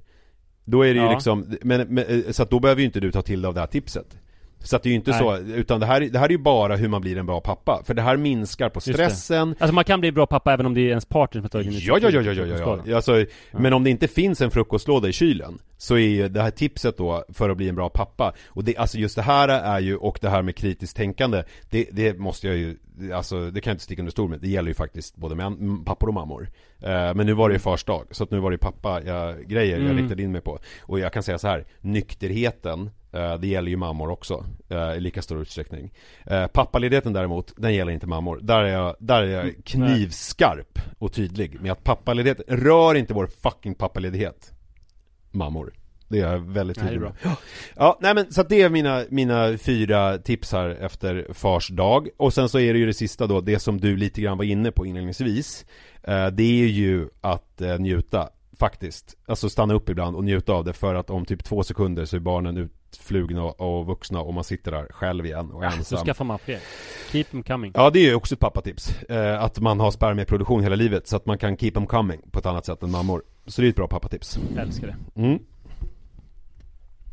Då 0.66 0.82
är 0.82 0.94
det 0.94 1.00
ju 1.00 1.06
Ja. 1.06 1.14
liksom, 1.14 1.56
men, 1.62 1.88
men, 1.88 2.06
eh, 2.06 2.32
så 2.32 2.44
att 2.44 2.50
då 2.50 2.60
behöver 2.60 2.80
ju 2.82 2.86
inte 2.86 3.00
du 3.00 3.12
ta 3.12 3.22
till 3.22 3.42
dig 3.42 3.48
av 3.48 3.54
det 3.54 3.60
här 3.60 3.68
tipset 3.68 4.18
Så 4.64 4.76
att 4.76 4.84
det 4.84 4.88
är 4.90 4.92
ju 4.92 4.96
inte 4.96 5.12
Nej. 5.12 5.20
så, 5.20 5.38
utan 5.38 5.80
det 5.80 5.86
här, 5.86 6.02
det 6.02 6.20
här 6.20 6.26
är 6.26 6.30
ju 6.30 6.38
bara 6.38 6.76
hur 6.76 6.88
man 6.88 7.02
blir 7.02 7.18
en 7.18 7.26
bra 7.26 7.42
pappa. 7.42 7.82
För 7.86 7.94
det 7.94 8.02
här 8.02 8.18
minskar 8.18 8.70
på 8.70 8.82
stressen. 8.82 9.56
Alltså 9.60 9.74
man 9.74 9.84
kan 9.84 10.00
bli 10.00 10.12
bra 10.12 10.26
pappa 10.28 10.54
även 10.54 10.66
om 10.66 10.74
det 10.74 10.82
är 10.82 10.88
ens 10.90 11.06
partner 11.06 11.42
som 11.42 11.44
har 11.44 11.50
tagit 11.50 11.84
Ja, 11.84 11.98
ja, 12.02 12.10
ja, 12.10 12.22
ja, 12.22 12.22
ja, 12.22 12.34
ja, 12.34 12.44
frukostskålen. 12.44 12.84
ja. 12.88 12.96
Alltså, 12.96 13.26
Men 13.52 13.74
om 13.74 13.84
det 13.84 13.90
inte 13.90 14.08
finns 14.08 14.42
en 14.42 14.52
frukostlåda 14.52 15.08
i 15.08 15.14
kylen 15.14 15.60
Så 15.78 15.96
är 15.96 16.00
ju 16.00 16.28
det 16.28 16.42
här 16.42 16.52
tipset 16.52 16.98
då 16.98 17.24
för 17.34 17.50
att 17.50 17.58
bli 17.58 17.70
en 17.70 17.76
bra 17.76 17.90
pappa. 17.90 18.34
Och 18.48 18.64
det, 18.64 18.78
alltså 18.78 18.98
just 18.98 19.16
det 19.16 19.22
här 19.22 19.48
är 19.50 19.80
ju, 19.80 19.96
och 19.96 20.18
det 20.22 20.30
här 20.30 20.42
med 20.42 20.56
kritiskt 20.56 20.98
tänkande 20.98 21.44
Det, 21.70 21.88
det 21.92 22.20
måste 22.20 22.48
jag 22.48 22.58
ju, 22.58 22.78
alltså 23.14 23.52
det 23.52 23.62
kan 23.62 23.72
jag 23.72 23.76
inte 23.76 23.84
sticka 23.84 24.02
under 24.02 24.12
stol 24.12 24.30
med. 24.30 24.40
Det 24.40 24.48
gäller 24.50 24.68
ju 24.70 24.74
faktiskt 24.76 25.16
både 25.16 25.36
män, 25.36 25.84
pappor 25.86 26.08
och 26.08 26.14
mammor. 26.14 26.50
Eh, 26.82 26.90
Men 27.16 27.26
nu 27.26 27.34
var 27.34 27.50
det 27.50 27.54
ju 27.54 27.60
fars 27.60 27.84
dag, 27.84 28.06
så 28.12 28.24
att 28.24 28.32
nu 28.32 28.40
var 28.40 28.52
det 28.52 28.58
pappa 28.58 29.02
jag, 29.06 29.48
grejer 29.48 29.78
jag 29.78 29.86
Mm. 29.86 29.98
riktade 29.98 30.24
in 30.24 30.32
mig 30.32 30.42
på. 30.42 30.60
Och 30.82 31.00
jag 31.00 31.14
kan 31.14 31.24
säga 31.24 31.38
så 31.38 31.48
här, 31.48 31.66
nykterheten 31.82 32.90
det 33.12 33.48
gäller 33.48 33.70
ju 33.70 33.78
mammor 33.78 34.10
också 34.10 34.46
eh, 34.70 34.94
i 34.94 35.00
lika 35.00 35.22
stor 35.22 35.42
utsträckning. 35.42 35.94
Eh, 36.26 36.48
Pappaledigheten 36.48 37.14
däremot, 37.14 37.54
den 37.58 37.74
gäller 37.74 37.92
inte 37.92 38.08
mammor. 38.08 38.40
Där 38.42 38.62
är 38.62 38.74
jag, 38.74 38.96
där 39.00 39.22
är 39.22 39.28
jag 39.28 39.66
knivskarp 39.66 40.80
och 41.00 41.14
tydlig 41.14 41.62
med 41.62 41.72
att 41.72 41.84
pappaledighet, 41.84 42.42
rör 42.48 42.96
inte 42.96 43.14
vår 43.14 43.28
fucking 43.28 43.76
pappaledighet. 43.76 44.52
Mammor. 45.32 45.74
Det 46.08 46.20
är 46.20 46.32
jag 46.32 46.40
väldigt 46.40 46.80
tydlig 46.80 47.02
med. 47.02 47.14
Ja, 47.76 47.98
nej 48.02 48.16
men 48.16 48.32
så 48.32 48.42
att 48.42 48.50
det 48.50 48.62
är 48.62 48.70
mina, 48.70 49.04
mina 49.10 49.58
fyra 49.58 50.18
tips 50.18 50.52
här 50.52 50.70
efter 50.70 51.28
fars 51.34 51.68
dag. 51.68 52.10
Och 52.18 52.34
sen 52.34 52.50
så 52.50 52.60
är 52.60 52.74
det 52.74 52.80
ju 52.80 52.86
det 52.86 52.94
sista 52.94 53.28
då, 53.28 53.42
det 53.42 53.60
som 53.60 53.82
du 53.82 53.98
lite 53.98 54.22
grann 54.22 54.38
var 54.38 54.46
inne 54.46 54.72
på 54.72 54.86
inledningsvis. 54.86 55.66
Eh, 56.04 56.28
Det 56.28 56.64
är 56.64 56.68
ju 56.68 57.10
att 57.22 57.62
eh, 57.62 57.78
njuta 57.80 58.30
Faktiskt, 58.60 59.18
alltså 59.26 59.50
stanna 59.50 59.74
upp 59.74 59.90
ibland 59.90 60.16
och 60.16 60.24
njuta 60.24 60.54
av 60.54 60.66
det 60.66 60.74
för 60.74 60.96
att 60.96 61.10
om 61.10 61.26
typ 61.26 61.44
två 61.44 61.64
sekunder 61.64 62.06
så 62.06 62.16
är 62.16 62.20
barnen 62.20 62.70
utflugna 62.96 63.44
och 63.44 63.86
vuxna 63.86 64.22
och 64.22 64.34
man 64.34 64.44
sitter 64.44 64.72
där 64.72 64.88
själv 64.92 65.26
igen 65.26 65.52
och 65.52 65.62
Så 65.64 65.78
ensam. 65.78 66.06
skaffar 66.06 66.26
man 66.26 66.40
fler. 66.40 66.60
Keep 67.12 67.24
them 67.24 67.44
coming. 67.44 67.72
Ja 67.76 67.90
det 67.90 68.00
är 68.00 68.04
ju 68.10 68.16
också 68.16 68.34
ett 68.36 68.40
pappatips. 68.40 69.02
Eh, 69.04 69.44
Att 69.44 69.60
man 69.60 69.80
har 69.80 69.92
spermieproduktion 69.92 70.64
hela 70.64 70.76
livet 70.76 71.08
så 71.08 71.16
att 71.16 71.26
man 71.26 71.38
kan 71.38 71.58
keep 71.58 71.72
them 71.72 71.88
coming 71.88 72.22
på 72.32 72.40
ett 72.40 72.46
annat 72.46 72.66
sätt 72.66 72.84
än 72.84 72.92
mammor. 72.92 73.24
Så 73.46 73.62
det 73.62 73.68
är 73.68 73.70
ett 73.70 73.76
bra 73.76 73.88
pappatips. 73.88 74.40
Älskar 74.58 74.88
det. 75.16 75.22
Mm. 75.22 75.40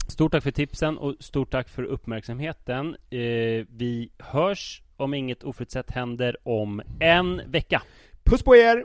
Stort 0.09 0.33
tack 0.33 0.43
för 0.43 0.51
tipsen 0.51 0.99
och 0.99 1.14
stort 1.20 1.51
tack 1.51 1.68
för 1.68 1.83
uppmärksamheten. 1.83 2.97
Eh, 3.11 3.18
Vi 3.68 4.11
hörs 4.18 4.83
om 4.97 5.14
inget 5.14 5.45
oförutsett 5.45 5.91
händer 5.91 6.37
om 6.43 6.83
en 7.01 7.43
vecka. 7.51 7.83
Puss 8.24 8.43
på 8.43 8.57
er! 8.57 8.85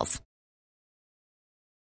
details. 0.01 0.30